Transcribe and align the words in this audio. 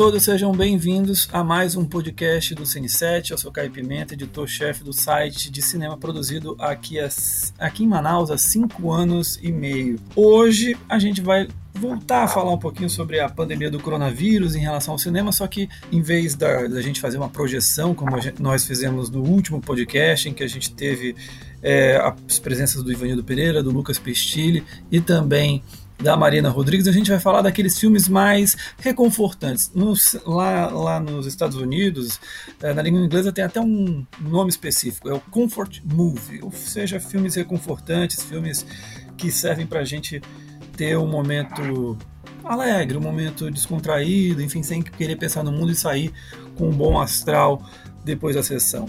todos, 0.00 0.22
sejam 0.22 0.50
bem-vindos 0.52 1.28
a 1.30 1.44
mais 1.44 1.76
um 1.76 1.84
podcast 1.84 2.54
do 2.54 2.62
Cine7. 2.62 3.32
Eu 3.32 3.36
sou 3.36 3.52
Caio 3.52 3.70
Pimenta, 3.70 4.14
editor-chefe 4.14 4.82
do 4.82 4.94
site 4.94 5.50
de 5.50 5.60
cinema 5.60 5.94
produzido 5.98 6.56
aqui, 6.58 6.98
a, 6.98 7.06
aqui 7.58 7.84
em 7.84 7.86
Manaus 7.86 8.30
há 8.30 8.38
cinco 8.38 8.90
anos 8.90 9.38
e 9.42 9.52
meio. 9.52 10.00
Hoje 10.16 10.74
a 10.88 10.98
gente 10.98 11.20
vai 11.20 11.48
voltar 11.74 12.22
a 12.22 12.28
falar 12.28 12.50
um 12.50 12.58
pouquinho 12.58 12.88
sobre 12.88 13.20
a 13.20 13.28
pandemia 13.28 13.70
do 13.70 13.78
coronavírus 13.78 14.54
em 14.54 14.60
relação 14.60 14.92
ao 14.92 14.98
cinema, 14.98 15.32
só 15.32 15.46
que 15.46 15.68
em 15.92 16.00
vez 16.00 16.34
da, 16.34 16.66
da 16.66 16.80
gente 16.80 16.98
fazer 16.98 17.18
uma 17.18 17.28
projeção, 17.28 17.94
como 17.94 18.18
gente, 18.22 18.40
nós 18.40 18.64
fizemos 18.64 19.10
no 19.10 19.22
último 19.22 19.60
podcast, 19.60 20.26
em 20.26 20.32
que 20.32 20.42
a 20.42 20.48
gente 20.48 20.72
teve 20.72 21.14
é, 21.62 21.96
as 22.28 22.38
presenças 22.38 22.82
do 22.82 22.90
Ivanildo 22.90 23.22
Pereira, 23.22 23.62
do 23.62 23.70
Lucas 23.70 23.98
Pestilli 23.98 24.64
e 24.90 24.98
também 24.98 25.62
da 26.00 26.16
Marina 26.16 26.48
Rodrigues, 26.48 26.88
a 26.88 26.92
gente 26.92 27.10
vai 27.10 27.20
falar 27.20 27.42
daqueles 27.42 27.78
filmes 27.78 28.08
mais 28.08 28.56
reconfortantes. 28.78 29.70
Nos, 29.74 30.16
lá, 30.24 30.68
lá 30.68 31.00
nos 31.00 31.26
Estados 31.26 31.56
Unidos, 31.56 32.18
é, 32.62 32.72
na 32.72 32.82
língua 32.82 33.00
inglesa 33.00 33.32
tem 33.32 33.44
até 33.44 33.60
um 33.60 34.04
nome 34.20 34.50
específico, 34.50 35.08
é 35.08 35.12
o 35.12 35.20
Comfort 35.20 35.80
Movie, 35.84 36.40
ou 36.42 36.52
seja, 36.52 36.98
filmes 36.98 37.34
reconfortantes, 37.34 38.22
filmes 38.22 38.64
que 39.16 39.30
servem 39.30 39.66
para 39.66 39.80
a 39.80 39.84
gente 39.84 40.22
ter 40.76 40.96
um 40.96 41.06
momento 41.06 41.98
alegre, 42.42 42.96
um 42.96 43.02
momento 43.02 43.50
descontraído, 43.50 44.42
enfim, 44.42 44.62
sem 44.62 44.82
querer 44.82 45.16
pensar 45.16 45.44
no 45.44 45.52
mundo 45.52 45.70
e 45.70 45.76
sair 45.76 46.12
com 46.56 46.68
um 46.68 46.72
bom 46.72 46.98
astral 46.98 47.62
depois 48.02 48.34
da 48.34 48.42
sessão. 48.42 48.88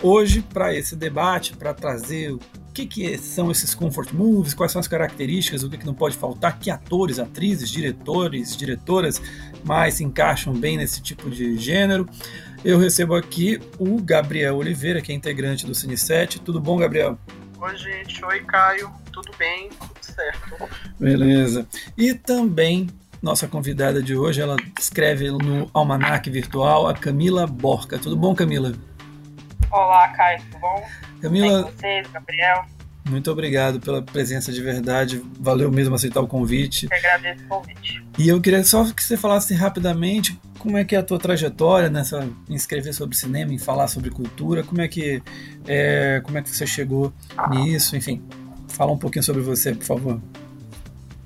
Hoje, 0.00 0.42
para 0.42 0.74
esse 0.74 0.94
debate, 0.94 1.56
para 1.56 1.74
trazer 1.74 2.36
que, 2.72 2.86
que 2.86 3.18
são 3.18 3.50
esses 3.50 3.74
comfort 3.74 4.12
movies, 4.12 4.54
quais 4.54 4.72
são 4.72 4.80
as 4.80 4.88
características, 4.88 5.62
o 5.62 5.70
que, 5.70 5.78
que 5.78 5.86
não 5.86 5.94
pode 5.94 6.16
faltar, 6.16 6.58
que 6.58 6.70
atores, 6.70 7.18
atrizes, 7.18 7.68
diretores, 7.68 8.56
diretoras 8.56 9.20
mais 9.64 9.94
se 9.94 10.04
encaixam 10.04 10.54
bem 10.54 10.76
nesse 10.76 11.02
tipo 11.02 11.30
de 11.30 11.56
gênero. 11.58 12.08
Eu 12.64 12.78
recebo 12.78 13.14
aqui 13.14 13.60
o 13.78 14.00
Gabriel 14.00 14.56
Oliveira, 14.56 15.00
que 15.00 15.12
é 15.12 15.14
integrante 15.14 15.66
do 15.66 15.74
Cine 15.74 15.96
7. 15.96 16.40
Tudo 16.40 16.60
bom, 16.60 16.76
Gabriel? 16.76 17.18
Oi, 17.60 17.76
gente. 17.76 18.24
Oi, 18.24 18.40
Caio. 18.44 18.90
Tudo 19.12 19.30
bem? 19.36 19.68
Tudo 19.68 19.98
certo. 20.00 20.68
Beleza. 20.98 21.66
E 21.96 22.14
também 22.14 22.88
nossa 23.22 23.46
convidada 23.46 24.02
de 24.02 24.16
hoje, 24.16 24.40
ela 24.40 24.56
escreve 24.78 25.30
no 25.30 25.70
Almanac 25.72 26.28
Virtual, 26.28 26.88
a 26.88 26.94
Camila 26.94 27.46
Borca. 27.46 27.96
Tudo 27.96 28.16
bom, 28.16 28.34
Camila? 28.34 28.72
Olá, 29.70 30.08
Caio. 30.08 30.42
Tudo 30.42 30.58
bom? 30.58 30.84
Camila. 31.20 31.62
Bem 31.64 31.72
vocês, 31.72 32.06
Gabriel. 32.10 32.64
Muito 33.08 33.30
obrigado 33.30 33.80
pela 33.80 34.00
presença 34.00 34.52
de 34.52 34.62
verdade. 34.62 35.22
Valeu 35.40 35.70
mesmo 35.70 35.94
aceitar 35.94 36.20
o 36.20 36.26
convite. 36.26 36.88
Eu 36.90 36.96
agradeço 36.96 37.44
o 37.44 37.48
convite. 37.48 38.04
E 38.18 38.28
eu 38.28 38.40
queria 38.40 38.62
só 38.64 38.84
que 38.92 39.02
você 39.02 39.16
falasse 39.16 39.54
rapidamente 39.54 40.38
como 40.58 40.78
é 40.78 40.84
que 40.84 40.94
é 40.94 40.98
a 40.98 41.02
tua 41.02 41.18
trajetória 41.18 41.90
nessa 41.90 42.28
em 42.48 42.54
escrever 42.54 42.92
sobre 42.92 43.16
cinema, 43.16 43.52
em 43.52 43.58
falar 43.58 43.88
sobre 43.88 44.10
cultura, 44.10 44.62
como 44.62 44.80
é 44.80 44.86
que 44.86 45.20
é, 45.66 46.20
como 46.24 46.38
é 46.38 46.42
que 46.42 46.50
você 46.50 46.66
chegou 46.66 47.12
nisso, 47.50 47.96
enfim. 47.96 48.22
Fala 48.68 48.92
um 48.92 48.98
pouquinho 48.98 49.24
sobre 49.24 49.42
você, 49.42 49.74
por 49.74 49.84
favor. 49.84 50.22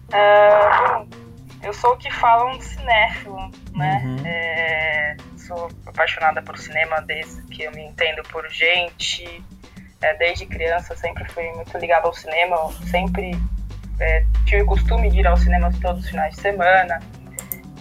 Uh, 0.08 1.08
eu 1.62 1.74
sou 1.74 1.92
o 1.92 1.96
que 1.98 2.10
falam 2.10 2.56
de 2.56 2.64
cinéfilo, 2.64 3.50
né? 3.74 4.02
Uhum. 4.04 4.26
É, 4.26 5.16
sou 5.46 5.68
apaixonada 5.86 6.42
por 6.42 6.58
cinema 6.58 7.00
desde 7.02 7.42
que 7.44 7.62
eu 7.62 7.72
me 7.72 7.84
entendo 7.84 8.22
por 8.24 8.48
gente. 8.50 9.42
É, 10.02 10.14
desde 10.14 10.44
criança 10.44 10.94
sempre 10.94 11.24
fui 11.30 11.50
muito 11.52 11.76
ligada 11.78 12.06
ao 12.06 12.12
cinema, 12.12 12.70
sempre 12.90 13.30
é, 13.98 14.24
tive 14.44 14.62
o 14.62 14.66
costume 14.66 15.10
de 15.10 15.20
ir 15.20 15.26
ao 15.26 15.36
cinema 15.36 15.72
todos 15.80 16.04
os 16.04 16.10
finais 16.10 16.34
de 16.34 16.42
semana. 16.42 17.00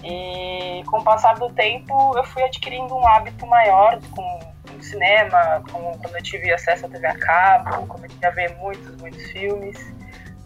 E 0.03 0.84
com 0.85 1.00
o 1.00 1.03
passar 1.03 1.34
do 1.35 1.50
tempo, 1.50 2.16
eu 2.16 2.23
fui 2.25 2.44
adquirindo 2.44 2.95
um 2.95 3.06
hábito 3.07 3.45
maior 3.47 4.00
com, 4.11 4.40
o 4.78 4.84
cinema, 4.84 5.63
com, 5.72 5.97
quando 5.97 6.16
eu 6.16 6.23
tive 6.23 6.53
acesso 6.53 6.85
à 6.85 6.90
TV 6.90 7.07
a 7.07 7.17
cabo, 7.17 7.88
comecei 7.88 8.28
a 8.28 8.31
ver 8.31 8.56
muitos, 8.57 8.95
muitos 8.97 9.23
filmes. 9.31 9.78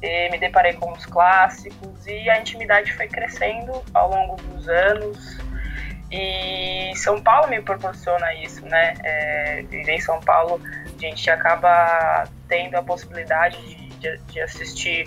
E 0.02 0.30
me 0.30 0.40
deparei 0.40 0.74
com 0.74 0.92
os 0.94 1.06
clássicos 1.06 2.08
e 2.08 2.30
a 2.30 2.40
intimidade 2.40 2.94
foi 2.94 3.08
crescendo 3.08 3.84
ao 3.94 4.10
longo 4.10 4.38
dos 4.38 4.70
anos. 4.70 5.49
E 6.12 6.92
São 6.96 7.22
Paulo 7.22 7.50
me 7.50 7.62
proporciona 7.62 8.34
isso, 8.36 8.66
né? 8.66 8.96
É, 9.04 9.62
viver 9.70 9.94
em 9.94 10.02
São 10.02 10.20
Paulo, 10.22 10.60
a 10.64 11.00
gente 11.00 11.30
acaba 11.30 12.28
tendo 12.48 12.76
a 12.76 12.84
possibilidade 12.84 13.58
de, 13.68 13.90
de, 14.00 14.18
de 14.18 14.42
assistir 14.42 15.06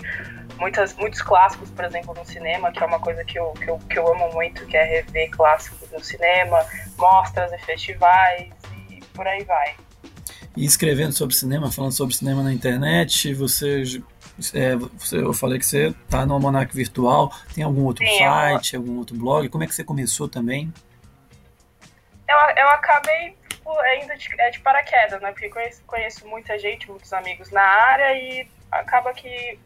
muitas, 0.57 0.95
muitos 0.95 1.21
clássicos, 1.21 1.69
por 1.69 1.85
exemplo, 1.85 2.13
no 2.17 2.25
cinema, 2.25 2.71
que 2.71 2.81
é 2.81 2.85
uma 2.85 2.99
coisa 2.99 3.23
que 3.25 3.37
eu, 3.37 3.51
que 3.51 3.69
eu, 3.69 3.77
que 3.79 3.99
eu 3.99 4.07
amo 4.13 4.31
muito, 4.33 4.65
que 4.65 4.77
é 4.77 4.83
rever 4.83 5.29
clássicos 5.31 5.89
no 5.91 6.03
cinema, 6.03 6.65
mostras 6.97 7.51
e 7.51 7.57
festivais 7.59 8.51
e 8.89 8.99
por 9.13 9.27
aí 9.27 9.43
vai. 9.43 9.75
E 10.55 10.65
escrevendo 10.65 11.13
sobre 11.13 11.35
cinema, 11.35 11.71
falando 11.71 11.91
sobre 11.91 12.15
cinema 12.15 12.43
na 12.43 12.53
internet, 12.53 13.33
você, 13.33 13.83
é, 14.53 14.75
você 14.75 15.17
eu 15.17 15.33
falei 15.33 15.57
que 15.57 15.65
você 15.65 15.87
está 15.87 16.25
no 16.25 16.33
Almanac 16.33 16.75
Virtual, 16.75 17.33
tem 17.53 17.63
algum 17.63 17.83
outro 17.83 18.05
Sim, 18.05 18.19
site, 18.19 18.75
eu... 18.75 18.81
algum 18.81 18.97
outro 18.97 19.17
blog? 19.17 19.49
Como 19.49 19.63
é 19.63 19.67
que 19.67 19.73
você 19.73 19.83
começou 19.83 20.29
também? 20.29 20.71
Eu, 22.33 22.63
eu 22.63 22.69
acabei 22.69 23.37
tipo, 23.63 23.79
ainda 23.79 24.15
de, 24.15 24.29
é 24.39 24.49
de 24.49 24.59
paraquedas, 24.59 25.21
né? 25.21 25.31
Porque 25.31 25.49
conheço, 25.49 25.83
conheço 25.85 26.27
muita 26.27 26.57
gente, 26.59 26.89
muitos 26.89 27.13
amigos 27.13 27.51
na 27.51 27.63
área 27.63 28.13
e 28.13 28.47
acaba 28.71 29.13
que 29.13 29.59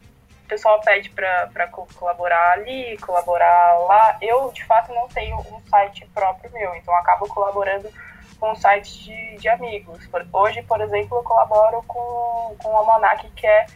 o 0.44 0.48
pessoal 0.48 0.80
pede 0.80 1.10
para 1.10 1.66
colaborar 1.68 2.52
ali, 2.52 2.96
colaborar 2.98 3.78
lá. 3.80 4.18
Eu, 4.20 4.50
de 4.52 4.64
fato, 4.64 4.92
não 4.94 5.08
tenho 5.08 5.36
um 5.36 5.60
site 5.68 6.06
próprio 6.14 6.50
meu, 6.52 6.74
então 6.74 6.94
acabo 6.94 7.28
colaborando 7.28 7.90
com 8.38 8.54
sites 8.54 8.94
de, 8.98 9.36
de 9.36 9.48
amigos. 9.48 10.08
Hoje, 10.32 10.62
por 10.62 10.80
exemplo, 10.80 11.18
eu 11.18 11.22
colaboro 11.22 11.82
com, 11.86 12.56
com 12.62 12.68
o 12.68 12.76
Almanac, 12.76 13.28
que 13.30 13.46
é, 13.46 13.66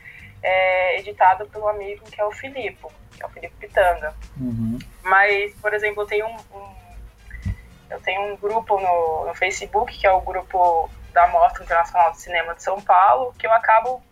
é 0.42 0.98
editado 1.00 1.46
pelo 1.46 1.68
amigo 1.68 2.04
que 2.04 2.20
é 2.20 2.24
o 2.24 2.32
Filipe, 2.32 2.86
que 3.16 3.22
é 3.22 3.26
o 3.26 3.30
Filipe 3.30 3.54
Pitanga. 3.58 4.14
Uhum. 4.40 4.78
Mas, 5.02 5.52
por 5.56 5.74
exemplo, 5.74 6.02
eu 6.02 6.06
tenho 6.06 6.26
um, 6.26 6.36
um, 6.56 6.74
eu 7.92 8.00
tenho 8.00 8.32
um 8.32 8.36
grupo 8.36 8.80
no, 8.80 9.26
no 9.26 9.34
Facebook, 9.34 9.96
que 9.98 10.06
é 10.06 10.12
o 10.12 10.20
grupo 10.20 10.90
da 11.12 11.26
Mostra 11.28 11.62
Internacional 11.62 12.10
de 12.12 12.20
Cinema 12.20 12.54
de 12.54 12.62
São 12.62 12.80
Paulo, 12.80 13.34
que 13.38 13.46
eu 13.46 13.52
acabo 13.52 14.02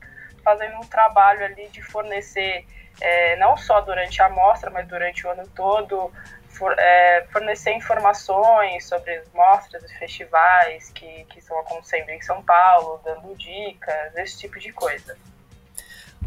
fazendo 0.44 0.76
um 0.76 0.86
trabalho 0.86 1.44
ali 1.44 1.68
de 1.68 1.82
fornecer, 1.82 2.66
é, 3.00 3.36
não 3.36 3.56
só 3.56 3.80
durante 3.80 4.20
a 4.20 4.28
mostra, 4.28 4.70
mas 4.70 4.86
durante 4.86 5.26
o 5.26 5.30
ano 5.30 5.46
todo, 5.54 6.12
for, 6.48 6.74
é, 6.78 7.26
fornecer 7.32 7.72
informações 7.72 8.86
sobre 8.86 9.16
as 9.16 9.32
mostras 9.32 9.82
e 9.91 9.98
festivais 9.98 10.91
que, 10.91 11.24
que 11.24 11.38
estão 11.38 11.58
acontecendo 11.60 12.10
em 12.10 12.20
São 12.20 12.42
Paulo, 12.42 13.00
dando 13.02 13.34
dicas, 13.36 14.16
esse 14.16 14.38
tipo 14.38 14.58
de 14.58 14.72
coisa. 14.72 15.16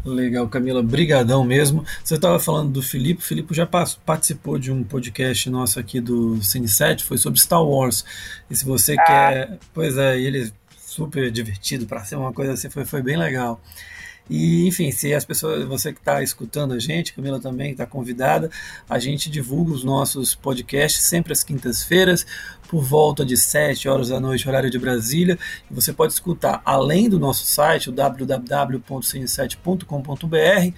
Legal, 0.04 0.46
Camila, 0.48 0.82
brigadão 0.82 1.44
mesmo. 1.44 1.84
Você 2.02 2.16
estava 2.16 2.38
falando 2.38 2.72
do 2.72 2.82
Filipe, 2.82 3.22
o 3.22 3.24
Filipe 3.24 3.54
já 3.54 3.66
participou 3.66 4.58
de 4.58 4.70
um 4.70 4.84
podcast 4.84 5.48
nosso 5.48 5.80
aqui 5.80 6.00
do 6.00 6.42
Cine 6.42 6.68
7, 6.68 7.04
foi 7.04 7.16
sobre 7.16 7.40
Star 7.40 7.64
Wars. 7.64 8.04
E 8.50 8.54
se 8.54 8.64
você 8.64 8.94
ah. 8.98 9.04
quer, 9.04 9.58
pois 9.72 9.96
é, 9.96 10.20
ele 10.20 10.44
é 10.44 10.50
super 10.76 11.30
divertido 11.30 11.86
para 11.86 12.04
ser 12.04 12.16
uma 12.16 12.32
coisa 12.32 12.52
assim, 12.52 12.68
foi, 12.68 12.84
foi 12.84 13.02
bem 13.02 13.16
legal. 13.16 13.60
E, 14.28 14.66
enfim, 14.66 14.90
se 14.90 15.12
as 15.12 15.24
pessoas, 15.24 15.64
você 15.64 15.92
que 15.92 15.98
está 15.98 16.22
escutando 16.22 16.72
a 16.72 16.78
gente, 16.78 17.12
Camila 17.12 17.38
também 17.38 17.72
está 17.72 17.84
convidada, 17.84 18.50
a 18.88 18.98
gente 18.98 19.30
divulga 19.30 19.72
os 19.72 19.84
nossos 19.84 20.34
podcasts 20.34 21.04
sempre 21.04 21.32
às 21.32 21.44
quintas-feiras, 21.44 22.26
por 22.68 22.82
volta 22.82 23.24
de 23.24 23.36
7 23.36 23.88
horas 23.88 24.08
da 24.08 24.18
noite, 24.18 24.48
horário 24.48 24.70
de 24.70 24.78
Brasília. 24.78 25.38
E 25.70 25.74
você 25.74 25.92
pode 25.92 26.14
escutar 26.14 26.62
além 26.64 27.08
do 27.08 27.18
nosso 27.18 27.44
site, 27.44 27.90
o 27.90 27.92
www.cine7.com.br, 27.92 30.76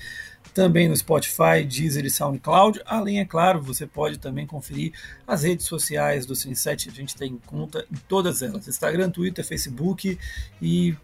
também 0.53 0.89
no 0.89 0.97
Spotify, 0.97 1.65
Deezer 1.69 2.05
e 2.05 2.11
SoundCloud. 2.11 2.81
Além, 2.87 3.21
é 3.21 3.25
claro, 3.25 3.63
você 3.63 3.87
pode 3.87 4.19
também 4.19 4.47
conferir 4.47 4.93
as 5.27 5.43
redes 5.43 5.67
sociais 5.67 6.25
do 6.25 6.35
Cine7. 6.35 6.89
A 6.89 6.93
gente 6.93 7.15
tem 7.15 7.39
conta 7.47 7.85
em 7.93 7.97
todas 8.09 8.43
elas: 8.43 8.67
Instagram, 8.67 9.11
Twitter, 9.11 9.45
Facebook 9.45 10.19
e 10.61 10.97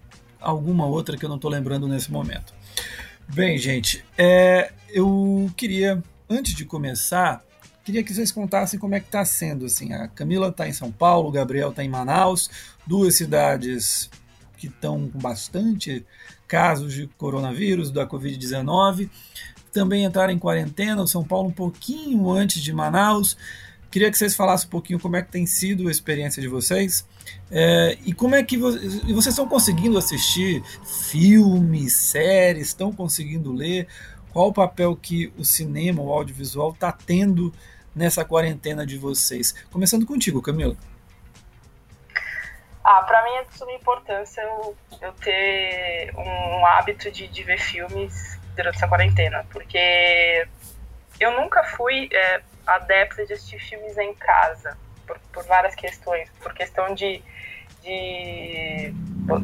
alguma 0.42 0.86
outra 0.86 1.16
que 1.16 1.24
eu 1.24 1.28
não 1.28 1.36
estou 1.36 1.50
lembrando 1.50 1.88
nesse 1.88 2.10
momento. 2.10 2.52
Bem, 3.28 3.56
gente, 3.56 4.04
é, 4.18 4.72
eu 4.90 5.50
queria, 5.56 6.02
antes 6.28 6.54
de 6.54 6.64
começar, 6.64 7.42
queria 7.84 8.02
que 8.02 8.12
vocês 8.12 8.30
contassem 8.30 8.78
como 8.78 8.94
é 8.94 9.00
que 9.00 9.06
está 9.06 9.24
sendo. 9.24 9.66
Assim, 9.66 9.92
a 9.92 10.08
Camila 10.08 10.48
está 10.48 10.68
em 10.68 10.72
São 10.72 10.92
Paulo, 10.92 11.28
o 11.28 11.32
Gabriel 11.32 11.70
está 11.70 11.82
em 11.82 11.88
Manaus, 11.88 12.50
duas 12.86 13.16
cidades 13.16 14.10
que 14.58 14.66
estão 14.66 15.08
com 15.08 15.18
bastante 15.18 16.04
casos 16.46 16.92
de 16.92 17.06
coronavírus, 17.16 17.90
da 17.90 18.06
Covid-19. 18.06 19.08
Também 19.72 20.04
entraram 20.04 20.32
em 20.32 20.38
quarentena, 20.38 21.02
o 21.02 21.08
São 21.08 21.24
Paulo 21.24 21.48
um 21.48 21.52
pouquinho 21.52 22.30
antes 22.30 22.62
de 22.62 22.72
Manaus. 22.72 23.36
Queria 23.92 24.10
que 24.10 24.16
vocês 24.16 24.34
falassem 24.34 24.66
um 24.68 24.70
pouquinho 24.70 24.98
como 24.98 25.16
é 25.16 25.22
que 25.22 25.30
tem 25.30 25.44
sido 25.44 25.86
a 25.86 25.90
experiência 25.90 26.40
de 26.40 26.48
vocês 26.48 27.06
é, 27.50 27.98
e 28.06 28.14
como 28.14 28.34
é 28.34 28.42
que 28.42 28.56
vo 28.56 28.70
vocês 28.70 29.26
estão 29.26 29.46
conseguindo 29.46 29.98
assistir 29.98 30.62
filmes, 31.10 31.92
séries, 31.92 32.68
estão 32.68 32.90
conseguindo 32.90 33.52
ler? 33.52 33.86
Qual 34.32 34.48
o 34.48 34.52
papel 34.52 34.96
que 34.96 35.30
o 35.36 35.44
cinema, 35.44 36.02
o 36.02 36.10
audiovisual 36.10 36.70
está 36.70 36.90
tendo 36.90 37.52
nessa 37.94 38.24
quarentena 38.24 38.86
de 38.86 38.96
vocês? 38.96 39.52
Começando 39.70 40.06
contigo, 40.06 40.40
Camila. 40.40 40.74
Ah, 42.82 43.02
para 43.02 43.22
mim 43.24 43.36
é 43.36 43.44
de 43.44 43.58
suma 43.58 43.72
importância 43.72 44.40
eu, 44.40 44.74
eu 45.02 45.12
ter 45.12 46.14
um 46.16 46.64
hábito 46.64 47.10
de, 47.10 47.28
de 47.28 47.42
ver 47.42 47.58
filmes 47.58 48.40
durante 48.56 48.76
essa 48.76 48.88
quarentena, 48.88 49.44
porque 49.52 50.48
eu 51.20 51.30
nunca 51.38 51.62
fui 51.62 52.08
é, 52.10 52.42
adepta 52.66 53.24
de 53.26 53.32
assistir 53.32 53.58
filmes 53.58 53.96
em 53.98 54.14
casa, 54.14 54.76
por, 55.06 55.18
por 55.32 55.44
várias 55.44 55.74
questões. 55.74 56.30
Por 56.40 56.52
questão 56.54 56.94
de, 56.94 57.22
de. 57.82 58.94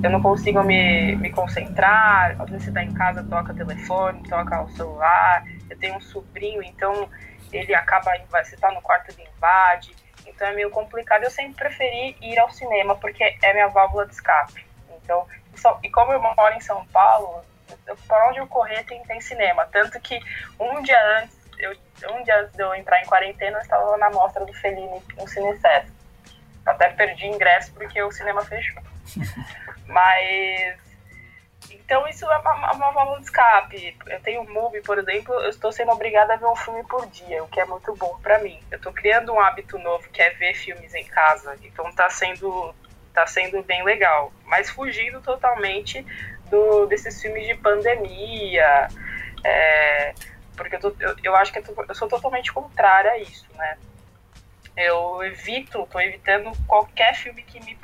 Eu 0.02 0.10
não 0.10 0.20
consigo 0.20 0.62
me, 0.62 1.16
me 1.16 1.30
concentrar, 1.30 2.40
às 2.40 2.50
vezes 2.50 2.66
você 2.66 2.72
tá 2.72 2.82
em 2.82 2.92
casa, 2.92 3.22
toca 3.24 3.54
telefone, 3.54 4.22
toca 4.28 4.62
o 4.62 4.70
celular. 4.70 5.44
Eu 5.70 5.78
tenho 5.78 5.96
um 5.96 6.00
sobrinho, 6.00 6.62
então 6.62 7.08
ele 7.52 7.74
acaba. 7.74 8.12
Você 8.30 8.56
tá 8.56 8.70
no 8.72 8.82
quarto, 8.82 9.10
ele 9.10 9.28
invade. 9.36 9.94
Então 10.26 10.46
é 10.46 10.54
meio 10.54 10.70
complicado. 10.70 11.24
Eu 11.24 11.30
sempre 11.30 11.54
preferi 11.54 12.16
ir 12.20 12.38
ao 12.38 12.50
cinema, 12.50 12.96
porque 12.96 13.36
é 13.42 13.52
minha 13.52 13.68
válvula 13.68 14.06
de 14.06 14.14
escape. 14.14 14.66
Então, 15.02 15.26
e 15.82 15.90
como 15.90 16.12
eu 16.12 16.20
moro 16.20 16.54
em 16.54 16.60
São 16.60 16.84
Paulo, 16.86 17.42
para 18.06 18.28
onde 18.28 18.38
eu 18.38 18.46
correr 18.46 18.84
tem, 18.84 19.02
tem 19.04 19.20
cinema. 19.20 19.66
Tanto 19.66 19.98
que 20.00 20.20
um 20.58 20.82
dia 20.82 20.98
antes, 21.18 21.37
um 22.06 22.22
dia 22.22 22.40
antes 22.40 22.52
de 22.54 22.62
eu 22.62 22.74
entrar 22.74 23.00
em 23.00 23.06
quarentena, 23.06 23.58
eu 23.58 23.62
estava 23.62 23.96
na 23.96 24.10
mostra 24.10 24.44
do 24.44 24.52
Fellini 24.52 25.02
no 25.16 25.28
Cine 25.28 25.58
Até 26.64 26.88
perdi 26.90 27.26
ingresso 27.26 27.72
porque 27.72 28.02
o 28.02 28.10
cinema 28.12 28.44
fechou. 28.44 28.82
Mas. 29.86 30.88
Então 31.70 32.06
isso 32.08 32.24
é 32.24 32.38
uma, 32.38 32.72
uma 32.72 32.90
válvula 32.92 33.18
de 33.18 33.24
escape. 33.24 33.96
Eu 34.06 34.20
tenho 34.20 34.42
um 34.42 34.52
movie, 34.52 34.82
por 34.82 34.98
exemplo, 34.98 35.34
eu 35.34 35.50
estou 35.50 35.72
sendo 35.72 35.90
obrigada 35.90 36.34
a 36.34 36.36
ver 36.36 36.46
um 36.46 36.56
filme 36.56 36.82
por 36.84 37.06
dia, 37.06 37.42
o 37.42 37.48
que 37.48 37.60
é 37.60 37.64
muito 37.64 37.94
bom 37.96 38.18
para 38.22 38.38
mim. 38.38 38.60
Eu 38.70 38.76
estou 38.76 38.92
criando 38.92 39.32
um 39.32 39.40
hábito 39.40 39.78
novo 39.78 40.08
que 40.10 40.22
é 40.22 40.30
ver 40.30 40.54
filmes 40.54 40.94
em 40.94 41.04
casa. 41.04 41.58
Então 41.62 41.88
está 41.88 42.08
sendo 42.08 42.74
tá 43.12 43.26
sendo 43.26 43.62
bem 43.64 43.82
legal, 43.82 44.32
mas 44.44 44.70
fugindo 44.70 45.20
totalmente 45.20 46.06
do, 46.48 46.86
desses 46.86 47.20
filmes 47.20 47.46
de 47.48 47.54
pandemia, 47.54 48.88
é, 49.44 50.14
porque 50.58 50.76
eu, 50.76 50.80
tô, 50.80 50.94
eu, 51.00 51.16
eu, 51.22 51.36
acho 51.36 51.52
que 51.52 51.58
eu, 51.58 51.62
tô, 51.62 51.84
eu, 51.84 51.94
sou 51.94 52.08
totalmente 52.08 52.52
contrária 52.52 53.12
a 53.12 53.18
isso, 53.18 53.46
né? 53.54 53.78
Eu 54.76 55.22
evito, 55.24 55.88
tô 55.90 56.00
evitando 56.00 56.52
qualquer 56.66 57.14
filme 57.14 57.42
que 57.42 57.58
me 57.64 57.76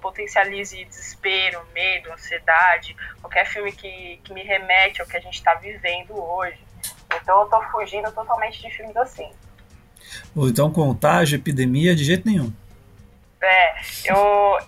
potencialize 0.00 0.84
desespero, 0.84 1.64
medo, 1.72 2.12
ansiedade, 2.12 2.96
qualquer 3.20 3.46
filme 3.46 3.70
que, 3.70 4.20
que 4.24 4.32
me 4.32 4.42
remete 4.42 5.00
ao 5.00 5.06
que 5.06 5.16
a 5.16 5.20
gente 5.20 5.34
está 5.34 5.54
vivendo 5.54 6.12
hoje. 6.12 6.58
Então 7.14 7.42
eu 7.42 7.46
tô 7.46 7.62
fugindo 7.70 8.10
totalmente 8.10 8.60
de 8.60 8.70
filmes 8.70 8.96
assim. 8.96 9.30
Então, 10.36 10.72
contágio, 10.72 11.36
epidemia, 11.36 11.94
de 11.94 12.02
jeito 12.02 12.26
nenhum. 12.26 12.52
É, 13.40 13.80
eu, 14.04 14.58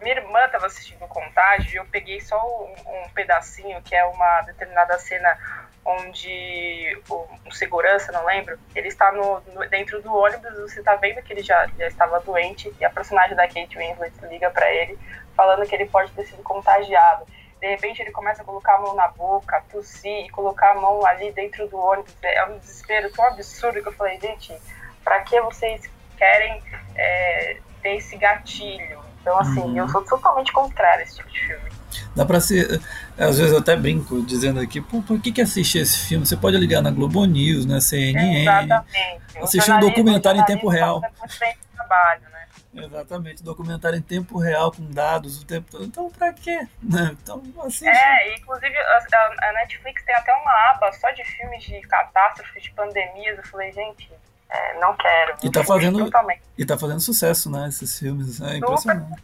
minha 0.00 0.14
irmã 0.16 0.40
estava 0.44 0.66
assistindo 0.66 1.00
Contágio 1.08 1.72
e 1.72 1.76
eu 1.76 1.84
peguei 1.86 2.20
só 2.20 2.38
um, 2.38 2.72
um, 2.90 3.08
pedacinho, 3.10 3.80
que 3.82 3.94
é 3.94 4.04
uma 4.04 4.42
determinada 4.42 4.98
cena 4.98 5.36
onde 5.84 7.02
o, 7.08 7.26
o 7.46 7.52
segurança, 7.52 8.12
não 8.12 8.24
lembro, 8.26 8.58
ele 8.74 8.88
está 8.88 9.10
no, 9.12 9.40
no, 9.52 9.68
dentro 9.68 10.00
do 10.02 10.14
ônibus, 10.14 10.52
você 10.58 10.80
está 10.80 10.94
vendo 10.96 11.22
que 11.22 11.32
ele 11.32 11.42
já, 11.42 11.66
já 11.78 11.86
estava 11.86 12.20
doente 12.20 12.72
e 12.78 12.84
a 12.84 12.90
personagem 12.90 13.34
da 13.34 13.48
Kate 13.48 13.76
Winslet 13.76 14.12
liga 14.28 14.50
para 14.50 14.72
ele 14.72 14.98
falando 15.34 15.66
que 15.66 15.74
ele 15.74 15.86
pode 15.86 16.12
ter 16.12 16.26
sido 16.26 16.42
contagiado. 16.42 17.24
De 17.60 17.66
repente 17.66 18.00
ele 18.00 18.10
começa 18.10 18.42
a 18.42 18.44
colocar 18.44 18.76
a 18.76 18.80
mão 18.80 18.94
na 18.94 19.08
boca, 19.08 19.62
tossir 19.70 20.26
e 20.26 20.30
colocar 20.30 20.72
a 20.72 20.74
mão 20.74 21.04
ali 21.06 21.32
dentro 21.32 21.66
do 21.68 21.78
ônibus. 21.78 22.14
É 22.22 22.44
um 22.46 22.58
desespero 22.58 23.10
tão 23.12 23.24
absurdo 23.26 23.82
que 23.82 23.88
eu 23.88 23.92
falei, 23.92 24.18
gente, 24.20 24.56
para 25.02 25.20
que 25.20 25.40
vocês 25.40 25.88
querem 26.16 26.62
é, 26.94 27.58
ter 27.82 27.96
esse 27.96 28.16
gatilho? 28.16 29.00
Então, 29.20 29.38
assim, 29.38 29.60
uhum. 29.60 29.76
eu 29.76 29.88
sou 29.88 30.02
totalmente 30.04 30.52
contrária 30.52 31.00
a 31.00 31.02
esse 31.02 31.16
tipo 31.16 31.28
de 31.28 31.46
filme. 31.46 31.70
Dá 32.14 32.24
pra 32.24 32.40
ser. 32.40 32.80
Às 33.18 33.38
vezes 33.38 33.52
eu 33.52 33.58
até 33.58 33.76
brinco 33.76 34.22
dizendo 34.22 34.60
aqui, 34.60 34.80
pô, 34.80 35.02
por 35.02 35.20
que, 35.20 35.32
que 35.32 35.40
assistir 35.40 35.78
esse 35.78 35.98
filme? 35.98 36.26
Você 36.26 36.36
pode 36.36 36.56
ligar 36.56 36.82
na 36.82 36.90
Globo 36.90 37.24
News, 37.24 37.66
na 37.66 37.80
CNN. 37.80 38.42
Exatamente. 38.42 39.38
Assistir 39.42 39.72
um 39.72 39.80
documentário 39.80 40.40
em 40.40 40.44
tempo 40.44 40.68
real. 40.68 41.00
Trabalho, 41.74 42.22
né? 42.22 42.40
Exatamente, 42.72 43.42
documentário 43.42 43.98
em 43.98 44.02
tempo 44.02 44.38
real, 44.38 44.70
com 44.70 44.84
dados 44.90 45.42
o 45.42 45.46
tempo 45.46 45.68
todo. 45.70 45.84
Então, 45.84 46.10
pra 46.10 46.32
quê? 46.32 46.66
Né? 46.82 47.16
Então, 47.22 47.42
assim. 47.64 47.88
É, 47.88 48.36
inclusive 48.36 48.76
a, 48.76 49.48
a 49.48 49.52
Netflix 49.54 50.04
tem 50.04 50.14
até 50.14 50.32
uma 50.34 50.70
aba 50.70 50.92
só 50.92 51.10
de 51.10 51.24
filmes 51.24 51.64
de 51.64 51.80
catástrofes, 51.82 52.62
de 52.62 52.70
pandemias. 52.72 53.38
Eu 53.38 53.44
falei, 53.44 53.72
gente, 53.72 54.10
é, 54.48 54.80
não 54.80 54.96
quero. 54.96 55.36
E 55.42 55.50
tá, 55.50 55.64
fazendo, 55.64 56.10
e 56.58 56.64
tá 56.64 56.78
fazendo 56.78 57.00
sucesso, 57.00 57.50
né? 57.50 57.68
Esses 57.68 57.98
filmes. 57.98 58.40
É 58.40 58.56
impressionante. 58.56 59.22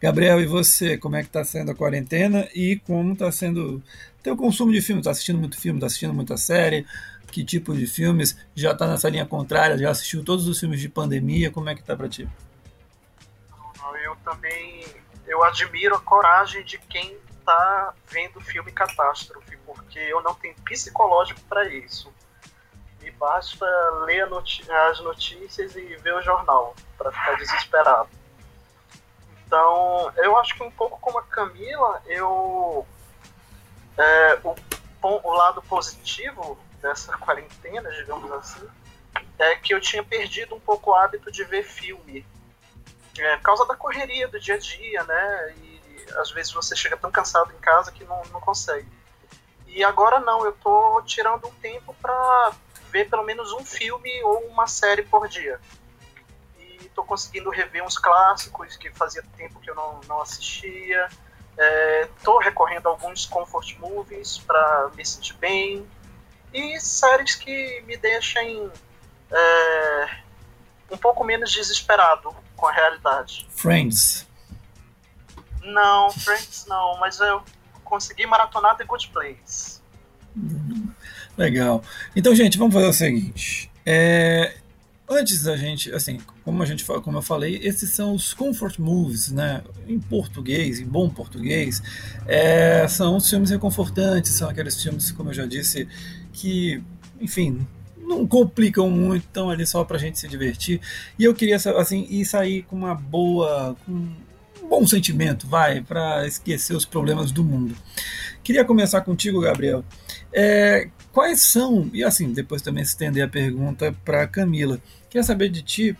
Gabriel, 0.00 0.40
e 0.40 0.46
você? 0.46 0.96
Como 0.96 1.16
é 1.16 1.22
que 1.22 1.28
tá 1.28 1.44
sendo 1.44 1.70
a 1.70 1.74
quarentena 1.74 2.48
e 2.54 2.76
como 2.86 3.16
tá 3.16 3.30
sendo 3.30 3.82
teu 4.22 4.36
consumo 4.36 4.72
de 4.72 4.80
filme? 4.80 5.02
Tá 5.02 5.10
assistindo 5.10 5.38
muito 5.38 5.58
filme? 5.60 5.80
Tá 5.80 5.86
assistindo 5.86 6.14
muita 6.14 6.36
série? 6.36 6.86
Que 7.30 7.44
tipo 7.44 7.74
de 7.74 7.86
filmes? 7.86 8.36
Já 8.54 8.74
tá 8.74 8.86
nessa 8.86 9.08
linha 9.08 9.26
contrária? 9.26 9.76
Já 9.78 9.90
assistiu 9.90 10.24
todos 10.24 10.46
os 10.46 10.58
filmes 10.58 10.80
de 10.80 10.88
pandemia? 10.88 11.50
Como 11.50 11.68
é 11.68 11.74
que 11.74 11.82
tá 11.82 11.96
pra 11.96 12.08
ti? 12.08 12.28
Eu 14.04 14.16
também 14.24 14.84
eu 15.26 15.42
admiro 15.42 15.94
a 15.94 16.00
coragem 16.00 16.64
de 16.64 16.78
quem 16.78 17.16
tá 17.44 17.94
vendo 18.08 18.40
filme 18.40 18.72
catástrofe, 18.72 19.56
porque 19.64 19.98
eu 19.98 20.22
não 20.22 20.34
tenho 20.34 20.54
psicológico 20.64 21.40
para 21.48 21.68
isso 21.68 22.12
e 23.06 23.10
basta 23.12 23.64
ler 24.04 24.28
as 24.88 25.00
notícias 25.00 25.76
e 25.76 25.96
ver 25.96 26.14
o 26.14 26.22
jornal 26.22 26.74
para 26.98 27.12
ficar 27.12 27.36
desesperado. 27.36 28.08
Então, 29.46 30.12
eu 30.16 30.36
acho 30.36 30.54
que 30.56 30.62
um 30.62 30.70
pouco 30.70 30.98
como 31.00 31.18
a 31.18 31.22
Camila, 31.22 32.02
eu 32.06 32.86
é, 33.96 34.40
o, 34.42 34.54
o 35.02 35.34
lado 35.34 35.62
positivo 35.62 36.58
dessa 36.82 37.16
quarentena, 37.18 37.90
digamos 37.92 38.30
assim, 38.32 38.68
é 39.38 39.54
que 39.56 39.72
eu 39.72 39.80
tinha 39.80 40.02
perdido 40.02 40.54
um 40.54 40.60
pouco 40.60 40.90
o 40.90 40.94
hábito 40.94 41.30
de 41.30 41.44
ver 41.44 41.62
filme. 41.62 42.26
É, 43.18 43.36
por 43.36 43.42
causa 43.42 43.64
da 43.66 43.76
correria 43.76 44.28
do 44.28 44.38
dia 44.38 44.56
a 44.56 44.58
dia, 44.58 45.04
né? 45.04 45.54
E 45.56 46.06
às 46.16 46.30
vezes 46.30 46.52
você 46.52 46.76
chega 46.76 46.96
tão 46.96 47.10
cansado 47.10 47.52
em 47.52 47.60
casa 47.60 47.92
que 47.92 48.04
não, 48.04 48.22
não 48.32 48.40
consegue. 48.40 48.88
E 49.66 49.82
agora 49.84 50.20
não, 50.20 50.44
eu 50.44 50.52
tô 50.52 51.02
tirando 51.02 51.46
um 51.46 51.52
tempo 51.54 51.94
para 52.00 52.52
ver 52.90 53.08
pelo 53.08 53.24
menos 53.24 53.52
um 53.52 53.64
filme 53.64 54.22
ou 54.22 54.46
uma 54.46 54.66
série 54.66 55.02
por 55.02 55.28
dia. 55.28 55.60
Tô 56.96 57.04
conseguindo 57.04 57.50
rever 57.50 57.84
uns 57.84 57.98
clássicos 57.98 58.74
que 58.76 58.90
fazia 58.90 59.22
tempo 59.36 59.60
que 59.60 59.70
eu 59.70 59.74
não, 59.74 60.00
não 60.08 60.22
assistia. 60.22 61.08
É, 61.58 62.08
tô 62.24 62.38
recorrendo 62.38 62.88
a 62.88 62.90
alguns 62.90 63.26
comfort 63.26 63.76
movies 63.78 64.38
para 64.38 64.90
me 64.96 65.04
sentir 65.04 65.34
bem. 65.34 65.86
E 66.54 66.80
séries 66.80 67.34
que 67.34 67.82
me 67.86 67.98
deixem 67.98 68.70
é, 69.30 70.08
um 70.90 70.96
pouco 70.96 71.22
menos 71.22 71.52
desesperado 71.52 72.34
com 72.56 72.66
a 72.66 72.72
realidade. 72.72 73.46
Friends. 73.50 74.26
Não, 75.62 76.10
Friends 76.10 76.64
não, 76.66 76.96
mas 76.98 77.20
eu 77.20 77.42
consegui 77.84 78.24
maratonar 78.26 78.74
The 78.78 78.84
Good 78.84 79.08
Place. 79.08 79.82
Legal. 81.36 81.82
Então, 82.14 82.34
gente, 82.34 82.56
vamos 82.56 82.72
fazer 82.72 82.86
o 82.86 82.92
seguinte. 82.92 83.70
É, 83.84 84.56
antes 85.08 85.42
da 85.42 85.56
gente, 85.56 85.92
assim, 85.92 86.18
como 86.46 86.62
a 86.62 86.66
gente 86.66 86.84
como 86.84 87.18
eu 87.18 87.22
falei, 87.22 87.58
esses 87.60 87.90
são 87.90 88.14
os 88.14 88.32
comfort 88.32 88.78
movies, 88.78 89.32
né? 89.32 89.64
Em 89.88 89.98
português, 89.98 90.78
em 90.78 90.86
bom 90.86 91.10
português, 91.10 91.82
é, 92.24 92.86
são 92.86 93.16
os 93.16 93.28
filmes 93.28 93.50
reconfortantes, 93.50 94.30
são 94.30 94.48
aqueles 94.48 94.80
filmes, 94.80 95.10
como 95.10 95.30
eu 95.30 95.34
já 95.34 95.44
disse, 95.44 95.88
que, 96.32 96.80
enfim, 97.20 97.66
não 97.98 98.24
complicam 98.28 98.88
muito, 98.88 99.24
estão 99.24 99.50
ali 99.50 99.66
só 99.66 99.84
pra 99.84 99.98
gente 99.98 100.20
se 100.20 100.28
divertir. 100.28 100.80
E 101.18 101.24
eu 101.24 101.34
queria, 101.34 101.56
assim, 101.56 102.06
ir 102.08 102.24
sair 102.24 102.62
com 102.62 102.76
uma 102.76 102.94
boa, 102.94 103.76
com 103.84 103.92
um 103.92 104.68
bom 104.68 104.86
sentimento, 104.86 105.48
vai, 105.48 105.82
para 105.82 106.28
esquecer 106.28 106.76
os 106.76 106.84
problemas 106.84 107.32
do 107.32 107.42
mundo. 107.42 107.74
Queria 108.44 108.64
começar 108.64 109.00
contigo, 109.00 109.40
Gabriel. 109.40 109.84
É, 110.32 110.90
quais 111.12 111.40
são, 111.40 111.90
e 111.92 112.04
assim, 112.04 112.32
depois 112.32 112.62
também 112.62 112.84
estender 112.84 113.24
a 113.24 113.28
pergunta 113.28 113.92
para 114.04 114.28
Camila. 114.28 114.80
Queria 115.10 115.24
saber 115.24 115.48
de 115.48 115.62
ti, 115.62 115.96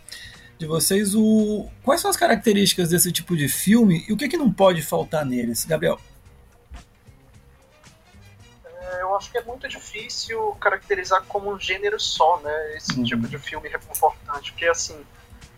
de 0.58 0.66
vocês, 0.66 1.14
o, 1.14 1.68
quais 1.82 2.00
são 2.00 2.10
as 2.10 2.16
características 2.16 2.88
desse 2.88 3.12
tipo 3.12 3.36
de 3.36 3.48
filme 3.48 4.04
e 4.08 4.12
o 4.12 4.16
que, 4.16 4.28
que 4.28 4.36
não 4.36 4.52
pode 4.52 4.82
faltar 4.82 5.24
neles? 5.24 5.64
Gabriel. 5.64 6.00
É, 8.64 9.02
eu 9.02 9.14
acho 9.16 9.30
que 9.30 9.38
é 9.38 9.42
muito 9.42 9.68
difícil 9.68 10.56
caracterizar 10.60 11.22
como 11.24 11.52
um 11.52 11.60
gênero 11.60 12.00
só, 12.00 12.40
né? 12.40 12.76
Esse 12.76 12.98
uhum. 12.98 13.04
tipo 13.04 13.28
de 13.28 13.38
filme 13.38 13.68
reconfortante, 13.68 14.52
porque 14.52 14.66
assim, 14.66 14.98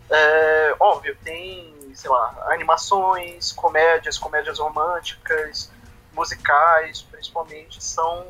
é, 0.09 0.75
óbvio, 0.79 1.17
tem, 1.23 1.73
sei 1.93 2.09
lá, 2.09 2.47
animações, 2.49 3.51
comédias, 3.53 4.17
comédias 4.17 4.59
românticas, 4.59 5.71
musicais, 6.13 7.01
principalmente, 7.03 7.81
são 7.83 8.25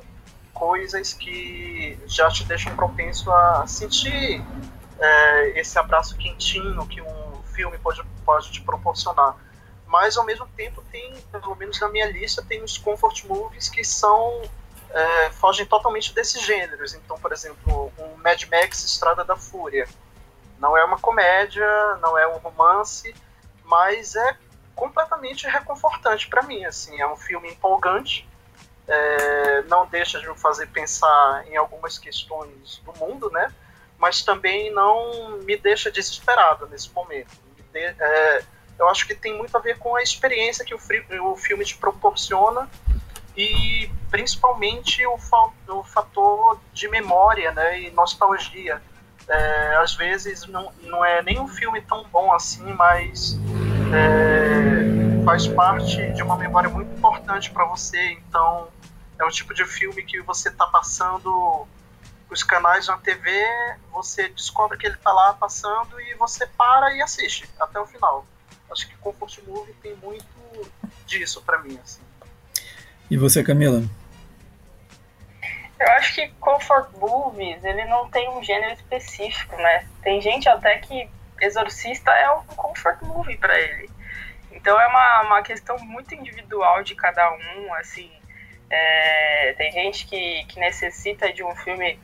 coisas 0.53 1.13
que 1.13 1.97
já 2.05 2.29
te 2.29 2.43
deixam 2.43 2.75
propenso 2.75 3.31
a 3.31 3.65
sentir 3.65 4.43
é, 4.99 5.59
esse 5.59 5.77
abraço 5.79 6.17
quentinho 6.17 6.85
que 6.87 7.01
um 7.01 7.43
filme 7.53 7.77
pode, 7.77 8.03
pode 8.25 8.51
te 8.51 8.61
proporcionar. 8.61 9.35
Mas 9.87 10.17
ao 10.17 10.25
mesmo 10.25 10.47
tempo 10.55 10.83
tem, 10.91 11.15
pelo 11.31 11.55
menos 11.55 11.79
na 11.79 11.89
minha 11.89 12.05
lista, 12.05 12.43
tem 12.47 12.63
os 12.63 12.77
comfort 12.77 13.23
movies 13.25 13.69
que 13.69 13.83
são 13.83 14.41
é, 14.91 15.31
fogem 15.31 15.65
totalmente 15.65 16.13
desses 16.13 16.41
gêneros. 16.41 16.93
Então, 16.93 17.17
por 17.19 17.31
exemplo, 17.31 17.91
um 17.97 18.17
Mad 18.17 18.43
Max 18.45 18.83
Estrada 18.83 19.23
da 19.23 19.35
Fúria. 19.35 19.87
Não 20.59 20.77
é 20.77 20.83
uma 20.83 20.99
comédia, 20.99 21.65
não 22.01 22.17
é 22.17 22.27
um 22.27 22.37
romance, 22.37 23.15
mas 23.63 24.15
é 24.15 24.37
completamente 24.75 25.47
reconfortante 25.47 26.27
para 26.27 26.43
mim. 26.43 26.65
Assim, 26.65 26.99
é 26.99 27.07
um 27.07 27.15
filme 27.15 27.49
empolgante, 27.49 28.27
é, 28.87 29.61
não 29.63 29.85
deixa 29.87 30.19
de 30.19 30.27
me 30.27 30.37
fazer 30.37 30.67
pensar 30.67 31.45
em 31.47 31.55
algumas 31.55 31.97
questões 31.97 32.81
do 32.83 32.93
mundo, 32.97 33.29
né? 33.31 33.51
Mas 33.99 34.23
também 34.23 34.71
não 34.73 35.37
me 35.39 35.57
deixa 35.57 35.91
desesperado 35.91 36.67
nesse 36.67 36.91
momento. 36.93 37.37
De, 37.73 37.79
é, 37.79 38.43
eu 38.79 38.87
acho 38.87 39.05
que 39.05 39.13
tem 39.13 39.37
muito 39.37 39.55
a 39.55 39.59
ver 39.59 39.77
com 39.77 39.95
a 39.95 40.01
experiência 40.01 40.63
que 40.63 40.73
o, 40.73 40.79
o 41.23 41.35
filme 41.35 41.65
te 41.65 41.75
proporciona 41.77 42.69
e 43.35 43.89
principalmente 44.09 45.05
o, 45.05 45.17
o 45.67 45.83
fator 45.83 46.59
de 46.73 46.87
memória 46.87 47.51
né, 47.51 47.81
e 47.81 47.91
nostalgia. 47.91 48.81
É, 49.27 49.75
às 49.75 49.93
vezes 49.93 50.47
não, 50.47 50.71
não 50.81 51.05
é 51.05 51.21
nem 51.21 51.39
um 51.39 51.47
filme 51.47 51.81
tão 51.81 52.03
bom 52.05 52.33
assim, 52.33 52.63
mas 52.73 53.37
é, 53.93 55.23
faz 55.23 55.45
parte 55.47 56.11
de 56.13 56.23
uma 56.23 56.35
memória 56.35 56.69
muito 56.69 56.91
importante 56.97 57.51
para 57.51 57.65
você. 57.65 58.13
Então, 58.13 58.69
é 59.19 59.25
um 59.25 59.29
tipo 59.29 59.53
de 59.53 59.65
filme 59.65 60.03
que 60.03 60.21
você 60.21 60.49
está 60.49 60.65
passando 60.65 61.67
os 62.29 62.43
canais 62.43 62.87
na 62.87 62.97
TV, 62.97 63.31
você 63.91 64.29
descobre 64.29 64.77
que 64.77 64.85
ele 64.85 64.95
está 64.95 65.11
lá 65.11 65.33
passando 65.33 65.99
e 66.01 66.13
você 66.15 66.45
para 66.45 66.95
e 66.95 67.01
assiste 67.01 67.49
até 67.59 67.79
o 67.79 67.85
final. 67.85 68.25
Acho 68.71 68.87
que 68.87 68.95
Comfort 68.97 69.39
Movie 69.47 69.73
tem 69.81 69.95
muito 69.95 70.25
disso 71.05 71.41
para 71.41 71.57
mim. 71.59 71.79
Assim. 71.83 72.01
E 73.09 73.17
você, 73.17 73.43
Camila? 73.43 73.83
Eu 75.79 75.87
acho 75.93 76.13
que 76.13 76.27
Comfort 76.39 76.91
Movies, 76.97 77.63
ele 77.63 77.85
não 77.85 78.09
tem 78.09 78.29
um 78.29 78.43
gênero 78.43 78.73
específico, 78.73 79.55
né? 79.55 79.87
Tem 80.03 80.21
gente 80.21 80.47
até 80.47 80.77
que 80.77 81.09
Exorcista 81.41 82.11
é 82.11 82.29
um 82.31 82.43
comfort 82.43 83.01
movie 83.01 83.37
para 83.37 83.57
ele. 83.57 83.89
Então 84.51 84.79
é 84.79 84.87
uma, 84.87 85.21
uma 85.21 85.41
questão 85.41 85.77
muito 85.79 86.13
individual 86.13 86.83
de 86.83 86.95
cada 86.95 87.31
um, 87.31 87.73
assim. 87.75 88.11
É, 88.69 89.53
tem 89.57 89.71
gente 89.71 90.05
que, 90.05 90.45
que 90.45 90.59
necessita 90.59 91.31
de 91.31 91.43
um 91.43 91.55
filme, 91.55 91.97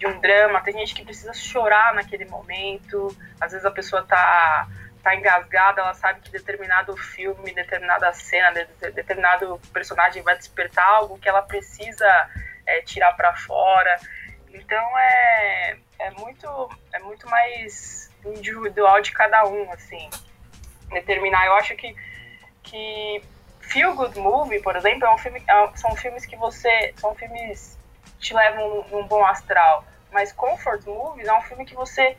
de 0.00 0.06
um 0.06 0.18
drama, 0.18 0.62
tem 0.62 0.72
gente 0.72 0.94
que 0.94 1.04
precisa 1.04 1.34
chorar 1.34 1.92
naquele 1.94 2.24
momento. 2.24 3.14
Às 3.38 3.52
vezes 3.52 3.66
a 3.66 3.70
pessoa 3.70 4.02
tá, 4.02 4.66
tá 5.02 5.14
engasgada, 5.14 5.82
ela 5.82 5.92
sabe 5.92 6.20
que 6.20 6.32
determinado 6.32 6.96
filme, 6.96 7.52
determinada 7.52 8.10
cena, 8.14 8.50
de, 8.50 8.90
determinado 8.92 9.60
personagem 9.74 10.22
vai 10.22 10.38
despertar 10.38 10.86
algo 10.86 11.18
que 11.18 11.28
ela 11.28 11.42
precisa 11.42 12.30
é, 12.66 12.80
tirar 12.80 13.12
para 13.12 13.36
fora. 13.36 14.00
Então 14.48 14.98
é, 14.98 15.76
é, 15.98 16.10
muito, 16.12 16.48
é 16.94 16.98
muito 17.00 17.28
mais 17.28 18.10
individual 18.24 19.02
de 19.02 19.12
cada 19.12 19.44
um, 19.44 19.70
assim, 19.70 20.08
determinar. 20.88 21.44
Eu 21.44 21.56
acho 21.56 21.76
que, 21.76 21.94
que 22.62 23.22
Feel 23.60 23.94
Good 23.94 24.18
Movie, 24.18 24.62
por 24.62 24.76
exemplo, 24.76 25.06
é 25.06 25.14
um 25.14 25.18
filme, 25.18 25.44
é, 25.46 25.76
são 25.76 25.94
filmes 25.94 26.24
que 26.24 26.36
você, 26.36 26.94
são 26.96 27.14
filmes 27.14 27.78
que 28.04 28.28
te 28.28 28.34
levam 28.34 28.86
num, 28.90 29.06
bom 29.06 29.24
astral, 29.26 29.84
mas 30.12 30.32
Comfort 30.32 30.84
Movies 30.86 31.26
é 31.26 31.32
um 31.32 31.42
filme 31.42 31.64
que 31.64 31.74
você 31.74 32.16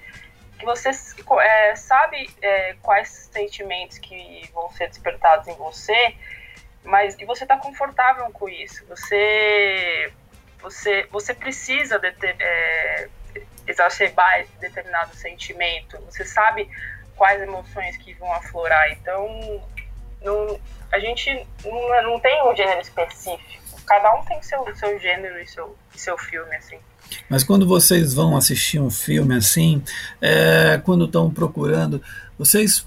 que 0.57 0.65
você 0.65 0.91
é, 1.39 1.75
sabe 1.75 2.29
é, 2.39 2.75
quais 2.83 3.29
sentimentos 3.33 3.97
que 3.97 4.47
vão 4.53 4.71
ser 4.71 4.89
despertados 4.89 5.47
em 5.47 5.55
você, 5.55 6.15
mas 6.83 7.17
e 7.17 7.25
você 7.25 7.43
está 7.43 7.57
confortável 7.57 8.29
com 8.31 8.47
isso. 8.47 8.85
Você 8.87 10.13
você 10.61 11.07
você 11.11 11.33
precisa 11.33 11.97
de 11.97 12.11
ter, 12.11 12.35
é, 12.39 13.09
exacerbar 13.67 14.45
determinado 14.59 15.15
sentimento. 15.15 15.97
Você 16.05 16.23
sabe 16.23 16.69
quais 17.15 17.41
emoções 17.41 17.97
que 17.97 18.13
vão 18.13 18.31
aflorar. 18.33 18.91
Então, 18.91 19.63
não, 20.21 20.59
a 20.91 20.99
gente 20.99 21.47
não, 21.63 22.03
não 22.03 22.19
tem 22.19 22.43
um 22.47 22.55
gênero 22.55 22.81
específico. 22.81 23.81
Cada 23.85 24.13
um 24.15 24.23
tem 24.25 24.41
seu, 24.41 24.75
seu 24.75 24.99
gênero 24.99 25.39
e 25.39 25.47
seu, 25.47 25.77
seu 25.95 26.17
filme, 26.17 26.55
assim. 26.55 26.79
Mas 27.29 27.43
quando 27.43 27.65
vocês 27.65 28.13
vão 28.13 28.35
assistir 28.35 28.79
um 28.79 28.89
filme 28.89 29.35
assim, 29.35 29.81
é, 30.21 30.81
quando 30.83 31.05
estão 31.05 31.29
procurando, 31.29 32.01
vocês 32.37 32.85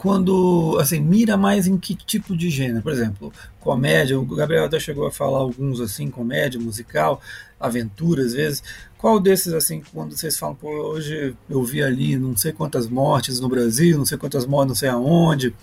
quando 0.00 0.78
assim 0.80 0.98
mira 0.98 1.36
mais 1.36 1.66
em 1.66 1.76
que 1.76 1.94
tipo 1.94 2.34
de 2.34 2.48
gênero? 2.48 2.82
Por 2.82 2.90
exemplo 2.90 3.30
comédia 3.60 4.18
o 4.18 4.24
Gabriel 4.24 4.64
até 4.64 4.80
chegou 4.80 5.06
a 5.06 5.12
falar 5.12 5.38
alguns 5.40 5.78
assim 5.78 6.10
comédia 6.10 6.58
musical 6.58 7.20
aventura 7.60 8.22
às 8.22 8.32
vezes. 8.32 8.62
Qual 8.96 9.20
desses 9.20 9.52
assim 9.52 9.82
quando 9.92 10.16
vocês 10.16 10.38
falam 10.38 10.54
pô 10.54 10.68
hoje 10.68 11.36
eu 11.48 11.62
vi 11.62 11.82
ali 11.82 12.16
não 12.16 12.34
sei 12.34 12.50
quantas 12.50 12.88
mortes 12.88 13.40
no 13.40 13.48
Brasil 13.48 13.98
não 13.98 14.06
sei 14.06 14.16
quantas 14.16 14.46
mortes 14.46 14.68
não 14.68 14.74
sei 14.74 14.88
aonde 14.88 15.54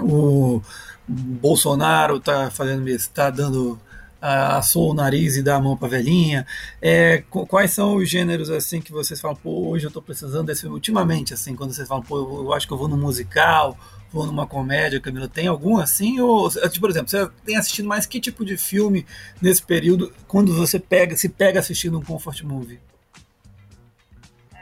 o 0.00 0.62
Bolsonaro 1.06 2.16
está 2.16 2.50
fazendo 2.50 2.88
está 2.88 3.28
dando 3.28 3.78
assou 4.20 4.90
o 4.90 4.94
nariz 4.94 5.36
e 5.36 5.42
dá 5.42 5.56
a 5.56 5.60
mão 5.60 5.76
para 5.76 5.88
velhinha. 5.88 6.46
É, 6.80 7.22
quais 7.28 7.70
são 7.72 7.96
os 7.96 8.08
gêneros 8.08 8.50
assim 8.50 8.80
que 8.80 8.92
vocês 8.92 9.20
falam, 9.20 9.36
pô, 9.36 9.68
hoje 9.68 9.86
eu 9.86 9.88
estou 9.88 10.02
precisando 10.02 10.46
desse 10.46 10.66
ultimamente 10.66 11.34
assim, 11.34 11.54
quando 11.54 11.72
vocês 11.72 11.88
falam, 11.88 12.02
pô, 12.02 12.16
eu 12.42 12.52
acho 12.52 12.66
que 12.66 12.72
eu 12.72 12.78
vou 12.78 12.88
no 12.88 12.96
musical, 12.96 13.76
vou 14.10 14.26
numa 14.26 14.46
comédia, 14.46 15.00
Camila, 15.00 15.28
tem 15.28 15.46
algum 15.46 15.78
assim 15.78 16.20
ou 16.20 16.50
tipo, 16.50 16.80
por 16.80 16.90
exemplo, 16.90 17.08
você 17.08 17.28
tem 17.44 17.56
assistido 17.56 17.88
mais 17.88 18.06
que 18.06 18.20
tipo 18.20 18.44
de 18.44 18.56
filme 18.56 19.06
nesse 19.40 19.62
período 19.62 20.12
quando 20.26 20.54
você 20.54 20.78
pega, 20.78 21.16
se 21.16 21.28
pega 21.28 21.60
assistindo 21.60 21.98
um 21.98 22.02
comfort 22.02 22.42
movie? 22.42 22.80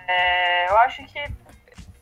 É, 0.08 0.70
eu 0.70 0.78
acho 0.78 1.04
que 1.06 1.18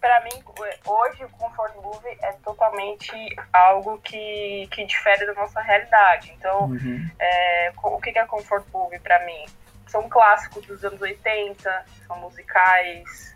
para 0.05 0.21
mim, 0.21 0.45
hoje 0.85 1.25
o 1.25 1.29
comfort 1.31 1.75
movie 1.77 2.19
é 2.21 2.33
totalmente 2.45 3.11
algo 3.51 3.97
que, 4.03 4.69
que 4.71 4.85
difere 4.85 5.25
da 5.25 5.33
nossa 5.33 5.63
realidade. 5.63 6.31
Então, 6.37 6.67
uhum. 6.67 7.11
é, 7.19 7.73
o 7.83 7.99
que 8.03 8.11
é 8.11 8.27
comfort 8.27 8.67
movie 8.71 8.99
para 8.99 9.25
mim? 9.25 9.47
São 9.87 10.07
clássicos 10.07 10.67
dos 10.67 10.85
anos 10.85 11.01
80, 11.01 11.87
são 12.07 12.19
musicais, 12.19 13.35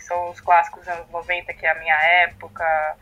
são 0.00 0.30
os 0.30 0.40
clássicos 0.40 0.80
dos 0.80 0.88
anos 0.88 1.08
90, 1.08 1.54
que 1.54 1.64
é 1.64 1.70
a 1.70 1.78
minha 1.78 1.94
época. 2.24 2.96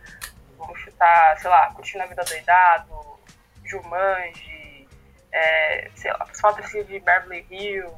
Vamos 0.58 0.78
chutar, 0.80 1.38
sei 1.38 1.48
lá, 1.48 1.72
Curtindo 1.72 2.04
a 2.04 2.06
Vida 2.08 2.22
Doidado, 2.22 3.18
Jumanji, 3.64 4.86
é, 5.32 5.90
sei 5.94 6.12
lá, 6.12 6.26
as 6.28 6.38
fotos 6.38 6.68
de 6.70 7.00
Beverly 7.00 7.46
Hills, 7.48 7.96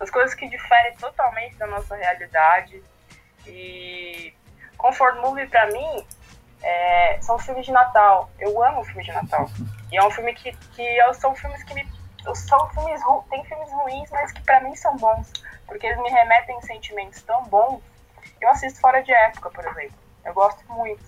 as 0.00 0.08
coisas 0.08 0.34
que 0.34 0.48
diferem 0.48 0.96
totalmente 0.96 1.56
da 1.56 1.66
nossa 1.66 1.94
realidade 1.94 2.82
e 3.46 4.34
Comfort 4.76 5.16
Movie 5.16 5.46
pra 5.46 5.66
mim 5.66 6.06
é, 6.62 7.18
são 7.20 7.38
filmes 7.38 7.66
de 7.66 7.72
Natal. 7.72 8.30
Eu 8.38 8.62
amo 8.62 8.84
filmes 8.84 9.06
de 9.06 9.12
Natal. 9.12 9.48
E 9.90 9.96
é 9.96 10.04
um 10.04 10.10
filme 10.10 10.34
que, 10.34 10.52
que 10.52 11.14
são 11.14 11.34
filmes 11.34 11.62
que 11.64 11.74
me. 11.74 11.86
São 12.34 12.68
filmes, 12.70 13.00
tem 13.30 13.44
filmes 13.44 13.72
ruins, 13.72 14.10
mas 14.10 14.32
que 14.32 14.42
pra 14.42 14.60
mim 14.60 14.74
são 14.76 14.96
bons. 14.96 15.32
Porque 15.66 15.86
eles 15.86 15.98
me 16.02 16.10
remetem 16.10 16.60
sentimentos 16.62 17.22
tão 17.22 17.42
bons. 17.44 17.80
Eu 18.40 18.48
assisto 18.50 18.80
fora 18.80 19.02
de 19.02 19.12
época, 19.12 19.50
por 19.50 19.66
exemplo. 19.66 19.98
Eu 20.24 20.34
gosto 20.34 20.62
muito. 20.72 21.02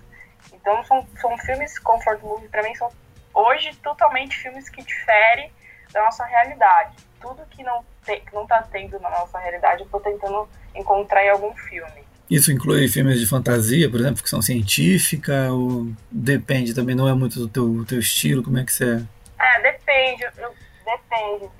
Então 0.52 0.82
são, 0.84 1.06
são 1.20 1.36
filmes 1.38 1.78
Comfort 1.78 2.20
Movie 2.22 2.48
pra 2.48 2.62
mim 2.62 2.74
são 2.74 2.90
hoje 3.34 3.74
totalmente 3.76 4.36
filmes 4.36 4.68
que 4.68 4.82
diferem 4.82 5.52
da 5.92 6.02
nossa 6.02 6.24
realidade. 6.24 6.96
Tudo 7.20 7.46
que 7.46 7.62
não, 7.62 7.84
te, 8.04 8.20
que 8.20 8.34
não 8.34 8.46
tá 8.46 8.62
tendo 8.70 8.98
na 9.00 9.10
nossa 9.10 9.38
realidade 9.38 9.82
eu 9.82 9.88
tô 9.88 10.00
tentando 10.00 10.48
encontrar 10.74 11.24
em 11.24 11.30
algum 11.30 11.54
filme. 11.54 12.04
Isso 12.32 12.50
inclui 12.50 12.88
filmes 12.88 13.20
de 13.20 13.26
fantasia, 13.26 13.90
por 13.90 14.00
exemplo, 14.00 14.16
ficção 14.16 14.40
científica, 14.40 15.52
ou 15.52 15.88
depende 16.10 16.74
também, 16.74 16.94
não 16.94 17.06
é 17.06 17.12
muito 17.12 17.38
do 17.38 17.46
teu, 17.46 17.84
teu 17.86 17.98
estilo, 17.98 18.42
como 18.42 18.58
é 18.58 18.64
que 18.64 18.72
você 18.72 18.84
é? 18.84 19.02
É, 19.38 19.60
depende, 19.60 20.24
eu, 20.38 20.54
depende. 20.82 21.50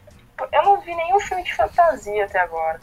Eu 0.50 0.62
não 0.62 0.81
vi 0.81 0.95
nenhum 0.95 1.21
filme 1.21 1.45
de 1.45 1.55
fantasia 1.55 2.25
até 2.25 2.41
agora. 2.41 2.81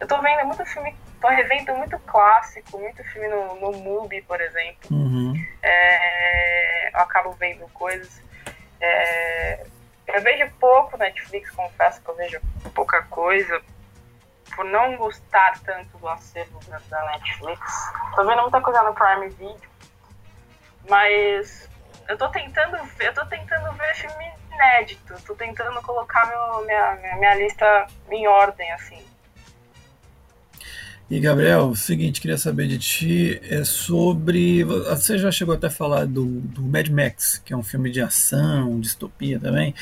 Eu 0.00 0.06
tô 0.06 0.18
vendo 0.22 0.46
muito 0.46 0.64
filme, 0.64 0.96
tô 1.20 1.28
revendo 1.28 1.74
muito 1.74 1.98
clássico, 2.06 2.78
muito 2.78 3.04
filme 3.04 3.28
no, 3.28 3.60
no 3.60 3.72
Mubi, 3.80 4.22
por 4.22 4.40
exemplo. 4.40 4.88
Uhum. 4.90 5.34
É, 5.62 6.88
eu 6.88 7.00
acabo 7.00 7.32
vendo 7.32 7.68
coisas. 7.74 8.18
É, 8.80 9.66
eu 10.06 10.22
vejo 10.22 10.50
pouco 10.58 10.96
Netflix, 10.96 11.50
confesso 11.50 12.00
que 12.00 12.08
eu 12.08 12.16
vejo 12.16 12.40
pouca 12.74 13.02
coisa 13.02 13.60
por 14.56 14.64
não 14.64 14.96
gostar 14.96 15.60
tanto 15.60 15.96
do 15.98 16.08
acervo 16.08 16.58
da 16.88 17.06
Netflix. 17.12 17.60
Tô 18.16 18.24
vendo 18.24 18.42
muita 18.42 18.60
coisa 18.60 18.82
no 18.82 18.94
Prime 18.94 19.28
Video, 19.28 19.70
mas 20.88 21.68
eu 22.08 22.16
tô 22.16 22.28
tentando 22.30 22.82
ver, 22.96 23.08
eu 23.08 23.14
tô 23.14 23.26
tentando 23.26 23.70
ver 23.74 23.94
filme 23.94 24.32
inédito. 24.52 25.14
Tô 25.26 25.34
tentando 25.34 25.80
colocar 25.82 26.26
meu, 26.26 26.64
minha, 26.64 27.16
minha 27.18 27.34
lista 27.34 27.86
em 28.10 28.26
ordem, 28.26 28.70
assim. 28.72 29.04
E 31.08 31.20
Gabriel, 31.20 31.68
o 31.68 31.76
seguinte, 31.76 32.20
queria 32.20 32.36
saber 32.36 32.66
de 32.66 32.78
ti 32.78 33.40
é 33.44 33.62
sobre. 33.62 34.64
Você 34.64 35.16
já 35.16 35.30
chegou 35.30 35.54
até 35.54 35.68
a 35.68 35.70
falar 35.70 36.04
do, 36.04 36.24
do 36.26 36.62
Mad 36.62 36.88
Max, 36.88 37.40
que 37.44 37.52
é 37.52 37.56
um 37.56 37.62
filme 37.62 37.92
de 37.92 38.00
ação, 38.00 38.80
distopia 38.80 39.38
também, 39.38 39.72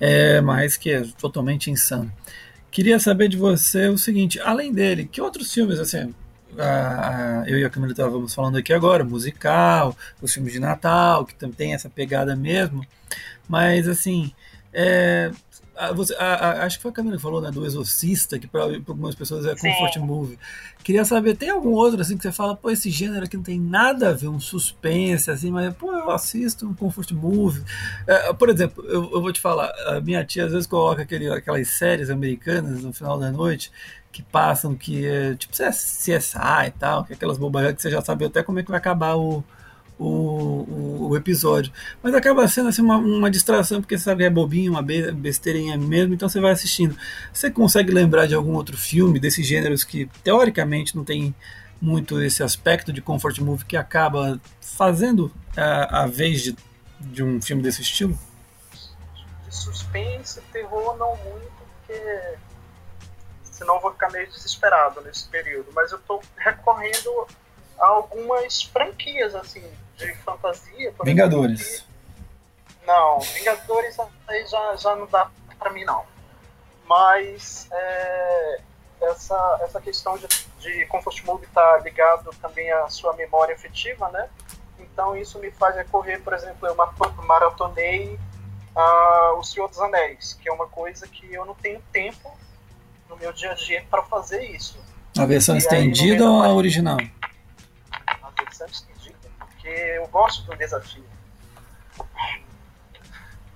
é, 0.00 0.40
mas 0.40 0.76
que 0.76 0.90
é 0.90 1.02
totalmente 1.20 1.70
insano. 1.70 2.12
Queria 2.72 2.98
saber 2.98 3.28
de 3.28 3.36
você 3.36 3.88
o 3.88 3.98
seguinte, 3.98 4.40
além 4.40 4.72
dele, 4.72 5.04
que 5.04 5.20
outros 5.20 5.52
filmes, 5.52 5.78
assim, 5.78 6.14
a, 6.58 7.44
eu 7.46 7.58
e 7.58 7.64
a 7.66 7.70
Camila 7.70 7.92
estávamos 7.92 8.34
falando 8.34 8.56
aqui 8.56 8.72
agora, 8.72 9.04
musical, 9.04 9.94
os 10.22 10.32
filmes 10.32 10.54
de 10.54 10.58
Natal, 10.58 11.26
que 11.26 11.34
também 11.34 11.54
tem 11.54 11.74
essa 11.74 11.90
pegada 11.90 12.34
mesmo, 12.34 12.82
mas 13.46 13.86
assim, 13.86 14.32
é, 14.72 15.30
você, 15.94 16.14
a, 16.14 16.34
a, 16.34 16.64
acho 16.64 16.76
que 16.76 16.82
foi 16.82 16.90
a 16.90 16.94
Camila 16.94 17.16
que 17.16 17.22
falou, 17.22 17.40
né, 17.40 17.50
do 17.50 17.64
Exorcista, 17.64 18.38
que 18.38 18.46
para 18.46 18.62
algumas 18.62 19.14
pessoas 19.14 19.46
é 19.46 19.54
comfort 19.54 19.94
Sim. 19.94 20.00
movie. 20.00 20.38
Queria 20.84 21.04
saber, 21.04 21.36
tem 21.36 21.48
algum 21.48 21.70
outro 21.70 22.00
assim 22.00 22.16
que 22.16 22.22
você 22.22 22.32
fala, 22.32 22.54
pô, 22.54 22.70
esse 22.70 22.90
gênero 22.90 23.24
aqui 23.24 23.36
não 23.36 23.44
tem 23.44 23.58
nada 23.58 24.10
a 24.10 24.12
ver, 24.12 24.28
um 24.28 24.38
suspense, 24.40 25.30
assim, 25.30 25.50
mas, 25.50 25.74
pô, 25.74 25.92
eu 25.92 26.10
assisto 26.10 26.66
um 26.68 26.74
comfort 26.74 27.10
movie. 27.12 27.62
É, 28.06 28.32
por 28.32 28.48
exemplo, 28.48 28.84
eu, 28.86 29.10
eu, 29.12 29.22
vou 29.22 29.32
te 29.32 29.40
falar, 29.40 29.72
a 29.86 30.00
minha 30.00 30.24
tia 30.24 30.44
às 30.44 30.52
vezes 30.52 30.66
coloca 30.66 31.02
aquele, 31.02 31.30
aquelas 31.30 31.68
séries 31.68 32.10
americanas 32.10 32.82
no 32.82 32.92
final 32.92 33.18
da 33.18 33.30
noite 33.30 33.72
que 34.12 34.22
passam, 34.22 34.74
que 34.74 35.06
é 35.06 35.34
tipo 35.34 35.54
CSI 35.54 36.66
e 36.66 36.70
tal, 36.72 37.04
que 37.04 37.14
é 37.14 37.16
aquelas 37.16 37.38
bobagens 37.38 37.74
que 37.74 37.82
você 37.82 37.90
já 37.90 38.02
sabe 38.02 38.26
até 38.26 38.42
como 38.42 38.58
é 38.58 38.62
que 38.62 38.70
vai 38.70 38.78
acabar 38.78 39.16
o 39.16 39.42
o, 40.02 40.64
o, 40.68 41.08
o, 41.10 41.16
episódio. 41.16 41.72
Mas 42.02 42.14
acaba 42.14 42.46
sendo 42.48 42.68
assim, 42.68 42.82
uma, 42.82 42.96
uma 42.96 43.30
distração, 43.30 43.80
porque 43.80 43.96
você 43.96 44.04
sabe 44.04 44.22
que 44.22 44.26
é 44.26 44.30
bobinho, 44.30 44.72
uma 44.72 44.82
besteirinha 44.82 45.76
mesmo, 45.76 46.14
então 46.14 46.28
você 46.28 46.40
vai 46.40 46.52
assistindo. 46.52 46.96
Você 47.32 47.50
consegue 47.50 47.92
lembrar 47.92 48.26
de 48.26 48.34
algum 48.34 48.54
outro 48.54 48.76
filme 48.76 49.20
desses 49.20 49.46
gêneros 49.46 49.84
que 49.84 50.06
teoricamente 50.24 50.96
não 50.96 51.04
tem 51.04 51.34
muito 51.80 52.20
esse 52.20 52.42
aspecto 52.42 52.92
de 52.92 53.00
comfort 53.00 53.38
movie 53.38 53.64
que 53.64 53.76
acaba 53.76 54.40
fazendo 54.60 55.32
a, 55.56 56.02
a 56.02 56.06
vez 56.06 56.42
de, 56.42 56.56
de 57.00 57.22
um 57.22 57.40
filme 57.40 57.62
desse 57.62 57.82
estilo? 57.82 58.18
De 59.46 59.54
suspense, 59.54 60.40
terror 60.52 60.96
não 60.96 61.16
muito, 61.16 61.52
porque 61.86 62.36
senão 63.42 63.76
eu 63.76 63.80
vou 63.80 63.92
ficar 63.92 64.10
meio 64.10 64.28
desesperado 64.28 65.00
nesse 65.02 65.28
período. 65.28 65.68
Mas 65.74 65.92
eu 65.92 65.98
estou 65.98 66.22
recorrendo 66.36 67.26
algumas 67.82 68.62
franquias, 68.62 69.34
assim, 69.34 69.64
de 69.96 70.14
fantasia. 70.16 70.94
Vingadores. 71.04 71.60
Exemplo, 71.60 71.86
que... 72.66 72.86
Não, 72.86 73.20
Vingadores 73.20 73.96
aí 74.28 74.46
já, 74.46 74.76
já 74.76 74.96
não 74.96 75.06
dá 75.06 75.30
pra 75.58 75.70
mim, 75.70 75.84
não. 75.84 76.04
Mas 76.86 77.68
é, 77.70 78.60
essa, 79.02 79.60
essa 79.62 79.80
questão 79.80 80.16
de, 80.16 80.26
de 80.58 80.86
Comfort 80.86 81.24
Movie 81.24 81.46
tá 81.48 81.78
ligado 81.78 82.30
também 82.40 82.70
à 82.72 82.88
sua 82.88 83.14
memória 83.14 83.54
afetiva, 83.54 84.08
né? 84.10 84.28
Então 84.78 85.16
isso 85.16 85.38
me 85.38 85.50
faz 85.50 85.76
recorrer, 85.76 86.20
por 86.22 86.34
exemplo, 86.34 86.68
eu 86.68 86.76
maratonei 87.24 88.18
uh, 88.76 89.38
O 89.38 89.44
Senhor 89.44 89.68
dos 89.68 89.80
Anéis, 89.80 90.38
que 90.40 90.48
é 90.48 90.52
uma 90.52 90.66
coisa 90.66 91.06
que 91.06 91.32
eu 91.32 91.44
não 91.44 91.54
tenho 91.54 91.80
tempo 91.92 92.36
no 93.08 93.16
meu 93.16 93.32
dia 93.32 93.52
a 93.52 93.54
dia 93.54 93.84
para 93.90 94.02
fazer 94.02 94.44
isso. 94.50 94.78
A 95.16 95.24
versão 95.24 95.54
e 95.54 95.58
estendida 95.58 96.24
ou 96.24 96.42
a 96.42 96.52
original? 96.52 96.96
A 98.42 98.44
versão 98.44 98.66
estendida 98.66 99.22
porque 99.62 99.68
eu 99.68 100.06
gosto 100.08 100.42
do 100.42 100.56
desafio. 100.56 101.04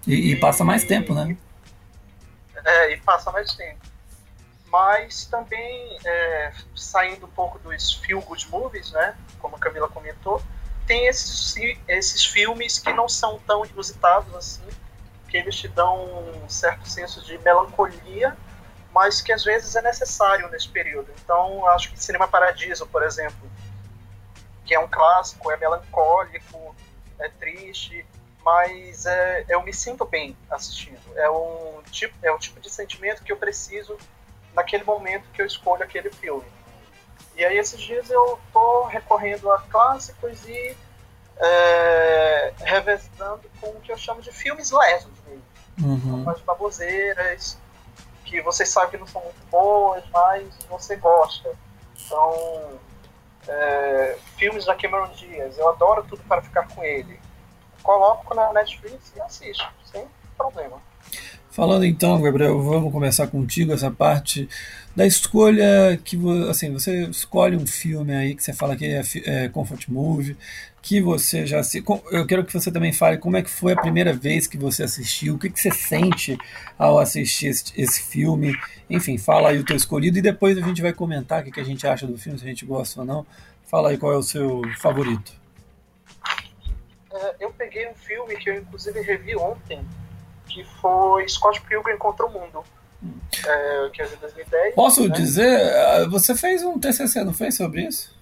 E, 0.07 0.33
e 0.33 0.37
passa 0.37 0.63
mais 0.63 0.85
tempo, 0.85 1.13
né? 1.13 1.37
É, 2.65 2.93
e 2.93 3.01
passa 3.01 3.33
mais 3.33 3.53
tempo. 3.55 3.85
Mas 4.67 5.25
também, 5.25 5.99
é, 6.05 6.53
saindo 6.77 7.27
um 7.27 7.31
pouco 7.31 7.59
dos 7.59 7.95
feel 7.95 8.21
good 8.21 8.49
movies, 8.49 8.93
né? 8.93 9.17
Como 9.41 9.57
a 9.57 9.59
Camila 9.59 9.89
comentou, 9.89 10.41
tem 10.87 11.07
esses, 11.07 11.57
esses 11.89 12.25
filmes 12.25 12.79
que 12.79 12.93
não 12.93 13.09
são 13.09 13.41
tão 13.41 13.65
inusitados 13.67 14.33
assim, 14.35 14.67
que 15.29 15.37
eles 15.37 15.57
te 15.57 15.67
dão 15.67 16.05
um 16.45 16.49
certo 16.49 16.89
senso 16.89 17.25
de 17.25 17.37
melancolia, 17.39 18.37
mas 18.93 19.21
que 19.21 19.33
às 19.33 19.43
vezes 19.43 19.75
é 19.75 19.83
necessário 19.83 20.49
nesse 20.51 20.69
período. 20.69 21.13
Então, 21.23 21.67
acho 21.71 21.91
que 21.91 22.01
Cinema 22.01 22.29
Paradiso, 22.29 22.87
por 22.87 23.03
exemplo, 23.03 23.51
que 24.67 24.75
é 24.75 24.81
um 24.81 24.89
clássico, 24.89 25.51
é 25.51 25.57
melancólico, 25.57 26.75
é 27.19 27.29
triste, 27.29 28.05
mas 28.45 29.07
é, 29.07 29.45
eu 29.49 29.63
me 29.63 29.73
sinto 29.73 30.05
bem 30.05 30.37
assistindo. 30.51 31.01
É 31.17 31.31
um 31.31 31.83
tipo, 31.91 32.15
é 32.23 32.31
o 32.31 32.39
tipo 32.39 32.61
de 32.61 32.69
sentimento 32.69 33.23
que 33.23 33.33
eu 33.33 33.37
preciso 33.37 33.97
naquele 34.55 34.85
momento 34.85 35.29
que 35.33 35.41
eu 35.41 35.47
escolho 35.47 35.83
aquele 35.83 36.11
filme. 36.11 36.45
E 37.37 37.45
aí 37.45 37.57
esses 37.59 37.81
dias 37.81 38.11
eu 38.11 38.39
tô 38.53 38.85
recorrendo 38.85 39.51
a 39.53 39.61
clássicos 39.63 40.47
e 40.47 40.77
é, 41.39 42.53
revezando 42.59 43.43
com 43.61 43.69
o 43.69 43.81
que 43.81 43.93
eu 43.93 43.99
chamo 43.99 44.23
de 44.23 44.33
filmes 44.33 44.71
leves 44.71 45.09
mesmo. 45.27 45.45
Uhum. 45.83 46.23
Umas 46.23 46.41
baboseiras 46.41 47.59
que 48.25 48.41
vocês 48.41 48.69
sabem 48.71 48.91
que 48.91 48.97
não 48.97 49.07
são 49.07 49.23
muito 49.23 49.47
boas, 49.51 50.03
mas 50.13 50.49
você 50.69 50.97
gosta. 50.97 51.55
Então, 52.05 52.81
é, 53.49 54.19
filmes 54.37 54.65
da 54.65 54.75
Cameron 54.75 55.09
Diaz. 55.11 55.59
Eu 55.59 55.69
adoro 55.69 56.05
tudo 56.05 56.23
para 56.25 56.43
ficar 56.43 56.67
com 56.69 56.83
ele. 56.83 57.19
Coloco 57.83 58.35
na 58.35 58.53
Netflix 58.53 59.13
e 59.15 59.21
assisto, 59.21 59.67
sem 59.85 60.07
problema. 60.37 60.81
Falando 61.57 61.87
então, 61.87 62.21
Gabriel, 62.21 62.61
vamos 62.61 62.93
começar 62.93 63.29
contigo 63.29 63.73
essa 63.73 63.91
parte 63.91 64.47
da 64.95 65.07
escolha 65.07 65.99
que 66.05 66.15
assim 66.51 66.71
você 66.71 67.05
escolhe 67.05 67.57
um 67.57 67.67
filme 67.67 68.15
aí 68.15 68.35
que 68.35 68.45
você 68.45 68.53
fala 68.53 68.77
que 68.77 68.85
é, 68.85 69.01
é 69.25 69.49
comfort 69.49 69.89
movie, 69.89 70.37
que 70.83 71.01
você 71.01 71.47
já 71.47 71.63
se 71.63 71.83
eu 72.11 72.27
quero 72.27 72.45
que 72.45 72.53
você 72.53 72.71
também 72.71 72.93
fale 72.93 73.17
como 73.17 73.39
é 73.39 73.43
que 73.43 73.49
foi 73.49 73.73
a 73.73 73.81
primeira 73.81 74.13
vez 74.13 74.47
que 74.47 74.59
você 74.59 74.83
assistiu, 74.83 75.37
o 75.37 75.39
que, 75.39 75.49
que 75.49 75.59
você 75.59 75.71
sente 75.71 76.37
ao 76.79 76.99
assistir 76.99 77.47
esse, 77.47 77.73
esse 77.75 78.03
filme, 78.03 78.55
enfim, 78.91 79.17
fala 79.17 79.49
aí 79.49 79.59
o 79.59 79.65
teu 79.65 79.77
escolhido 79.77 80.19
e 80.19 80.21
depois 80.21 80.59
a 80.59 80.61
gente 80.61 80.83
vai 80.83 80.93
comentar 80.93 81.41
o 81.41 81.45
que, 81.45 81.53
que 81.53 81.61
a 81.61 81.65
gente 81.65 81.87
acha 81.87 82.07
do 82.07 82.19
filme, 82.19 82.39
se 82.39 82.45
a 82.45 82.49
gente 82.49 82.67
gosta 82.67 83.01
ou 83.01 83.07
não. 83.07 83.27
Fala 83.65 83.89
aí 83.89 83.97
qual 83.97 84.13
é 84.13 84.17
o 84.19 84.23
seu 84.23 84.61
favorito. 84.79 85.33
É, 87.15 87.37
eu 87.41 87.51
peguei 87.57 87.89
um 87.89 87.95
filme 87.95 88.37
que 88.37 88.51
eu 88.51 88.57
inclusive 88.57 89.01
revi 89.01 89.35
ontem 89.35 89.81
que 90.47 90.65
foi 90.81 91.29
Scott 91.29 91.61
Pilgrim 91.63 91.97
contra 91.99 92.27
o 92.27 92.31
Mundo. 92.31 92.65
É, 93.47 93.91
que 93.91 94.03
é 94.03 94.07
de 94.07 94.17
2010. 94.17 94.75
Posso 94.75 95.09
né? 95.09 95.15
dizer, 95.15 95.77
ah, 95.77 96.09
você 96.09 96.35
fez 96.35 96.63
um 96.65 96.79
TCC, 96.79 97.23
não 97.25 97.35
fez 97.35 97.57
sobre 97.57 97.83
isso? 97.83 98.17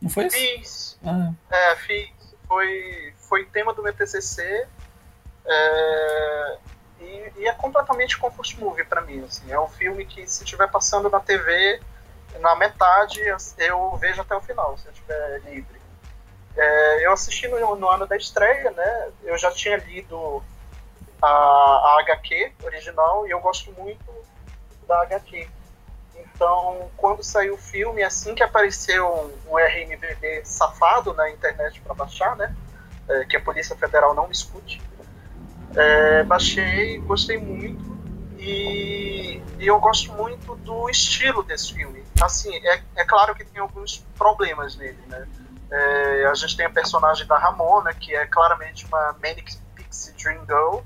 Não 0.00 0.08
foi 0.08 0.26
isso? 0.26 0.36
Fiz. 0.36 0.98
Ah. 1.04 1.32
É, 1.50 1.76
fiz. 1.76 2.10
Foi, 2.46 3.14
foi 3.18 3.44
tema 3.46 3.74
do 3.74 3.82
meu 3.82 3.92
TCC. 3.92 4.66
É, 5.44 6.58
e, 7.00 7.32
e, 7.38 7.46
é 7.46 7.52
completamente 7.52 8.18
comfort 8.18 8.56
movie 8.58 8.84
para 8.84 9.00
mim. 9.00 9.24
Assim. 9.24 9.50
É 9.50 9.60
um 9.60 9.68
filme 9.68 10.06
que, 10.06 10.26
se 10.26 10.44
estiver 10.44 10.70
passando 10.70 11.10
na 11.10 11.20
TV, 11.20 11.80
na 12.38 12.54
metade, 12.56 13.20
eu 13.58 13.96
vejo 13.96 14.20
até 14.20 14.34
o 14.36 14.40
final, 14.40 14.76
se 14.78 14.86
eu 14.86 14.92
estiver 14.92 15.40
livre. 15.50 15.80
É, 16.56 17.06
eu 17.06 17.12
assisti 17.12 17.48
no, 17.48 17.76
no, 17.76 17.88
ano 17.88 18.06
da 18.06 18.16
estreia, 18.16 18.70
né? 18.70 19.08
Eu 19.22 19.38
já 19.38 19.50
tinha 19.50 19.76
lido 19.76 20.42
a, 21.22 21.26
a 21.26 22.00
HQ 22.00 22.52
original 22.64 23.26
e 23.26 23.30
eu 23.30 23.40
gosto 23.40 23.72
muito 23.72 24.04
da 24.86 25.02
HQ. 25.02 25.48
Então, 26.16 26.90
quando 26.96 27.22
saiu 27.22 27.54
o 27.54 27.58
filme, 27.58 28.02
assim 28.02 28.34
que 28.34 28.42
apareceu 28.42 29.32
um, 29.48 29.56
RMVB 29.56 30.42
safado 30.44 31.12
na 31.14 31.30
internet 31.30 31.80
para 31.80 31.94
baixar, 31.94 32.36
né? 32.36 32.54
É, 33.08 33.24
que 33.24 33.36
a 33.36 33.40
Polícia 33.40 33.76
Federal 33.76 34.14
não 34.14 34.26
me 34.26 34.32
escute, 34.32 34.80
é, 35.76 36.22
baixei, 36.24 36.98
gostei 36.98 37.38
muito 37.38 37.90
e, 38.38 39.42
e, 39.58 39.66
eu 39.66 39.78
gosto 39.78 40.12
muito 40.14 40.56
do 40.56 40.88
estilo 40.88 41.42
desse 41.42 41.74
filme. 41.74 42.02
Assim, 42.20 42.54
é, 42.66 42.82
é 42.96 43.04
claro 43.04 43.34
que 43.34 43.44
tem 43.44 43.60
alguns 43.60 43.98
problemas 44.16 44.76
nele, 44.76 44.98
né? 45.08 45.28
É, 45.70 46.26
a 46.26 46.34
gente 46.34 46.56
tem 46.56 46.66
a 46.66 46.70
personagem 46.70 47.26
da 47.26 47.38
Ramona, 47.38 47.92
que 47.92 48.14
é 48.14 48.26
claramente 48.26 48.86
uma 48.86 49.14
Manic 49.22 49.56
Pixie 49.76 50.14
Dream 50.14 50.44
Girl, 50.46 50.80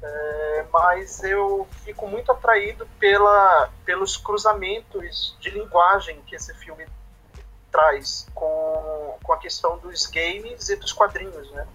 é, 0.00 0.66
mas 0.72 1.22
eu 1.24 1.66
fico 1.84 2.06
muito 2.06 2.30
atraído 2.30 2.86
pela, 2.98 3.70
pelos 3.84 4.16
cruzamentos 4.16 5.36
de 5.40 5.50
linguagem 5.50 6.22
que 6.22 6.36
esse 6.36 6.54
filme 6.54 6.86
traz 7.70 8.26
com, 8.34 9.18
com 9.22 9.32
a 9.32 9.38
questão 9.38 9.78
dos 9.78 10.06
games 10.06 10.68
e 10.68 10.76
dos 10.76 10.92
quadrinhos, 10.92 11.50
né? 11.50 11.66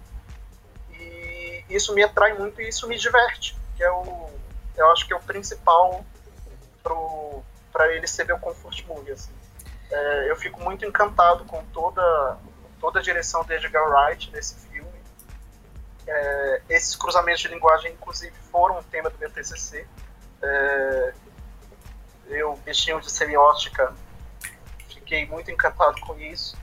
E 0.90 1.64
isso 1.68 1.94
me 1.94 2.02
atrai 2.02 2.34
muito 2.34 2.60
e 2.60 2.68
isso 2.68 2.88
me 2.88 2.98
diverte, 2.98 3.56
que 3.76 3.84
é 3.84 3.90
o, 3.90 4.30
eu 4.76 4.90
acho 4.90 5.06
que 5.06 5.12
é 5.12 5.16
o 5.16 5.20
principal 5.20 6.04
para 7.72 7.92
ele 7.94 8.06
ser 8.06 8.24
meu 8.24 8.38
comfort 8.38 8.84
movie, 8.86 9.12
assim. 9.12 9.32
É, 9.90 10.30
eu 10.30 10.36
fico 10.36 10.60
muito 10.60 10.84
encantado 10.84 11.44
com 11.44 11.64
toda, 11.66 12.38
toda 12.80 13.00
a 13.00 13.02
direção 13.02 13.44
de 13.44 13.54
Edgar 13.54 13.88
Wright 13.88 14.30
nesse 14.32 14.54
É, 16.06 16.62
esses 16.68 16.94
cruzamentos 16.96 17.40
de 17.42 17.48
linguagem, 17.48 17.92
inclusive, 17.92 18.34
foram 18.50 18.78
um 18.78 18.82
tema 18.82 19.10
do 19.10 19.18
meu 19.18 19.30
TCC. 19.30 19.86
É, 20.42 21.14
eu, 22.28 22.56
bichinho 22.64 23.00
de 23.00 23.10
semiótica, 23.10 23.94
fiquei 24.88 25.26
muito 25.26 25.50
encantado 25.50 26.00
com 26.00 26.18
isso. 26.18 26.56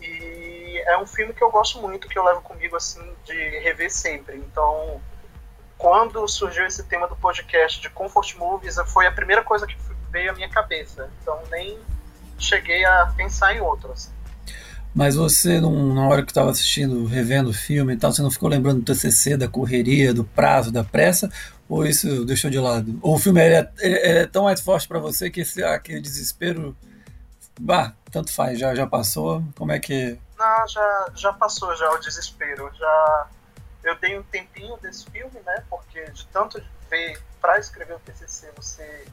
E 0.00 0.82
é 0.86 0.98
um 0.98 1.06
filme 1.06 1.32
que 1.32 1.42
eu 1.42 1.50
gosto 1.50 1.80
muito, 1.80 2.08
que 2.08 2.18
eu 2.18 2.24
levo 2.24 2.42
comigo 2.42 2.76
assim 2.76 3.14
de 3.24 3.58
rever 3.60 3.90
sempre. 3.90 4.36
Então, 4.36 5.00
quando 5.78 6.26
surgiu 6.28 6.66
esse 6.66 6.84
tema 6.84 7.06
do 7.08 7.16
podcast 7.16 7.80
de 7.80 7.90
Comfort 7.90 8.34
Movies, 8.36 8.76
foi 8.92 9.06
a 9.06 9.12
primeira 9.12 9.42
coisa 9.42 9.66
que 9.66 9.76
veio 10.10 10.30
à 10.30 10.34
minha 10.34 10.48
cabeça. 10.48 11.10
Então, 11.20 11.40
nem 11.50 11.78
cheguei 12.38 12.84
a 12.84 13.12
pensar 13.16 13.54
em 13.54 13.60
outro. 13.60 13.92
Assim. 13.92 14.10
Mas 14.96 15.14
você, 15.14 15.60
na 15.60 16.08
hora 16.08 16.24
que 16.24 16.30
estava 16.30 16.50
assistindo, 16.50 17.04
revendo 17.04 17.50
o 17.50 17.52
filme 17.52 17.92
e 17.92 17.96
tal, 17.98 18.10
você 18.10 18.22
não 18.22 18.30
ficou 18.30 18.48
lembrando 18.48 18.80
do 18.80 18.84
TCC, 18.86 19.36
da 19.36 19.46
correria, 19.46 20.14
do 20.14 20.24
prazo, 20.24 20.72
da 20.72 20.82
pressa? 20.82 21.30
Ou 21.68 21.84
isso 21.84 22.24
deixou 22.24 22.50
de 22.50 22.58
lado? 22.58 22.98
Ou 23.02 23.16
o 23.16 23.18
filme 23.18 23.42
é, 23.42 23.70
é, 23.78 24.20
é 24.20 24.26
tão 24.26 24.44
mais 24.44 24.58
forte 24.58 24.88
para 24.88 24.98
você 24.98 25.28
que 25.28 25.42
esse, 25.42 25.62
aquele 25.62 26.00
desespero, 26.00 26.74
bah, 27.60 27.92
tanto 28.10 28.32
faz, 28.32 28.58
já, 28.58 28.74
já 28.74 28.86
passou? 28.86 29.44
Como 29.54 29.70
é 29.70 29.78
que... 29.78 30.18
Não, 30.38 30.66
já, 30.66 31.10
já 31.14 31.32
passou 31.34 31.76
já 31.76 31.90
o 31.90 31.98
desespero. 31.98 32.70
Já 32.74 33.26
eu 33.84 33.96
dei 33.96 34.18
um 34.18 34.22
tempinho 34.22 34.78
desse 34.78 35.04
filme, 35.10 35.38
né? 35.44 35.62
Porque 35.68 36.10
de 36.10 36.26
tanto 36.28 36.58
ver 36.88 37.20
para 37.38 37.58
escrever 37.58 37.96
o 37.96 37.98
TCC, 37.98 38.50
você 38.56 39.04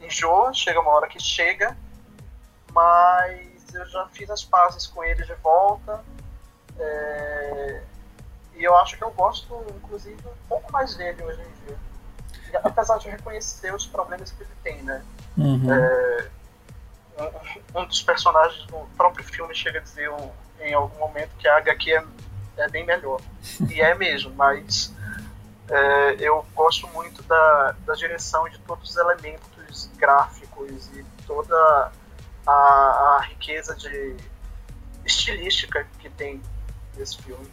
enjoa, 0.00 0.52
chega 0.52 0.80
uma 0.80 0.90
hora 0.90 1.06
que 1.06 1.20
chega, 1.20 1.76
mas 2.72 3.47
eu 3.74 3.86
já 3.86 4.06
fiz 4.08 4.30
as 4.30 4.44
pazes 4.44 4.86
com 4.86 5.02
ele 5.04 5.24
de 5.24 5.34
volta. 5.34 6.02
É, 6.78 7.82
e 8.54 8.64
eu 8.64 8.76
acho 8.76 8.96
que 8.96 9.04
eu 9.04 9.10
gosto, 9.10 9.64
inclusive, 9.76 10.20
um 10.26 10.48
pouco 10.48 10.72
mais 10.72 10.94
dele 10.96 11.22
hoje 11.22 11.40
em 11.40 11.66
dia. 11.66 11.78
Apesar 12.62 12.98
de 12.98 13.08
reconhecer 13.08 13.74
os 13.74 13.86
problemas 13.86 14.30
que 14.30 14.42
ele 14.42 14.50
tem, 14.62 14.82
né? 14.82 15.02
Uhum. 15.36 15.72
É, 15.72 16.28
um, 17.74 17.80
um, 17.80 17.86
dos 17.86 18.02
personagens 18.02 18.64
do 18.66 18.88
próprio 18.96 19.24
filme 19.24 19.54
chega 19.54 19.78
a 19.78 19.82
dizer 19.82 20.10
um, 20.10 20.30
em 20.60 20.74
algum 20.74 20.98
momento 20.98 21.30
que 21.38 21.46
a 21.46 21.56
HQ 21.58 21.92
é, 21.92 22.04
é 22.56 22.68
bem 22.68 22.84
melhor. 22.84 23.20
E 23.70 23.80
é 23.80 23.94
mesmo, 23.94 24.32
mas 24.34 24.92
é, 25.68 26.16
eu 26.18 26.44
gosto 26.54 26.88
muito 26.88 27.22
da, 27.24 27.74
da 27.86 27.94
direção 27.94 28.48
de 28.48 28.58
todos 28.60 28.90
os 28.90 28.96
elementos 28.96 29.90
gráficos 29.96 30.88
e 30.94 31.04
toda 31.26 31.92
a, 32.48 33.18
a 33.18 33.26
riqueza 33.28 33.74
de 33.74 34.16
estilística 35.04 35.86
que 35.98 36.08
tem 36.10 36.40
nesse 36.96 37.18
filme. 37.18 37.46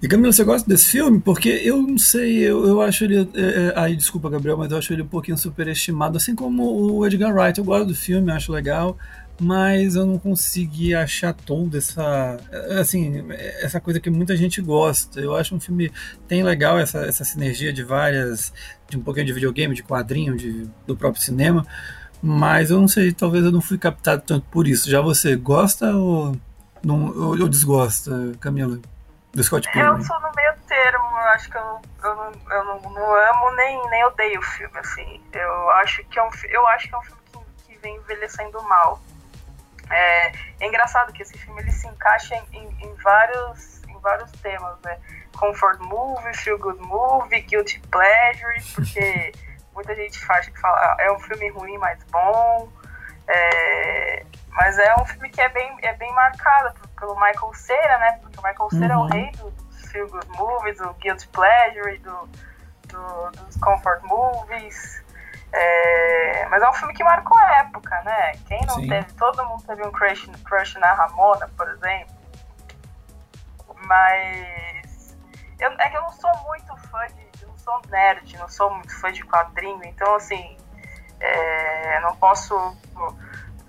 E 0.00 0.06
Camila, 0.06 0.32
você 0.32 0.44
gosta 0.44 0.68
desse 0.68 0.86
filme? 0.86 1.20
Porque 1.20 1.48
eu 1.48 1.82
não 1.82 1.98
sei, 1.98 2.38
eu, 2.38 2.64
eu 2.66 2.80
acho 2.80 3.04
ele. 3.04 3.28
É, 3.34 3.40
é, 3.40 3.72
aí, 3.74 3.96
desculpa, 3.96 4.30
Gabriel, 4.30 4.56
mas 4.56 4.70
eu 4.70 4.78
acho 4.78 4.92
ele 4.92 5.02
um 5.02 5.08
pouquinho 5.08 5.36
superestimado, 5.36 6.16
assim 6.16 6.36
como 6.36 6.62
o 6.94 7.04
Edgar 7.04 7.34
Wright. 7.34 7.58
Eu 7.58 7.64
gosto 7.64 7.86
do 7.86 7.94
filme, 7.96 8.30
acho 8.30 8.52
legal, 8.52 8.96
mas 9.40 9.96
eu 9.96 10.06
não 10.06 10.16
consegui 10.16 10.94
achar 10.94 11.34
toda 11.34 11.78
essa. 11.78 12.36
Assim, 12.80 13.24
essa 13.60 13.80
coisa 13.80 13.98
que 13.98 14.08
muita 14.08 14.36
gente 14.36 14.62
gosta. 14.62 15.20
Eu 15.20 15.34
acho 15.34 15.56
um 15.56 15.60
filme. 15.60 15.90
Tem 16.28 16.44
legal 16.44 16.78
essa, 16.78 17.00
essa 17.00 17.24
sinergia 17.24 17.72
de 17.72 17.82
várias. 17.82 18.52
de 18.88 18.96
um 18.96 19.02
pouquinho 19.02 19.26
de 19.26 19.32
videogame, 19.32 19.74
de 19.74 19.82
quadrinho, 19.82 20.36
de, 20.36 20.70
do 20.86 20.96
próprio 20.96 21.20
cinema 21.20 21.66
mas 22.22 22.70
eu 22.70 22.80
não 22.80 22.88
sei, 22.88 23.12
talvez 23.12 23.44
eu 23.44 23.52
não 23.52 23.60
fui 23.60 23.78
captado 23.78 24.22
tanto 24.22 24.46
por 24.50 24.66
isso. 24.66 24.90
Já 24.90 25.00
você 25.00 25.36
gosta 25.36 25.94
ou, 25.94 26.36
não, 26.82 27.06
ou, 27.16 27.40
ou 27.40 27.48
desgosta, 27.48 28.10
Camila? 28.40 28.78
Do 29.32 29.44
Scott 29.44 29.70
Pilgrim? 29.70 29.98
Eu 29.98 30.02
sou 30.02 30.20
no 30.20 30.32
meio 30.34 30.54
termo, 30.66 31.04
eu 31.04 31.28
acho 31.28 31.50
que 31.50 31.56
eu, 31.56 31.80
eu, 32.02 32.16
não, 32.16 32.32
eu 32.50 32.64
não, 32.64 32.90
não, 32.90 33.14
amo 33.14 33.56
nem, 33.56 33.90
nem 33.90 34.04
odeio 34.06 34.40
o 34.40 34.42
filme, 34.42 34.78
assim. 34.78 35.20
Eu 35.32 35.70
acho 35.70 36.02
que 36.04 36.18
é 36.18 36.22
um, 36.22 36.30
eu 36.48 36.66
acho 36.68 36.88
que 36.88 36.94
é 36.94 36.98
um 36.98 37.02
filme 37.02 37.22
que, 37.66 37.72
que 37.72 37.78
vem 37.78 37.96
envelhecendo 37.96 38.62
mal. 38.62 39.00
É, 39.90 40.32
é, 40.60 40.66
engraçado 40.66 41.12
que 41.12 41.22
esse 41.22 41.36
filme 41.38 41.60
ele 41.60 41.72
se 41.72 41.86
encaixa 41.86 42.34
em, 42.34 42.58
em, 42.58 42.86
em, 42.86 42.94
vários, 43.02 43.82
em 43.84 43.98
vários 44.00 44.30
temas, 44.32 44.76
né? 44.84 44.98
Comfort 45.36 45.78
movie, 45.80 46.36
feel 46.36 46.58
good 46.58 46.80
movie, 46.80 47.40
guilty 47.42 47.80
pleasure, 47.90 48.62
porque 48.74 49.32
muita 49.78 49.94
gente 49.94 50.18
faz 50.26 50.48
que 50.48 50.58
fala 50.58 50.76
ah, 50.76 50.96
é 50.98 51.12
um 51.12 51.20
filme 51.20 51.48
ruim, 51.50 51.78
mas 51.78 52.02
bom. 52.10 52.68
É, 53.28 54.26
mas 54.50 54.76
é 54.78 54.94
um 55.00 55.06
filme 55.06 55.28
que 55.30 55.40
é 55.40 55.48
bem, 55.50 55.78
é 55.82 55.92
bem 55.94 56.12
marcado 56.14 56.74
pelo 56.98 57.14
Michael 57.14 57.54
Cera, 57.54 57.98
né? 57.98 58.18
Porque 58.20 58.40
o 58.40 58.42
Michael 58.42 58.70
Cera 58.70 58.98
uhum. 58.98 59.04
é 59.04 59.06
o 59.06 59.06
rei 59.06 59.30
dos 59.32 59.90
feel 59.92 60.08
good 60.08 60.28
movies, 60.36 60.78
do 60.78 60.92
guilty 60.94 61.28
pleasure, 61.28 61.98
do, 61.98 62.28
do, 62.88 63.30
dos 63.30 63.56
comfort 63.58 64.02
movies. 64.02 65.04
É, 65.52 66.46
mas 66.46 66.60
é 66.62 66.68
um 66.68 66.72
filme 66.72 66.92
que 66.92 67.04
marcou 67.04 67.38
a 67.38 67.58
época, 67.58 68.02
né? 68.02 68.32
Quem 68.46 68.60
não 68.66 68.74
Sim. 68.76 68.88
teve, 68.88 69.12
todo 69.14 69.46
mundo 69.46 69.62
teve 69.64 69.86
um 69.86 69.92
crush, 69.92 70.28
crush 70.44 70.74
na 70.78 70.92
Ramona, 70.92 71.48
por 71.56 71.68
exemplo. 71.68 72.16
Mas 73.86 75.16
eu, 75.60 75.70
é 75.78 75.88
que 75.88 75.96
eu 75.96 76.02
não 76.02 76.12
sou 76.12 76.36
muito 76.46 76.76
fã 76.88 77.06
de 77.06 77.27
sou 77.68 77.82
nerd, 77.90 78.38
não 78.38 78.48
sou 78.48 78.70
muito 78.70 78.98
fã 78.98 79.12
de 79.12 79.22
quadrinho, 79.24 79.80
então 79.84 80.14
assim, 80.14 80.56
é, 81.20 82.00
não 82.00 82.16
posso 82.16 82.54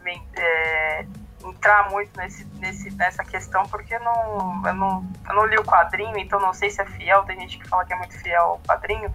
me, 0.01 0.21
é, 0.37 1.05
entrar 1.43 1.89
muito 1.89 2.17
nesse, 2.17 2.45
nesse, 2.55 2.89
nessa 2.95 3.23
questão 3.25 3.63
porque 3.63 3.99
não, 3.99 4.61
eu, 4.65 4.73
não, 4.73 5.11
eu 5.27 5.35
não 5.35 5.45
li 5.45 5.57
o 5.57 5.63
quadrinho, 5.65 6.17
então 6.17 6.39
não 6.39 6.53
sei 6.53 6.69
se 6.69 6.81
é 6.81 6.85
fiel, 6.85 7.23
tem 7.23 7.39
gente 7.41 7.59
que 7.59 7.67
fala 7.67 7.83
que 7.85 7.91
é 7.91 7.97
muito 7.97 8.17
fiel 8.19 8.41
ao 8.41 8.59
quadrinho 8.59 9.11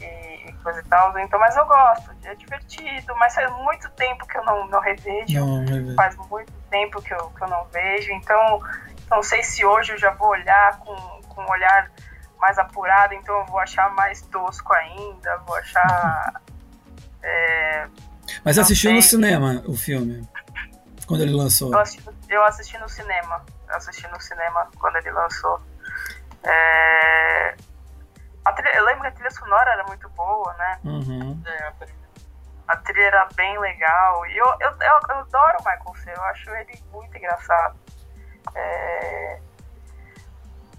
e, 0.00 0.48
e 0.48 0.52
coisa 0.62 0.80
e 0.80 0.84
tal, 0.84 1.16
então, 1.18 1.38
mas 1.38 1.54
eu 1.54 1.66
gosto, 1.66 2.10
é 2.24 2.34
divertido, 2.34 3.14
mas 3.18 3.34
faz 3.34 3.50
muito 3.58 3.90
tempo 3.90 4.26
que 4.26 4.38
eu 4.38 4.44
não, 4.44 4.66
não 4.68 4.80
revejo, 4.80 5.44
não, 5.44 5.94
faz 5.94 6.16
muito 6.16 6.52
tempo 6.70 7.02
que 7.02 7.12
eu, 7.12 7.30
que 7.30 7.44
eu 7.44 7.48
não 7.48 7.64
vejo, 7.66 8.12
então 8.12 8.60
não 9.10 9.22
sei 9.22 9.42
se 9.42 9.62
hoje 9.64 9.92
eu 9.92 9.98
já 9.98 10.10
vou 10.12 10.28
olhar 10.28 10.78
com, 10.78 10.94
com 11.28 11.42
um 11.42 11.50
olhar 11.50 11.90
mais 12.42 12.58
apurado, 12.58 13.14
então 13.14 13.38
eu 13.38 13.46
vou 13.46 13.60
achar 13.60 13.88
mais 13.94 14.20
tosco 14.22 14.72
ainda, 14.74 15.38
vou 15.46 15.56
achar. 15.56 16.42
É, 17.24 17.86
Mas 18.44 18.58
assistiu 18.58 18.90
sei. 18.90 18.96
no 18.96 19.00
cinema 19.00 19.62
o 19.68 19.76
filme? 19.76 20.28
Quando 21.06 21.20
ele 21.20 21.30
lançou? 21.30 21.72
Eu 21.72 21.78
assisti, 21.78 22.04
eu 22.28 22.42
assisti 22.42 22.78
no 22.78 22.88
cinema. 22.88 23.44
Eu 23.68 23.76
assisti 23.76 24.08
no 24.08 24.20
cinema 24.20 24.68
quando 24.76 24.96
ele 24.96 25.12
lançou. 25.12 25.60
É, 26.42 27.54
trilha, 28.56 28.74
eu 28.74 28.84
lembro 28.86 29.02
que 29.02 29.06
a 29.06 29.12
trilha 29.12 29.30
sonora 29.30 29.70
era 29.70 29.84
muito 29.84 30.08
boa, 30.08 30.52
né? 30.54 30.80
Uhum. 30.82 31.40
É, 31.46 31.72
a 32.66 32.76
trilha 32.78 33.06
era 33.06 33.28
bem 33.36 33.56
legal. 33.60 34.26
E 34.26 34.36
eu, 34.36 34.46
eu, 34.58 34.70
eu, 34.70 35.00
eu 35.10 35.18
adoro 35.18 35.58
o 35.60 35.64
Michael 35.64 35.94
Cera, 36.02 36.16
eu 36.16 36.24
acho 36.24 36.50
ele 36.50 36.82
muito 36.90 37.16
engraçado. 37.16 37.78
É, 38.52 39.40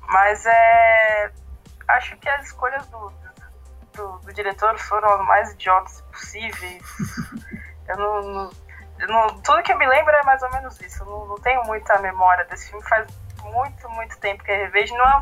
mas 0.09 0.45
é 0.45 1.31
acho 1.87 2.17
que 2.17 2.29
as 2.29 2.45
escolhas 2.45 2.85
do, 2.87 3.11
do, 3.93 4.17
do 4.19 4.33
diretor 4.33 4.77
foram 4.79 5.09
as 5.13 5.27
mais 5.27 5.51
idiotas 5.53 6.01
possíveis. 6.11 6.83
eu 7.87 7.97
não, 7.97 8.21
não, 8.21 8.51
eu 8.99 9.07
não, 9.07 9.27
Tudo 9.41 9.63
que 9.63 9.71
eu 9.71 9.77
me 9.77 9.87
lembro 9.87 10.13
é 10.13 10.23
mais 10.23 10.41
ou 10.41 10.51
menos 10.51 10.79
isso. 10.81 11.03
Eu 11.03 11.05
não, 11.07 11.27
não 11.27 11.35
tenho 11.35 11.63
muita 11.65 11.99
memória 11.99 12.45
desse 12.45 12.69
filme. 12.69 12.83
Faz 12.87 13.07
muito, 13.43 13.89
muito 13.89 14.17
tempo 14.19 14.43
que 14.43 14.51
eu 14.51 14.57
revejo. 14.57 14.95
Não 14.95 15.05
é, 15.05 15.21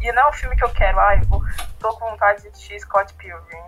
e 0.00 0.12
não 0.12 0.22
é 0.22 0.28
um 0.28 0.32
filme 0.32 0.56
que 0.56 0.64
eu 0.64 0.70
quero. 0.70 0.98
Ah, 1.00 1.16
eu 1.16 1.24
vou, 1.26 1.42
tô 1.78 1.92
com 1.96 2.10
vontade 2.10 2.42
de 2.42 2.48
assistir 2.48 2.80
Scott 2.80 3.12
Pilgrim. 3.14 3.62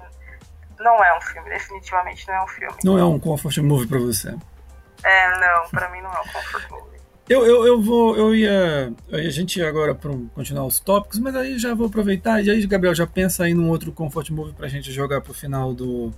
Não 0.79 1.05
é 1.05 1.17
um 1.17 1.21
filme, 1.21 1.51
definitivamente 1.51 2.27
não 2.27 2.35
é 2.35 2.43
um 2.43 2.49
filme. 2.49 2.77
Não 2.83 2.99
é 2.99 3.05
um 3.05 3.19
comfort 3.19 3.59
movie 3.59 3.87
pra 3.87 3.99
você. 3.99 4.35
É, 5.03 5.39
não, 5.39 5.69
pra 5.69 5.89
mim 5.91 6.01
não 6.01 6.11
é 6.11 6.21
um 6.21 6.29
comfort 6.29 6.71
movie. 6.71 6.90
Eu, 7.31 7.47
eu, 7.47 7.65
eu 7.65 7.81
vou, 7.81 8.17
eu 8.17 8.35
ia, 8.35 8.93
a 9.13 9.31
gente 9.31 9.61
ia 9.61 9.69
agora 9.69 9.95
para 9.95 10.11
continuar 10.35 10.67
os 10.67 10.81
tópicos, 10.81 11.21
mas 11.21 11.37
aí 11.37 11.61
já 11.61 11.73
vou 11.75 11.87
aproveitar 11.87 12.45
e 12.45 12.51
aí, 12.51 12.67
Gabriel, 12.67 12.93
já 12.93 13.07
pensa 13.07 13.45
aí 13.45 13.55
num 13.55 13.69
outro 13.69 13.93
comfort 13.93 14.31
movie 14.31 14.53
para 14.53 14.67
a 14.67 14.69
gente 14.69 14.91
jogar 14.91 15.21
para 15.21 15.31
o 15.31 15.35
final 15.35 15.73
do, 15.73 16.13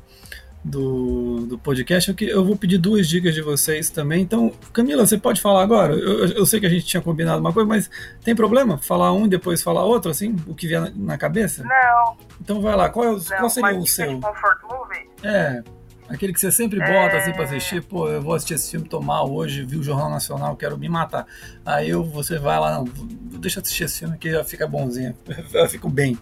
do, 0.65 1.47
do 1.47 1.59
podcast. 1.59 2.15
Eu, 2.19 2.29
eu 2.29 2.43
vou 2.43 2.57
pedir 2.57 2.79
duas 2.79 3.07
dicas 3.07 3.35
de 3.35 3.43
vocês 3.43 3.91
também. 3.91 4.23
Então, 4.23 4.51
Camila, 4.73 5.05
você 5.05 5.19
pode 5.19 5.39
falar 5.39 5.63
agora? 5.63 5.93
Eu, 5.93 6.29
eu 6.29 6.47
sei 6.47 6.59
que 6.59 6.65
a 6.65 6.71
gente 6.71 6.87
tinha 6.87 7.03
combinado 7.03 7.41
uma 7.41 7.53
coisa, 7.53 7.69
mas 7.69 7.91
tem 8.25 8.35
problema 8.35 8.79
falar 8.79 9.13
um 9.13 9.27
e 9.27 9.29
depois 9.29 9.63
falar 9.63 9.85
outro, 9.85 10.11
assim, 10.11 10.35
o 10.47 10.55
que 10.55 10.67
vier 10.67 10.81
na, 10.81 10.93
na 10.97 11.19
cabeça? 11.19 11.63
Não. 11.63 12.17
Então 12.41 12.63
vai 12.63 12.75
lá. 12.75 12.89
Qual, 12.89 13.05
é 13.05 13.11
o, 13.11 13.19
Não, 13.19 13.37
qual 13.37 13.51
seria 13.51 13.79
o 13.79 13.87
seu? 13.87 14.19
Comfort 14.19 14.63
movie? 14.63 15.11
É. 15.23 15.63
Aquele 16.09 16.33
que 16.33 16.41
você 16.41 16.51
sempre 16.51 16.79
bota 16.79 17.17
é... 17.17 17.19
assim 17.19 17.33
pra 17.33 17.45
assistir, 17.45 17.83
pô, 17.83 18.09
eu 18.09 18.21
vou 18.21 18.35
assistir 18.35 18.55
esse 18.55 18.71
filme, 18.71 18.89
tomar 18.89 19.23
hoje, 19.23 19.65
vi 19.65 19.77
o 19.77 19.83
Jornal 19.83 20.11
Nacional, 20.11 20.57
quero 20.57 20.77
me 20.77 20.89
matar. 20.89 21.27
Aí 21.65 21.91
eu, 21.91 22.05
você 22.05 22.39
vai 22.39 22.59
lá, 22.59 22.73
não, 22.73 22.85
deixa 22.85 23.59
eu 23.59 23.63
assistir 23.63 23.85
esse 23.85 24.01
filme 24.01 24.19
que 24.19 24.31
já 24.31 24.45
fica 24.45 24.67
bonzinho, 24.67 25.17
eu 25.55 25.69
fico 25.69 25.89
bem. 25.89 26.19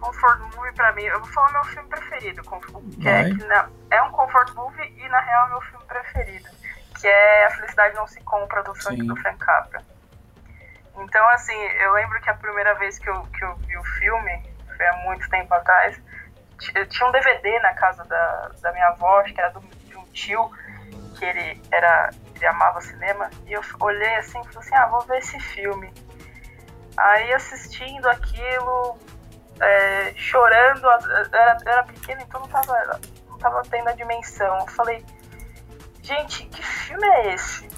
Comfort 0.00 0.40
Movie 0.56 0.72
pra 0.74 0.92
mim, 0.92 1.02
eu 1.02 1.20
vou 1.20 1.28
falar 1.28 1.52
meu 1.52 1.64
filme 1.64 1.88
preferido, 1.88 2.42
que 3.00 3.08
é, 3.08 3.24
que 3.24 3.44
na, 3.44 3.68
é 3.90 4.02
um 4.02 4.10
Comfort 4.10 4.54
Movie 4.54 4.94
e 4.96 5.08
na 5.08 5.20
real 5.20 5.46
é 5.46 5.50
meu 5.50 5.60
filme 5.60 5.84
preferido, 5.86 6.48
que 6.98 7.06
é 7.06 7.46
A 7.46 7.50
Felicidade 7.50 7.94
Não 7.94 8.06
Se 8.06 8.20
Compra, 8.22 8.62
do, 8.62 8.74
Frank, 8.74 9.02
do 9.02 9.16
Frank 9.16 9.38
Capra. 9.38 9.82
Então, 10.96 11.28
assim, 11.28 11.54
eu 11.54 11.92
lembro 11.92 12.20
que 12.20 12.28
a 12.28 12.34
primeira 12.34 12.74
vez 12.74 12.98
que 12.98 13.08
eu, 13.08 13.22
que 13.26 13.44
eu 13.44 13.54
vi 13.56 13.76
o 13.78 13.84
filme, 13.84 14.42
foi 14.76 14.86
há 14.86 14.96
muito 15.04 15.28
tempo 15.28 15.52
atrás, 15.54 16.00
tinha 16.58 17.08
um 17.08 17.12
DVD 17.12 17.58
na 17.60 17.74
casa 17.74 18.04
da, 18.04 18.50
da 18.60 18.72
minha 18.72 18.88
avó, 18.88 19.22
que 19.22 19.40
era 19.40 19.50
do, 19.50 19.60
de 19.60 19.96
um 19.96 20.04
tio, 20.06 20.50
que 21.16 21.24
ele 21.24 21.62
era 21.70 22.10
ele 22.38 22.46
amava 22.46 22.80
cinema, 22.80 23.28
e 23.46 23.52
eu 23.52 23.60
olhei 23.80 24.14
assim 24.16 24.40
e 24.40 24.44
falei 24.44 24.58
assim, 24.58 24.74
ah, 24.74 24.86
vou 24.86 25.00
ver 25.02 25.18
esse 25.18 25.38
filme. 25.40 25.92
Aí 26.96 27.32
assistindo 27.32 28.08
aquilo, 28.08 28.98
é, 29.60 30.12
chorando, 30.14 30.84
eu 30.84 30.90
era, 31.32 31.58
eu 31.64 31.72
era 31.72 31.82
pequena, 31.84 32.22
então 32.22 32.40
não 32.40 32.48
tava, 32.48 33.00
não 33.28 33.38
tava 33.38 33.62
tendo 33.68 33.88
a 33.88 33.92
dimensão. 33.92 34.58
Eu 34.58 34.66
falei, 34.68 35.04
gente, 36.02 36.46
que 36.46 36.62
filme 36.62 37.06
é 37.06 37.34
esse? 37.34 37.68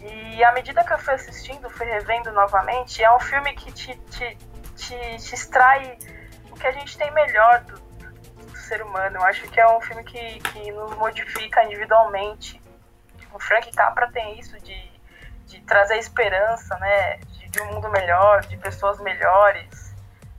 E 0.00 0.44
à 0.44 0.52
medida 0.52 0.84
que 0.84 0.92
eu 0.92 0.98
fui 0.98 1.14
assistindo, 1.14 1.70
fui 1.70 1.86
revendo 1.86 2.30
novamente, 2.32 3.02
é 3.02 3.14
um 3.14 3.20
filme 3.20 3.54
que 3.54 3.72
te, 3.72 3.96
te, 4.10 4.36
te, 4.76 5.16
te 5.16 5.34
extrai 5.34 5.96
que 6.64 6.68
a 6.68 6.72
gente 6.72 6.96
tem 6.96 7.10
melhor 7.10 7.60
do, 7.60 7.78
do, 7.78 8.56
ser 8.56 8.80
humano. 8.80 9.18
Eu 9.18 9.24
acho 9.24 9.46
que 9.50 9.60
é 9.60 9.68
um 9.68 9.82
filme 9.82 10.02
que, 10.02 10.40
que 10.40 10.72
nos 10.72 10.96
modifica 10.96 11.62
individualmente. 11.62 12.58
O 13.34 13.38
Frank 13.38 13.70
Capra 13.72 14.10
tem 14.10 14.38
isso 14.38 14.58
de, 14.60 15.00
de 15.44 15.60
trazer 15.60 15.98
esperança, 15.98 16.74
né? 16.78 17.18
De, 17.18 17.50
de 17.50 17.60
um 17.60 17.66
mundo 17.66 17.90
melhor, 17.90 18.40
de 18.46 18.56
pessoas 18.56 18.98
melhores. 19.00 19.94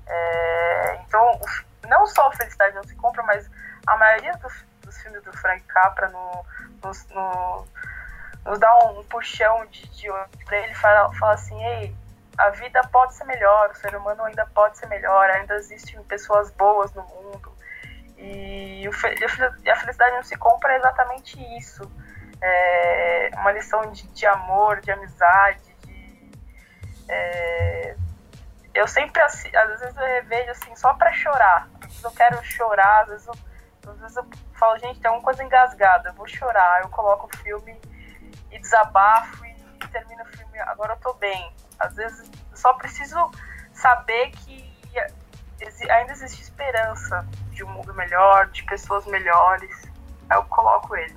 É, 0.08 1.00
então, 1.06 1.40
não 1.88 2.08
só 2.08 2.28
a 2.30 2.34
Felicidade 2.34 2.74
Não 2.74 2.84
Se 2.84 2.96
Compra, 2.96 3.22
mas 3.22 3.48
a 3.86 3.96
maioria 3.96 4.34
dos, 4.38 4.66
dos 4.82 4.98
filmes 4.98 5.22
do 5.22 5.32
Frank 5.38 5.62
Capra 5.66 6.10
no, 6.10 6.46
no, 6.84 6.92
no 7.14 7.68
nos 8.46 8.60
dá 8.60 8.76
um, 8.80 9.04
puxão 9.04 9.64
de, 9.68 9.88
de 9.90 10.08
para 10.46 10.58
ele 10.58 10.74
fala, 10.74 11.14
fala 11.14 11.34
assim, 11.34 11.64
ei, 11.64 11.96
a 12.38 12.50
vida 12.50 12.82
pode 12.92 13.16
ser 13.16 13.24
melhor, 13.26 13.72
o 13.72 13.76
ser 13.76 13.96
humano 13.96 14.24
ainda 14.24 14.46
pode 14.48 14.78
ser 14.78 14.88
melhor, 14.88 15.30
ainda 15.30 15.56
existem 15.56 16.02
pessoas 16.04 16.52
boas 16.52 16.94
no 16.94 17.04
mundo. 17.04 17.56
E, 18.18 18.88
a 18.88 19.76
felicidade 19.76 20.16
não 20.16 20.24
se 20.24 20.36
compra 20.38 20.76
exatamente 20.76 21.40
isso. 21.58 21.90
É 22.42 23.32
uma 23.36 23.52
lição 23.52 23.92
de, 23.92 24.08
de 24.08 24.26
amor, 24.26 24.82
de 24.82 24.92
amizade, 24.92 25.76
de, 25.86 26.32
é, 27.08 27.96
eu 28.74 28.88
sempre, 28.88 29.22
às 29.22 29.42
vezes 29.42 29.96
eu 29.96 30.04
revejo 30.04 30.52
assim, 30.52 30.76
só 30.76 30.94
para 30.94 31.12
chorar. 31.14 31.70
Às 31.76 31.88
vezes 31.88 32.04
eu 32.04 32.12
quero 32.12 32.44
chorar, 32.44 33.04
às 33.04 33.10
vezes 33.10 33.28
eu, 33.28 33.34
às 33.90 34.00
vezes 34.00 34.18
eu 34.18 34.26
falo, 34.54 34.78
gente, 34.80 35.00
tem 35.00 35.10
uma 35.10 35.22
coisa 35.22 35.44
engasgada, 35.44 36.10
eu 36.10 36.14
vou 36.14 36.28
chorar. 36.28 36.82
Eu 36.82 36.90
coloco 36.90 37.28
o 37.28 37.38
filme 37.38 37.80
e 38.52 38.60
desabafo 38.60 39.46
e 39.46 39.56
termino 39.92 40.24
o 40.24 40.26
filme, 40.26 40.60
agora 40.60 40.94
eu 40.94 40.98
tô 40.98 41.14
bem. 41.14 41.54
Às 41.80 41.96
vezes 41.96 42.32
só 42.54 42.74
preciso 42.74 43.32
saber 43.74 44.32
que 44.32 44.66
ainda 45.90 46.12
existe 46.12 46.42
esperança 46.42 47.26
de 47.52 47.64
um 47.64 47.70
mundo 47.70 47.94
melhor, 47.94 48.50
de 48.50 48.64
pessoas 48.64 49.06
melhores. 49.06 49.72
Aí 50.30 50.38
eu 50.38 50.44
coloco 50.44 50.96
ele. 50.96 51.16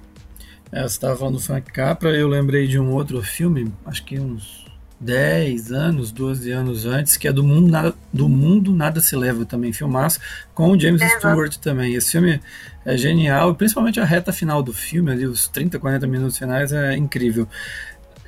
É, 0.71 0.83
você 0.83 0.87
estava 0.87 1.17
falando 1.17 1.37
do 1.37 1.43
Frank 1.43 1.73
Capra, 1.73 2.11
eu 2.11 2.29
lembrei 2.29 2.67
de 2.67 2.79
um 2.79 2.93
outro 2.93 3.23
filme, 3.23 3.73
acho 3.87 4.05
que 4.05 4.21
uns 4.21 4.67
10 5.01 5.73
anos, 5.73 6.13
12 6.13 6.51
anos 6.51 6.85
antes, 6.85 7.17
que 7.17 7.27
é 7.27 7.33
do 7.33 7.43
Mundo 7.43 7.71
Nada, 7.71 7.95
do 8.13 8.29
mundo 8.29 8.75
Nada 8.75 9.01
Se 9.01 9.17
Leva 9.17 9.47
também, 9.47 9.73
filmaço, 9.73 10.21
com 10.53 10.71
o 10.71 10.79
James 10.79 11.01
Exato. 11.01 11.21
Stewart 11.21 11.57
também. 11.57 11.95
Esse 11.95 12.13
filme 12.13 12.41
é 12.85 12.97
genial, 12.97 13.55
principalmente 13.55 14.01
a 14.01 14.05
reta 14.05 14.33
final 14.33 14.63
do 14.63 14.73
filme, 14.73 15.11
ali, 15.11 15.27
os 15.27 15.49
30, 15.49 15.79
40 15.79 16.07
minutos 16.07 16.37
finais, 16.37 16.73
é 16.73 16.97
incrível. 16.97 17.49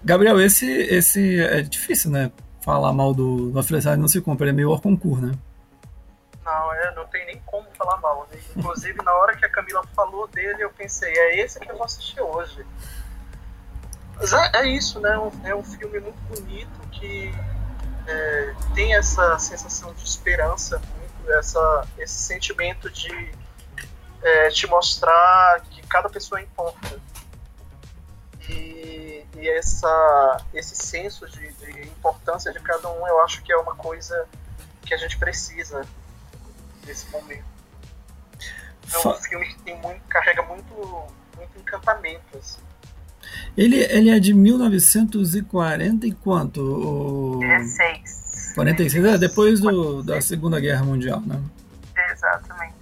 Gabriel, 0.05 0.41
esse, 0.41 0.67
esse 0.67 1.41
é 1.41 1.63
difícil, 1.63 2.11
né? 2.11 2.33
Falar 2.63 2.93
mal 2.93 3.15
do, 3.15 3.51
do 3.51 3.63
Felicidade 3.63 4.01
Não 4.01 4.09
Se 4.09 4.21
Compra, 4.21 4.45
ele 4.45 4.51
é 4.51 4.55
meio 4.55 4.71
hors 4.71 4.81
concurso, 4.81 5.25
né? 5.25 5.33
Não, 6.45 6.75
é, 6.75 6.95
não 6.95 7.07
tem 7.07 7.25
nem 7.27 7.41
como 7.47 7.67
falar 7.77 7.99
mal. 8.01 8.27
Né? 8.31 8.39
Inclusive, 8.57 9.03
na 9.05 9.13
hora 9.13 9.37
que 9.37 9.45
a 9.45 9.49
Camila 9.49 9.83
falou 9.95 10.27
dele, 10.29 10.63
eu 10.63 10.71
pensei, 10.71 11.13
é 11.13 11.41
esse 11.41 11.61
que 11.61 11.71
eu 11.71 11.77
vou 11.77 11.85
assistir 11.85 12.21
hoje. 12.21 12.65
Mas 14.17 14.33
é, 14.33 14.51
é 14.55 14.67
isso, 14.67 15.01
né? 15.01 15.19
É 15.45 15.55
um 15.55 15.63
filme 15.63 16.01
muito 16.01 16.19
bonito 16.29 16.81
que 16.93 17.33
é, 18.07 18.55
tem 18.75 18.95
essa 18.95 19.39
sensação 19.39 19.95
de 19.95 20.05
esperança, 20.05 20.79
muito, 20.99 21.33
essa, 21.39 21.87
esse 21.99 22.19
sentimento 22.19 22.91
de 22.91 23.31
é, 24.23 24.49
te 24.51 24.67
mostrar 24.67 25.61
que 25.71 25.83
cada 25.87 26.09
pessoa 26.09 26.41
importa. 26.41 27.01
E, 28.49 29.00
e 29.37 29.49
essa, 29.49 30.45
esse 30.53 30.75
senso 30.75 31.29
de, 31.29 31.53
de, 31.53 31.83
importância 31.83 32.53
de 32.53 32.61
cada 32.61 32.91
um, 32.91 33.07
eu 33.07 33.23
acho 33.23 33.43
que 33.43 33.53
é 33.53 33.57
uma 33.57 33.75
coisa 33.75 34.27
que 34.83 34.93
a 34.93 34.97
gente 34.97 35.19
precisa 35.19 35.87
nesse 36.87 37.09
momento. 37.11 37.45
É 38.93 39.09
um 39.09 39.15
filme 39.15 39.47
que 39.47 39.63
tem 39.63 39.81
muito, 39.81 40.01
carrega 40.09 40.43
muito, 40.43 40.75
muito 41.37 41.59
encantamento. 41.59 42.37
Assim. 42.37 42.61
Ele, 43.57 43.77
ele 43.85 44.11
é 44.11 44.19
de 44.19 44.35
1940 44.35 46.07
e 46.07 46.13
quanto? 46.13 46.61
O... 46.61 47.39
16. 47.39 48.53
46, 48.55 49.05
é 49.05 49.19
depois 49.19 49.61
do, 49.61 50.03
da 50.03 50.21
Segunda 50.21 50.59
Guerra 50.59 50.85
Mundial, 50.85 51.21
né? 51.21 51.41
Exatamente. 52.13 52.75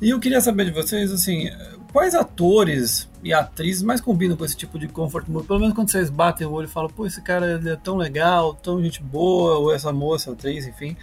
E 0.00 0.10
eu 0.10 0.20
queria 0.20 0.40
saber 0.40 0.66
de 0.66 0.72
vocês, 0.72 1.12
assim, 1.12 1.48
quais 1.96 2.14
atores 2.14 3.08
e 3.22 3.32
atrizes 3.32 3.82
mais 3.82 4.02
combinam 4.02 4.36
com 4.36 4.44
esse 4.44 4.54
tipo 4.54 4.78
de 4.78 4.86
comfort 4.86 5.26
movie? 5.28 5.46
Pelo 5.46 5.60
menos 5.60 5.74
quando 5.74 5.90
vocês 5.90 6.10
batem 6.10 6.46
o 6.46 6.52
olho 6.52 6.66
e 6.66 6.70
falam, 6.70 6.90
pô, 6.90 7.06
esse 7.06 7.22
cara 7.22 7.58
é 7.64 7.74
tão 7.76 7.96
legal, 7.96 8.52
tão 8.52 8.82
gente 8.82 9.02
boa, 9.02 9.56
ou 9.56 9.74
essa 9.74 9.90
moça, 9.94 10.30
atriz, 10.30 10.66
enfim, 10.66 10.94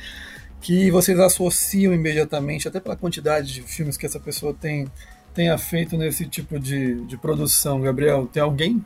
que 0.61 0.91
vocês 0.91 1.19
associam 1.19 1.95
imediatamente, 1.95 2.67
até 2.67 2.79
pela 2.79 2.95
quantidade 2.95 3.51
de 3.51 3.63
filmes 3.63 3.97
que 3.97 4.05
essa 4.05 4.19
pessoa 4.19 4.53
tem 4.53 4.87
tenha 5.33 5.57
feito 5.57 5.97
nesse 5.97 6.27
tipo 6.27 6.59
de, 6.59 7.03
de 7.05 7.17
produção, 7.17 7.81
Gabriel? 7.81 8.27
Tem 8.31 8.43
alguém? 8.43 8.85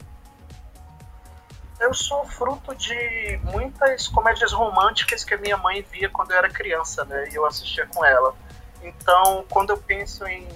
Eu 1.82 1.94
sou 1.94 2.24
fruto 2.24 2.74
de 2.74 3.38
muitas 3.52 4.08
comédias 4.08 4.54
românticas 4.54 5.26
que 5.26 5.34
a 5.34 5.38
minha 5.38 5.58
mãe 5.58 5.86
via 5.92 6.08
quando 6.08 6.32
eu 6.32 6.38
era 6.38 6.50
criança, 6.50 7.04
né? 7.04 7.28
E 7.34 7.36
eu 7.36 7.46
assistia 7.46 7.86
com 7.86 8.06
ela. 8.06 8.34
Então, 8.82 9.44
quando 9.50 9.72
eu 9.72 9.78
penso 9.78 10.26
em, 10.26 10.48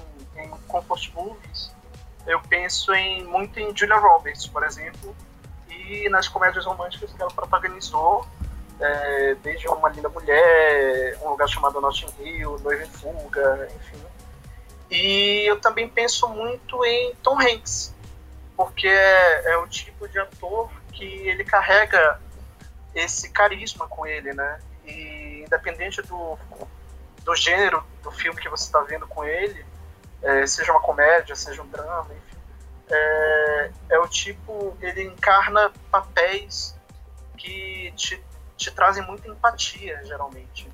em 0.43 0.49
comfort 0.67 1.11
movies, 1.13 1.71
eu 2.25 2.39
penso 2.41 2.93
em 2.93 3.23
muito 3.23 3.59
em 3.59 3.75
Julia 3.75 3.97
Roberts, 3.97 4.47
por 4.47 4.63
exemplo, 4.63 5.15
e 5.69 6.07
nas 6.09 6.27
comédias 6.27 6.65
românticas 6.65 7.11
que 7.11 7.21
ela 7.21 7.31
protagonizou, 7.31 8.25
é, 8.79 9.35
desde 9.35 9.67
Uma 9.67 9.89
Linda 9.89 10.09
Mulher, 10.09 11.17
Um 11.21 11.29
Lugar 11.29 11.47
Chamado 11.47 11.79
Notting 11.79 12.13
Hill, 12.19 12.59
Noiva 12.59 12.83
em 12.83 12.89
Fuga, 12.89 13.67
enfim. 13.75 14.03
E 14.89 15.49
eu 15.49 15.59
também 15.59 15.87
penso 15.87 16.27
muito 16.27 16.83
em 16.83 17.15
Tom 17.23 17.39
Hanks, 17.39 17.93
porque 18.57 18.87
é, 18.87 19.53
é 19.53 19.57
o 19.57 19.67
tipo 19.67 20.07
de 20.07 20.19
ator 20.19 20.69
que 20.91 21.05
ele 21.05 21.43
carrega 21.43 22.19
esse 22.93 23.29
carisma 23.29 23.87
com 23.87 24.05
ele, 24.05 24.33
né? 24.33 24.59
E 24.85 25.43
independente 25.45 26.01
do, 26.01 26.37
do 27.23 27.35
gênero 27.35 27.83
do 28.03 28.11
filme 28.11 28.39
que 28.39 28.49
você 28.49 28.65
está 28.65 28.81
vendo 28.81 29.07
com 29.07 29.23
ele, 29.23 29.65
é, 30.21 30.45
seja 30.45 30.71
uma 30.71 30.81
comédia, 30.81 31.35
seja 31.35 31.61
um 31.61 31.67
drama, 31.67 32.07
enfim, 32.11 32.37
é, 32.89 33.71
é, 33.89 33.99
o 33.99 34.07
tipo, 34.07 34.75
ele 34.81 35.03
encarna 35.03 35.71
papéis 35.89 36.75
que 37.37 37.91
te, 37.95 38.21
te 38.57 38.69
trazem 38.71 39.03
muita 39.05 39.27
empatia, 39.27 40.01
geralmente. 40.05 40.69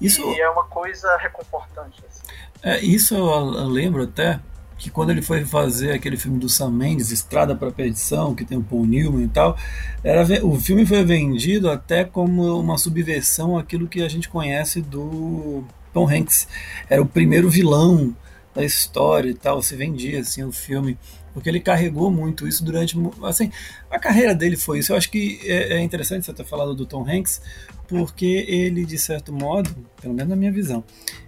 Isso... 0.00 0.20
E 0.22 0.40
é 0.40 0.50
uma 0.50 0.64
coisa 0.64 1.16
reconfortante. 1.16 2.02
Assim. 2.06 2.22
É, 2.62 2.80
isso 2.80 3.14
eu, 3.14 3.54
eu 3.54 3.68
lembro 3.68 4.02
até 4.02 4.40
que 4.76 4.90
quando 4.90 5.10
ele 5.10 5.22
foi 5.22 5.44
fazer 5.44 5.92
aquele 5.92 6.16
filme 6.16 6.38
do 6.38 6.48
Sam 6.48 6.72
Mendes, 6.72 7.10
Estrada 7.10 7.54
para 7.54 7.68
a 7.68 7.72
Perdição, 7.72 8.34
que 8.34 8.44
tem 8.44 8.58
o 8.58 8.62
Paul 8.62 8.84
Newman 8.84 9.24
e 9.24 9.28
tal, 9.28 9.56
era, 10.02 10.22
o 10.44 10.58
filme 10.58 10.84
foi 10.84 11.04
vendido 11.04 11.70
até 11.70 12.04
como 12.04 12.58
uma 12.58 12.76
subversão 12.76 13.56
àquilo 13.56 13.86
que 13.86 14.02
a 14.02 14.08
gente 14.08 14.28
conhece 14.28 14.82
do 14.82 15.64
Tom 15.92 16.08
Hanks. 16.08 16.48
Era 16.90 17.00
o 17.00 17.06
primeiro 17.06 17.48
vilão 17.48 18.14
da 18.54 18.64
história 18.64 19.28
e 19.28 19.34
tal, 19.34 19.60
se 19.62 19.74
vendia 19.74 20.20
assim 20.20 20.44
o 20.44 20.52
filme, 20.52 20.96
porque 21.32 21.48
ele 21.48 21.60
carregou 21.60 22.10
muito 22.10 22.46
isso 22.46 22.64
durante, 22.64 22.96
assim, 23.24 23.50
a 23.90 23.98
carreira 23.98 24.34
dele 24.34 24.56
foi 24.56 24.78
isso. 24.78 24.92
Eu 24.92 24.96
acho 24.96 25.10
que 25.10 25.40
é, 25.42 25.74
é 25.74 25.80
interessante 25.80 26.24
você 26.24 26.32
ter 26.32 26.44
falado 26.44 26.74
do 26.74 26.86
Tom 26.86 27.04
Hanks, 27.08 27.42
porque 27.86 28.44
ele, 28.48 28.84
de 28.84 28.98
certo 28.98 29.32
modo, 29.32 29.70
pelo 30.00 30.14
menos 30.14 30.30
na 30.30 30.36
minha 30.36 30.52
visão, 30.52 30.82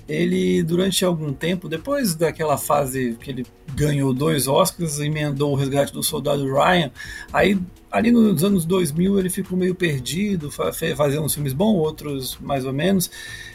ele 0.08 0.62
durante 0.62 1.04
algum 1.04 1.32
tempo, 1.32 1.68
depois 1.68 2.14
daquela 2.14 2.56
fase 2.56 3.16
que 3.20 3.30
ele 3.30 3.46
ganhou 3.74 4.14
dois 4.14 4.46
Oscars, 4.46 5.00
emendou 5.00 5.52
o 5.52 5.54
resgate 5.54 5.92
do 5.92 6.02
soldado 6.02 6.44
Ryan, 6.46 6.90
aí 7.32 7.58
ali 7.90 8.10
nos 8.10 8.44
anos 8.44 8.64
2000 8.64 9.18
ele 9.18 9.30
ficou 9.30 9.56
meio 9.56 9.74
perdido, 9.74 10.50
fazendo 10.50 11.22
uns 11.22 11.34
filmes 11.34 11.52
bons, 11.52 11.78
outros 11.78 12.38
mais 12.40 12.64
ou 12.64 12.72
menos, 12.72 13.10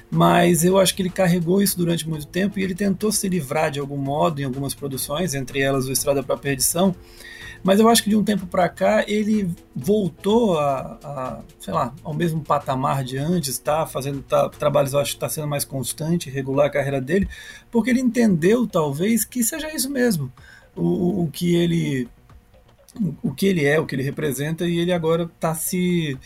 mas 0.10 0.66
eu 0.66 0.78
acho 0.78 0.94
que 0.94 1.02
ele 1.02 1.10
carregou 1.10 1.62
isso 1.62 1.78
durante 1.78 2.08
muito 2.08 2.28
tempo 2.28 2.60
e 2.60 2.64
ele 2.64 2.76
tentou 2.76 3.12
se 3.12 3.30
livrar 3.30 3.72
de 3.72 3.80
algum 3.80 3.98
modo 3.98 4.42
em 4.42 4.44
algumas 4.44 4.74
produções, 4.74 5.34
entre 5.34 5.62
elas 5.62 5.88
o 5.88 5.92
Estrada 5.92 6.22
para 6.22 6.36
a 6.36 6.38
Perdição, 6.38 6.94
Mas 7.64 7.80
eu 7.80 7.88
acho 7.88 8.04
que 8.04 8.10
de 8.10 8.16
um 8.16 8.24
tempo 8.24 8.48
para 8.48 8.68
cá 8.68 9.04
ele 9.08 9.50
voltou 9.76 10.60
a, 10.60 11.00
a, 11.04 11.40
sei 11.60 11.74
lá, 11.74 11.94
ao 12.04 12.14
mesmo 12.14 12.42
patamar 12.42 13.04
de 13.04 13.18
antes, 13.18 13.58
tá 13.60 13.86
fazendo 13.86 14.22
tá, 14.24 14.50
trabalhos, 14.50 14.94
eu 14.94 15.00
acho 15.00 15.12
que 15.12 15.18
está 15.18 15.30
sendo 15.30 15.48
mais 15.48 15.64
constante, 15.64 16.30
regular 16.30 16.68
a 16.68 16.72
carreira 16.72 17.00
dele, 17.00 17.30
porque 17.70 17.90
ele 17.90 18.02
entendeu 18.02 18.68
talvez 18.68 19.24
que 19.24 19.44
seja 19.44 19.74
isso 19.74 19.90
mesmo, 19.90 20.32
o, 20.76 21.24
o 21.24 21.32
que 21.32 21.56
ele 21.56 22.10
o 23.24 23.34
que 23.34 23.46
ele 23.46 23.66
é, 23.66 23.80
o 23.80 23.86
que 23.86 23.96
ele 23.96 24.04
representa, 24.04 24.68
e 24.68 24.80
ele 24.80 24.92
agora 24.92 25.24
está 25.24 25.56
se 25.56 26.18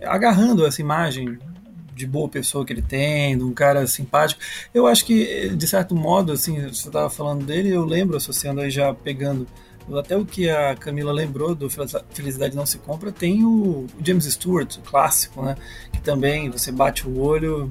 agarrando 0.00 0.66
essa 0.66 0.80
imagem 0.80 1.38
de 1.94 2.06
boa 2.06 2.28
pessoa 2.28 2.64
que 2.64 2.72
ele 2.72 2.82
tem, 2.82 3.36
de 3.36 3.44
um 3.44 3.52
cara 3.52 3.86
simpático. 3.86 4.40
Eu 4.72 4.86
acho 4.86 5.04
que, 5.04 5.50
de 5.50 5.66
certo 5.66 5.94
modo, 5.94 6.32
assim, 6.32 6.60
você 6.62 6.88
estava 6.88 7.08
falando 7.10 7.44
dele, 7.44 7.68
eu 7.68 7.84
lembro, 7.84 8.16
associando 8.16 8.60
aí 8.60 8.70
já 8.70 8.92
pegando 8.92 9.46
até 9.98 10.16
o 10.16 10.24
que 10.24 10.48
a 10.48 10.74
Camila 10.74 11.12
lembrou 11.12 11.54
do 11.54 11.68
Felicidade 11.68 12.54
Não 12.54 12.66
Se 12.66 12.78
Compra, 12.78 13.10
tem 13.10 13.44
o 13.44 13.86
James 14.02 14.24
Stewart, 14.24 14.76
o 14.76 14.80
clássico, 14.80 15.42
né? 15.42 15.56
Que 15.92 16.00
também 16.00 16.50
você 16.50 16.70
bate 16.70 17.06
o 17.06 17.20
olho, 17.20 17.70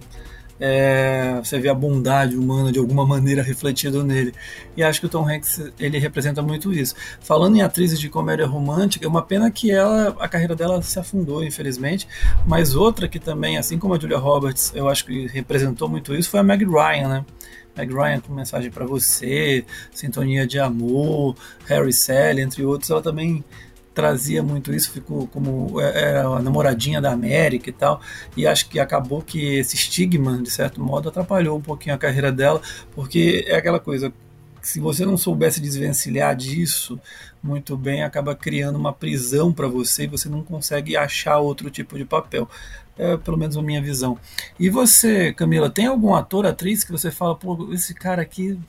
é, 0.64 1.42
você 1.44 1.58
vê 1.58 1.70
a 1.70 1.74
bondade 1.74 2.38
humana 2.38 2.72
de 2.72 2.78
alguma 2.78 3.04
maneira 3.04 3.42
refletida 3.42 4.04
nele. 4.04 4.32
E 4.78 4.84
acho 4.84 5.00
que 5.00 5.08
o 5.08 5.10
Tom 5.10 5.28
Hanks 5.28 5.60
ele 5.80 5.98
representa 5.98 6.40
muito 6.44 6.72
isso. 6.72 6.94
Falando 7.20 7.58
em 7.58 7.64
atrizes 7.64 8.00
de 8.00 8.08
comédia 8.08 8.46
romântica, 8.46 9.04
é 9.04 9.08
uma 9.08 9.24
pena 9.24 9.50
que 9.50 9.72
ela, 9.72 10.16
a 10.20 10.28
carreira 10.28 10.56
dela 10.56 10.80
se 10.84 11.00
afundou, 11.00 11.44
infelizmente. 11.44 12.08
Mas 12.46 12.76
outra 12.76 13.08
que 13.08 13.20
também, 13.20 13.58
assim 13.58 13.80
como 13.80 13.96
a 13.96 14.00
Julia 14.00 14.20
Roberts, 14.20 14.72
eu 14.76 14.88
acho 14.88 15.04
que 15.04 15.26
representou 15.26 15.90
muito 15.90 16.14
isso, 16.14 16.30
foi 16.30 16.40
a 16.40 16.44
Meg 16.44 16.64
Ryan, 16.64 17.08
né? 17.08 17.26
Meg 17.76 17.94
Ryan 17.94 18.20
com 18.20 18.34
mensagem 18.34 18.70
para 18.70 18.86
você, 18.86 19.66
Sintonia 19.94 20.46
de 20.46 20.60
Amor, 20.60 21.36
Harry 21.66 21.94
Sally, 21.94 22.42
entre 22.42 22.64
outros, 22.66 22.90
ela 22.90 23.02
também 23.02 23.44
trazia 23.94 24.42
muito 24.42 24.74
isso, 24.74 24.92
ficou 24.92 25.28
como 25.28 25.80
era 25.80 26.00
é, 26.00 26.14
é, 26.14 26.20
a 26.22 26.42
namoradinha 26.42 27.02
da 27.02 27.12
América 27.12 27.70
e 27.70 27.74
tal, 27.74 28.02
e 28.36 28.48
acho 28.48 28.70
que 28.70 28.80
acabou 28.80 29.22
que 29.22 29.56
esse 29.56 29.76
estigma, 29.76 30.38
de 30.42 30.50
certo 30.50 30.82
modo, 30.82 31.10
atrapalhou 31.10 31.58
um 31.58 31.62
pouquinho 31.62 31.96
a 31.96 31.98
carreira 31.98 32.32
dela, 32.32 32.62
porque 32.94 33.44
é 33.48 33.56
aquela 33.56 33.80
coisa, 33.80 34.14
se 34.62 34.80
você 34.80 35.06
não 35.06 35.18
soubesse 35.18 35.60
desvencilhar 35.60 36.36
disso 36.36 37.00
muito 37.42 37.76
bem, 37.76 38.04
acaba 38.04 38.36
criando 38.36 38.78
uma 38.78 38.94
prisão 38.94 39.52
para 39.52 39.68
você 39.68 40.04
e 40.04 40.08
você 40.08 40.30
não 40.30 40.44
consegue 40.44 40.96
achar 40.96 41.40
outro 41.40 41.70
tipo 41.70 41.98
de 41.98 42.06
papel. 42.06 42.48
É 42.98 43.18
pelo 43.18 43.38
menos 43.38 43.58
a 43.58 43.62
minha 43.62 43.82
visão. 43.82 44.18
E 44.60 44.70
você, 44.70 45.34
Camila, 45.34 45.70
tem 45.70 45.88
algum 45.88 46.14
ator, 46.14 46.46
atriz 46.46 46.84
que 46.84 46.92
você 46.92 47.10
fala, 47.10 47.36
pô, 47.36 47.74
esse 47.74 47.94
cara 47.94 48.22
aqui, 48.22 48.60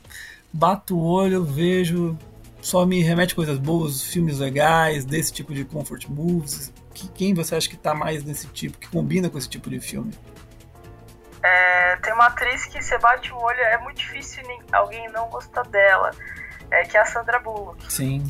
bato 0.51 0.97
o 0.97 1.03
olho, 1.03 1.43
vejo, 1.43 2.17
só 2.61 2.85
me 2.85 3.01
remete 3.01 3.35
coisas 3.35 3.59
boas, 3.59 4.01
filmes 4.01 4.39
legais, 4.39 5.05
desse 5.05 5.31
tipo 5.31 5.53
de 5.53 5.63
comfort 5.63 6.07
movies? 6.07 6.71
Que, 6.93 7.07
quem 7.09 7.33
você 7.33 7.55
acha 7.55 7.69
que 7.69 7.75
está 7.75 7.93
mais 7.93 8.23
nesse 8.23 8.47
tipo, 8.47 8.77
que 8.77 8.87
combina 8.87 9.29
com 9.29 9.37
esse 9.37 9.49
tipo 9.49 9.69
de 9.69 9.79
filme? 9.79 10.11
É, 11.43 11.97
tem 11.97 12.13
uma 12.13 12.27
atriz 12.27 12.65
que 12.65 12.81
você 12.81 12.97
bate 12.97 13.33
o 13.33 13.37
olho, 13.37 13.59
é 13.59 13.77
muito 13.77 13.97
difícil 13.97 14.43
alguém 14.71 15.11
não 15.11 15.27
gostar 15.29 15.63
dela, 15.63 16.11
é, 16.71 16.83
que 16.83 16.95
é 16.95 17.01
a 17.01 17.05
Sandra 17.05 17.37
Bullock. 17.39 17.91
Sim. 17.91 18.25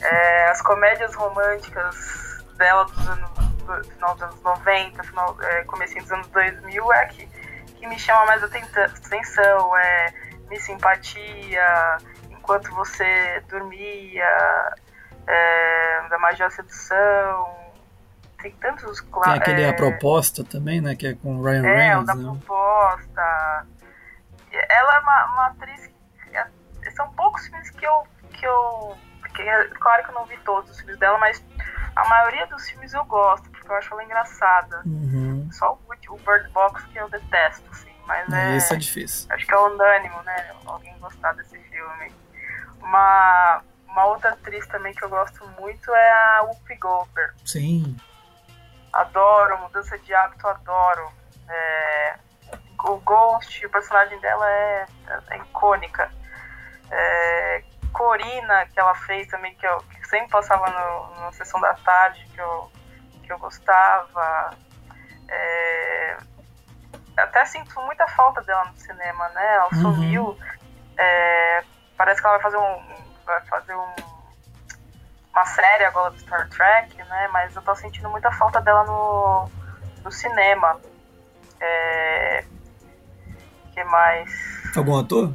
É, 0.00 0.48
as 0.48 0.60
comédias 0.62 1.14
românticas 1.14 2.44
dela 2.56 2.84
dos 2.84 3.08
anos, 3.08 3.30
do 3.58 3.84
final 3.84 4.14
dos 4.14 4.22
anos 4.24 4.42
90, 4.42 5.02
final, 5.04 5.36
é, 5.42 5.62
comecinho 5.64 6.02
dos 6.02 6.12
anos 6.12 6.26
2000 6.28 6.92
é 6.92 7.06
que, 7.06 7.26
que 7.76 7.86
me 7.86 7.98
chama 7.98 8.26
mais 8.26 8.42
atenção, 8.42 9.76
é 9.78 10.12
Me 10.48 10.58
Simpatia, 10.58 11.98
enquanto 12.30 12.74
você 12.74 13.42
dormia, 13.48 14.74
é, 15.26 16.08
da 16.08 16.18
magia 16.18 16.50
sedução. 16.50 17.65
Tem 18.42 18.52
tantos 18.52 19.00
Tem 19.00 19.32
aquele 19.32 19.62
é, 19.62 19.70
A 19.70 19.74
Proposta 19.74 20.44
também, 20.44 20.80
né? 20.80 20.94
Que 20.94 21.08
é 21.08 21.14
com 21.14 21.42
Ryan 21.42 21.66
é, 21.66 21.76
Reynolds. 21.76 22.08
É, 22.08 22.12
o 22.12 22.16
da 22.16 22.22
né? 22.22 22.38
Proposta. 22.44 23.66
Ela 24.52 24.96
é 24.96 24.98
uma, 25.00 25.26
uma 25.26 25.46
atriz. 25.46 25.86
Que, 25.86 26.36
é, 26.36 26.46
são 26.94 27.10
poucos 27.12 27.46
filmes 27.46 27.70
que 27.70 27.86
eu. 27.86 28.06
Que 28.32 28.46
eu 28.46 28.96
porque, 29.20 29.42
claro 29.80 30.04
que 30.04 30.10
eu 30.10 30.14
não 30.14 30.24
vi 30.26 30.36
todos 30.38 30.70
os 30.70 30.78
filmes 30.78 30.98
dela, 30.98 31.18
mas 31.18 31.44
a 31.94 32.08
maioria 32.08 32.46
dos 32.46 32.68
filmes 32.68 32.92
eu 32.94 33.04
gosto, 33.04 33.50
porque 33.50 33.70
eu 33.70 33.76
acho 33.76 33.92
ela 33.92 34.04
engraçada. 34.04 34.82
Uhum. 34.86 35.48
Só 35.52 35.72
o, 35.72 36.14
o 36.14 36.18
Bird 36.18 36.48
Box 36.50 36.84
que 36.86 36.98
eu 36.98 37.08
detesto, 37.10 37.64
assim. 37.70 37.90
Mas 38.06 38.32
é. 38.32 38.56
Isso 38.56 38.72
é 38.72 38.76
difícil. 38.76 39.26
Acho 39.32 39.46
que 39.46 39.52
é 39.52 39.58
unânimo, 39.58 40.22
né? 40.22 40.54
Alguém 40.64 40.96
gostar 40.98 41.32
desse 41.32 41.58
filme. 41.58 42.12
Uma, 42.80 43.62
uma 43.88 44.04
outra 44.06 44.30
atriz 44.30 44.66
também 44.68 44.94
que 44.94 45.04
eu 45.04 45.08
gosto 45.08 45.46
muito 45.60 45.92
é 45.92 46.12
a 46.12 46.42
Whoopi 46.42 46.76
Goldberg. 46.76 47.34
Sim. 47.44 47.96
Adoro, 49.00 49.58
Mudança 49.58 49.98
de 49.98 50.14
Hábito, 50.14 50.46
adoro. 50.46 51.10
É, 51.48 52.16
o 52.84 52.96
Ghost, 52.98 53.64
o 53.64 53.70
personagem 53.70 54.18
dela 54.20 54.48
é, 54.50 54.86
é 55.30 55.36
icônica. 55.38 56.10
É, 56.90 57.64
Corina, 57.92 58.66
que 58.66 58.78
ela 58.78 58.94
fez 58.94 59.26
também, 59.28 59.54
que, 59.54 59.66
eu, 59.66 59.78
que 59.78 60.08
sempre 60.08 60.28
passava 60.28 60.66
no, 60.68 61.20
na 61.20 61.32
sessão 61.32 61.60
da 61.60 61.74
tarde, 61.74 62.26
que 62.34 62.40
eu, 62.40 62.70
que 63.24 63.32
eu 63.32 63.38
gostava. 63.38 64.50
É, 65.28 66.16
até 67.16 67.44
sinto 67.46 67.80
muita 67.80 68.06
falta 68.08 68.42
dela 68.42 68.64
no 68.66 68.76
cinema, 68.76 69.28
né? 69.30 69.54
Ela 69.54 69.68
uhum. 69.72 69.80
sumiu. 69.80 70.38
É, 70.98 71.64
Parece 71.96 72.20
que 72.20 72.26
ela 72.26 72.38
vai 72.38 72.42
fazer 72.42 72.58
um. 72.58 72.82
Vai 73.24 73.40
fazer 73.46 73.74
um, 73.74 73.94
uma 75.36 75.44
série 75.44 75.84
agora 75.84 76.10
do 76.10 76.18
Star 76.18 76.48
Trek, 76.48 76.96
né? 76.96 77.28
Mas 77.30 77.54
eu 77.54 77.60
tô 77.60 77.74
sentindo 77.74 78.08
muita 78.08 78.32
falta 78.32 78.58
dela 78.62 78.84
no, 78.84 79.50
no 80.02 80.10
cinema. 80.10 80.80
É, 81.60 82.44
que 83.74 83.84
mais? 83.84 84.30
Algum 84.74 84.96
ator? 84.96 85.30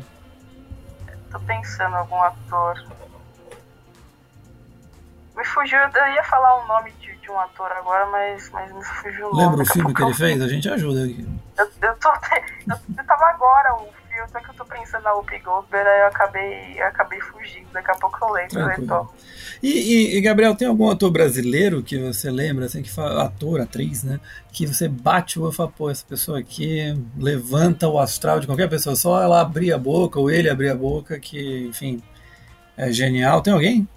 Tô 1.30 1.40
pensando 1.42 1.96
algum 1.96 2.20
ator. 2.24 2.84
Me 5.38 5.46
fugiu, 5.46 5.80
eu 5.80 6.14
ia 6.14 6.24
falar 6.24 6.64
o 6.64 6.68
nome 6.68 6.92
de, 6.94 7.16
de 7.18 7.32
um 7.32 7.40
ator 7.40 7.72
agora, 7.72 8.06
mas, 8.08 8.50
mas 8.50 8.72
me 8.72 8.84
fugiu 8.84 9.28
o 9.28 9.32
nome. 9.32 9.44
Lembra 9.44 9.64
o 9.64 9.66
filme 9.66 9.94
que 9.94 10.04
ele 10.04 10.14
fez? 10.16 10.42
A 10.42 10.48
gente 10.48 10.68
ajuda 10.68 11.06
aqui. 11.06 11.28
Eu, 11.58 11.72
eu, 11.82 11.96
tô, 11.98 12.10
eu, 12.10 12.78
só 14.32 14.40
que 14.40 14.50
eu 14.50 14.54
tô 14.54 14.66
pensando 14.66 15.04
na 15.04 15.14
Whoopi 15.14 15.40
Goldberg, 15.40 15.88
aí 15.88 16.00
eu 16.02 16.08
acabei, 16.08 16.82
eu 16.82 16.88
acabei 16.88 17.20
fugindo. 17.20 17.68
Daqui 17.74 17.92
a 17.92 17.96
pouco 17.96 18.18
eu 18.22 18.32
lembro, 18.32 19.10
E, 19.62 19.70
e, 19.70 20.18
e, 20.18 20.22
Gabriel, 20.22 20.56
tem 20.56 20.68
algum 20.68 20.90
ator 20.90 21.12
brasileiro 21.12 21.84
que 21.84 21.98
você 21.98 22.32
lembra, 22.32 22.66
assim, 22.66 22.82
que 22.82 22.92
fala, 22.92 23.26
ator, 23.26 23.60
atriz, 23.60 24.04
né? 24.04 24.20
Que 24.52 24.66
você 24.66 24.88
bate 24.88 25.38
o 25.38 25.44
olho 25.44 25.52
e 25.52 25.56
fala, 25.56 25.70
pô, 25.70 25.90
essa 25.90 26.06
pessoa 26.06 26.40
aqui 26.40 26.98
levanta 27.18 27.88
o 27.88 28.00
astral 28.00 28.40
de 28.40 28.48
qualquer 28.48 28.70
pessoa, 28.70 28.96
só 28.96 29.22
ela 29.22 29.42
abrir 29.42 29.74
a 29.74 29.78
boca, 29.78 30.20
ou 30.20 30.32
ele 30.32 30.50
abrir 30.50 30.70
a 30.70 30.76
boca, 30.76 31.20
que, 31.20 31.68
enfim, 31.68 32.02
é 32.78 32.92
genial. 32.92 33.42
Tem 33.42 33.54
alguém? 33.54 33.88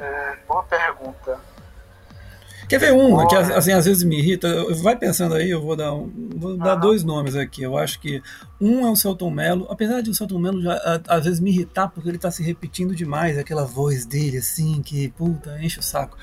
É, 0.00 0.36
boa 0.48 0.64
pergunta. 0.64 1.53
Quer 2.74 2.80
ver 2.80 2.92
um 2.92 3.24
que 3.28 3.36
assim, 3.36 3.70
às 3.70 3.84
vezes 3.84 4.02
me 4.02 4.18
irrita? 4.18 4.48
Vai 4.82 4.96
pensando 4.96 5.36
aí, 5.36 5.48
eu 5.48 5.62
vou 5.62 5.76
dar, 5.76 5.94
um, 5.94 6.10
vou 6.34 6.56
dar 6.56 6.74
dois 6.74 7.04
nomes 7.04 7.36
aqui. 7.36 7.62
Eu 7.62 7.78
acho 7.78 8.00
que 8.00 8.20
um 8.60 8.84
é 8.84 8.90
o 8.90 8.96
Celton 8.96 9.30
Mello, 9.30 9.66
apesar 9.70 10.00
de 10.00 10.10
o 10.10 10.14
Celton 10.14 10.40
Mello 10.40 10.60
já, 10.60 11.00
às 11.06 11.24
vezes 11.24 11.38
me 11.38 11.50
irritar 11.50 11.86
porque 11.88 12.08
ele 12.08 12.16
está 12.16 12.32
se 12.32 12.42
repetindo 12.42 12.96
demais, 12.96 13.38
aquela 13.38 13.64
voz 13.64 14.04
dele 14.04 14.38
assim, 14.38 14.82
que 14.82 15.08
puta, 15.10 15.56
enche 15.62 15.78
o 15.78 15.82
saco. 15.82 16.16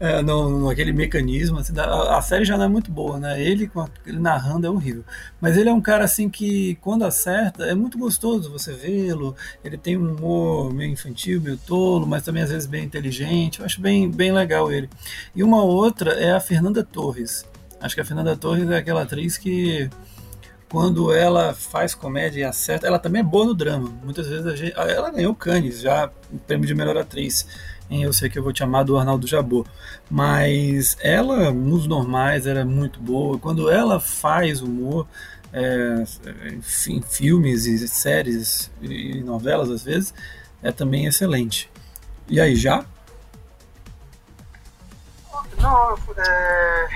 É, 0.00 0.22
no, 0.22 0.60
no, 0.60 0.70
aquele 0.70 0.92
mecanismo, 0.92 1.58
assim, 1.58 1.72
a, 1.76 2.18
a, 2.18 2.22
série 2.22 2.44
já 2.44 2.56
não 2.56 2.66
é 2.66 2.68
muito 2.68 2.88
boa, 2.88 3.18
né? 3.18 3.42
Ele, 3.42 3.66
com 3.66 3.84
ele 4.06 4.20
narrando 4.20 4.64
é 4.64 4.70
horrível. 4.70 5.02
Mas 5.40 5.56
ele 5.56 5.68
é 5.68 5.72
um 5.72 5.80
cara 5.80 6.04
assim 6.04 6.28
que, 6.30 6.76
quando 6.76 7.04
acerta, 7.04 7.64
é 7.64 7.74
muito 7.74 7.98
gostoso 7.98 8.52
você 8.52 8.72
vê-lo. 8.72 9.34
Ele 9.64 9.76
tem 9.76 9.96
um 9.96 10.14
humor 10.14 10.72
meio 10.72 10.92
infantil, 10.92 11.40
meio 11.40 11.56
tolo, 11.56 12.06
mas 12.06 12.22
também 12.22 12.44
às 12.44 12.50
vezes 12.50 12.66
bem 12.66 12.84
inteligente. 12.84 13.58
Eu 13.58 13.66
acho 13.66 13.80
bem, 13.80 14.08
bem 14.08 14.30
legal 14.30 14.70
ele. 14.70 14.88
E 15.34 15.42
uma 15.42 15.64
outra 15.64 15.97
é 16.06 16.32
a 16.32 16.40
Fernanda 16.40 16.84
Torres. 16.84 17.44
Acho 17.80 17.94
que 17.94 18.00
a 18.00 18.04
Fernanda 18.04 18.36
Torres 18.36 18.68
é 18.70 18.76
aquela 18.76 19.02
atriz 19.02 19.38
que 19.38 19.88
quando 20.70 21.12
ela 21.12 21.54
faz 21.54 21.94
comédia 21.94 22.40
e 22.40 22.44
acerta, 22.44 22.86
ela 22.86 22.98
também 22.98 23.20
é 23.20 23.24
boa 23.24 23.46
no 23.46 23.54
drama. 23.54 23.88
Muitas 24.04 24.26
vezes 24.26 24.58
gente, 24.58 24.74
ela 24.76 25.10
ganhou 25.10 25.34
Cannes, 25.34 25.80
já 25.80 26.10
o 26.30 26.38
prêmio 26.38 26.66
de 26.66 26.74
melhor 26.74 26.96
atriz 26.96 27.46
em 27.90 28.02
Eu 28.02 28.12
Sei 28.12 28.28
Que 28.28 28.38
Eu 28.38 28.42
Vou 28.42 28.52
Te 28.52 28.62
Amar, 28.62 28.84
do 28.84 28.98
Arnaldo 28.98 29.26
Jabor. 29.26 29.66
Mas 30.10 30.96
ela, 31.00 31.50
nos 31.50 31.86
normais, 31.86 32.46
era 32.46 32.64
muito 32.64 33.00
boa. 33.00 33.38
Quando 33.38 33.70
ela 33.70 33.98
faz 33.98 34.60
humor, 34.60 35.06
é, 35.52 36.04
em 36.92 37.00
filmes 37.00 37.66
e 37.66 37.88
séries 37.88 38.70
e 38.82 39.20
novelas, 39.22 39.70
às 39.70 39.82
vezes, 39.82 40.12
é 40.62 40.70
também 40.70 41.06
excelente. 41.06 41.70
E 42.28 42.40
aí, 42.40 42.54
já? 42.54 42.84
Não, 45.60 45.96
é, 46.16 46.88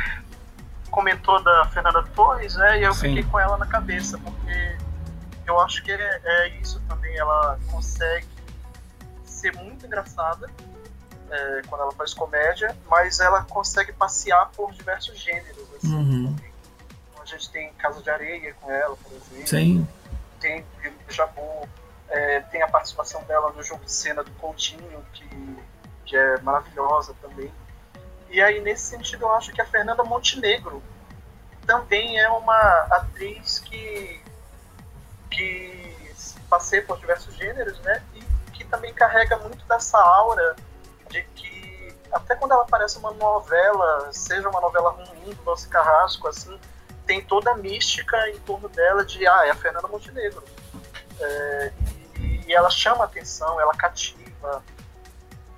comentou 0.91 1.43
da 1.43 1.67
Fernanda 1.67 2.03
Torres, 2.15 2.55
né? 2.55 2.81
E 2.81 2.83
eu 2.85 2.95
Sim. 2.95 3.09
fiquei 3.09 3.25
com 3.25 3.39
ela 3.39 3.57
na 3.57 3.67
cabeça, 3.67 4.19
porque 4.19 4.77
eu 5.47 5.61
acho 5.61 5.83
que 5.83 5.91
é, 5.91 6.21
é 6.25 6.49
isso 6.61 6.81
também. 6.89 7.17
Ela 7.17 7.59
consegue 7.71 8.27
ser 9.25 9.55
muito 9.57 9.87
engraçada 9.87 10.49
é, 11.31 11.63
quando 11.67 11.83
ela 11.83 11.93
faz 11.93 12.15
comédia, 12.15 12.77
mas 12.89 13.21
ela 13.21 13.43
consegue 13.45 13.93
passear 13.93 14.51
por 14.51 14.73
diversos 14.73 15.19
gêneros. 15.19 15.67
Assim, 15.77 15.95
uhum. 15.95 16.37
A 17.21 17.25
gente 17.25 17.51
tem 17.51 17.73
Casa 17.75 18.03
de 18.03 18.11
Areia 18.11 18.55
com 18.61 18.71
ela, 18.71 18.97
por 18.97 19.13
exemplo. 19.13 19.47
Sim. 19.47 19.89
Tem 20.41 20.65
Jabu. 21.09 21.69
É, 22.09 22.41
tem 22.41 22.63
a 22.63 22.69
participação 22.69 23.23
dela 23.25 23.53
no 23.53 23.63
jogo 23.63 23.87
de 23.87 23.93
cena 23.93 24.23
do 24.23 24.31
Coutinho, 24.33 25.03
que, 25.15 25.27
que 26.05 26.15
é 26.15 26.39
maravilhosa 26.43 27.15
também. 27.23 27.51
E 28.33 28.41
aí, 28.41 28.61
nesse 28.61 28.85
sentido, 28.85 29.27
eu 29.27 29.33
acho 29.33 29.53
que 29.53 29.61
a 29.61 29.67
Fernanda 29.67 30.03
Montenegro 30.03 30.83
também 31.67 32.19
é 32.19 32.29
uma 32.31 32.87
atriz 32.91 33.59
que, 33.59 34.21
que 35.31 35.97
passeia 36.49 36.83
por 36.83 36.99
diversos 36.99 37.35
gêneros, 37.37 37.79
né? 37.81 38.03
E 38.15 38.23
que 38.53 38.65
também 38.65 38.93
carrega 38.95 39.37
muito 39.37 39.65
dessa 39.67 39.99
aura 39.99 40.57
de 41.11 41.23
que 41.35 41.95
até 42.11 42.35
quando 42.35 42.53
ela 42.53 42.63
aparece 42.63 42.99
uma 42.99 43.11
novela, 43.13 44.11
seja 44.13 44.49
uma 44.49 44.61
novela 44.61 44.91
ruim 44.91 45.35
do 45.35 45.43
Doce 45.45 45.69
Carrasco, 45.69 46.27
assim, 46.27 46.59
tem 47.07 47.23
toda 47.23 47.51
a 47.51 47.57
mística 47.57 48.17
em 48.31 48.39
torno 48.41 48.69
dela 48.69 49.05
de, 49.05 49.27
ah, 49.27 49.47
é 49.47 49.51
a 49.51 49.55
Fernanda 49.55 49.89
Montenegro. 49.89 50.43
É, 51.21 51.73
e, 52.19 52.45
e, 52.47 52.55
ela 52.55 52.71
chama 52.71 53.05
atenção, 53.05 53.61
ela 53.61 53.75
cativa, 53.75 54.63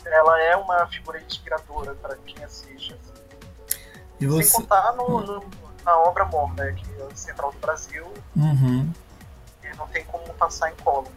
ela 0.06 0.40
é 0.40 0.56
uma 0.56 0.86
figura 0.86 1.20
inspiradora 1.20 1.94
para 1.94 2.16
quem 2.26 2.42
assiste. 2.44 2.94
Assim. 2.94 3.12
E 4.20 4.26
você... 4.26 4.44
Sem 4.44 4.60
contar 4.60 4.92
no, 4.92 5.20
no, 5.20 5.44
na 5.84 5.98
obra 5.98 6.24
morta, 6.24 6.64
né, 6.64 6.72
que 6.72 7.00
é 7.00 7.04
o 7.04 7.16
Central 7.16 7.52
do 7.52 7.58
Brasil, 7.58 8.06
uhum. 8.36 8.92
e 9.62 9.76
não 9.76 9.86
tem 9.88 10.04
como 10.04 10.32
passar 10.34 10.70
em 10.70 10.76
colo. 10.76 11.10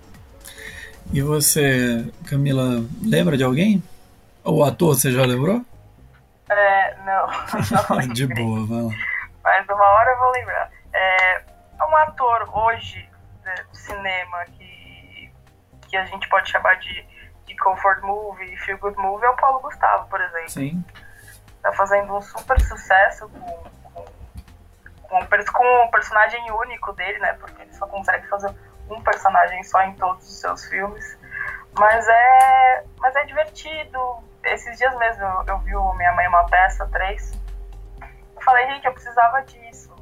E 1.11 1.21
você, 1.21 2.11
Camila, 2.27 2.83
lembra 3.01 3.38
de 3.38 3.43
alguém? 3.43 3.81
O 4.43 4.63
ator, 4.63 4.95
você 4.95 5.11
já 5.11 5.25
lembrou? 5.25 5.61
É, 6.49 6.97
não. 7.05 7.27
não 8.07 8.07
de 8.13 8.27
boa, 8.27 8.65
vai 8.65 8.81
lá. 8.81 8.91
Mas 9.43 9.65
uma 9.69 9.85
hora 9.85 10.11
eu 10.11 10.17
vou 10.19 10.31
lembrar. 10.31 10.71
É, 10.93 11.43
um 11.89 11.95
ator 11.97 12.49
hoje 12.53 13.09
né, 13.43 13.55
do 13.71 13.77
cinema 13.77 14.45
que, 14.57 15.31
que 15.88 15.95
a 15.97 16.05
gente 16.05 16.27
pode 16.27 16.49
chamar 16.49 16.75
de, 16.75 17.05
de 17.47 17.55
comfort 17.55 18.01
movie, 18.03 18.55
feel 18.57 18.77
good 18.77 18.97
movie, 18.97 19.25
é 19.25 19.29
o 19.29 19.35
Paulo 19.37 19.59
Gustavo, 19.61 20.07
por 20.09 20.21
exemplo. 20.21 20.49
Sim. 20.49 20.85
Tá 21.63 21.71
fazendo 21.73 22.15
um 22.15 22.21
super 22.21 22.59
sucesso 22.61 23.27
com, 23.29 23.63
com, 23.83 24.05
com, 25.07 25.27
com 25.53 25.85
o 25.85 25.91
personagem 25.91 26.51
único 26.51 26.93
dele, 26.93 27.17
né? 27.19 27.33
Porque 27.33 27.61
ele 27.61 27.73
só 27.73 27.87
consegue 27.87 28.27
fazer 28.27 28.53
um 28.89 29.01
personagem 29.01 29.63
só 29.63 29.81
em 29.81 29.95
todos 29.95 30.29
os 30.29 30.39
seus 30.39 30.65
filmes. 30.65 31.17
Mas 31.79 32.07
é, 32.07 32.83
mas 32.99 33.15
é 33.15 33.23
divertido. 33.23 34.23
Esses 34.43 34.77
dias 34.77 34.95
mesmo 34.97 35.23
eu, 35.23 35.43
eu 35.47 35.59
vi 35.59 35.75
o 35.75 35.93
Minha 35.93 36.13
Mãe 36.13 36.27
Uma 36.27 36.45
Peça 36.47 36.85
3. 36.87 37.39
Eu 38.35 38.41
falei, 38.41 38.67
gente, 38.67 38.85
eu 38.85 38.93
precisava 38.93 39.41
disso. 39.43 39.95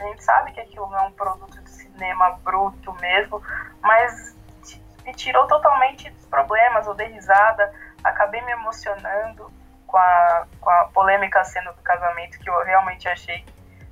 A 0.00 0.04
gente 0.04 0.22
sabe 0.22 0.52
que 0.52 0.60
aquilo 0.60 0.88
não 0.90 0.98
é 0.98 1.02
um 1.02 1.12
produto 1.12 1.60
de 1.60 1.70
cinema 1.70 2.38
bruto 2.44 2.92
mesmo, 3.00 3.42
mas 3.82 4.37
me 5.08 5.14
tirou 5.14 5.46
totalmente 5.46 6.10
dos 6.10 6.26
problemas. 6.26 6.86
Eu 6.86 6.94
dei 6.94 7.08
risada, 7.08 7.72
acabei 8.04 8.40
me 8.42 8.52
emocionando 8.52 9.50
com 9.86 9.96
a, 9.96 10.46
com 10.60 10.70
a 10.70 10.84
polêmica 10.92 11.42
cena 11.44 11.72
do 11.72 11.82
casamento, 11.82 12.38
que 12.38 12.48
eu 12.48 12.64
realmente 12.64 13.08
achei 13.08 13.44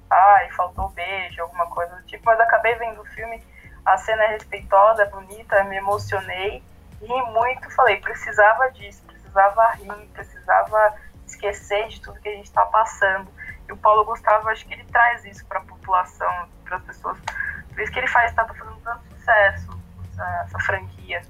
ai, 0.09 0.49
faltou 0.53 0.91
beijo, 0.91 1.43
alguma 1.43 1.67
coisa 1.67 1.97
do 1.97 2.03
tipo, 2.05 2.23
mas 2.27 2.39
acabei 2.39 2.77
vendo 2.77 3.01
o 3.01 3.05
filme, 3.07 3.43
a 3.85 3.97
cena 3.97 4.23
é 4.23 4.29
respeitosa, 4.29 5.03
é 5.03 5.07
bonita, 5.07 5.65
me 5.65 5.77
emocionei 5.77 6.63
ri 7.01 7.23
muito, 7.33 7.71
falei, 7.75 7.97
precisava 8.01 8.71
disso, 8.73 9.03
precisava 9.05 9.71
rir, 9.73 10.09
precisava 10.13 10.95
esquecer 11.27 11.89
de 11.89 12.01
tudo 12.01 12.21
que 12.21 12.29
a 12.29 12.35
gente 12.35 12.47
está 12.47 12.65
passando. 12.67 13.29
E 13.69 13.73
o 13.73 13.77
Paulo 13.77 14.05
Gustavo, 14.05 14.49
acho 14.49 14.67
que 14.67 14.75
ele 14.75 14.85
traz 14.85 15.25
isso 15.25 15.45
para 15.47 15.59
a 15.59 15.65
população, 15.65 16.49
para 16.65 16.77
as 16.77 16.85
pessoas. 16.85 17.19
Por 17.69 17.81
isso 17.81 17.93
que 17.93 17.99
ele 17.99 18.09
faz, 18.09 18.31
está 18.31 18.47
fazendo 18.47 18.81
tanto 18.83 19.05
sucesso, 19.15 19.76
essa, 20.17 20.45
essa 20.47 20.59
franquia. 20.61 21.23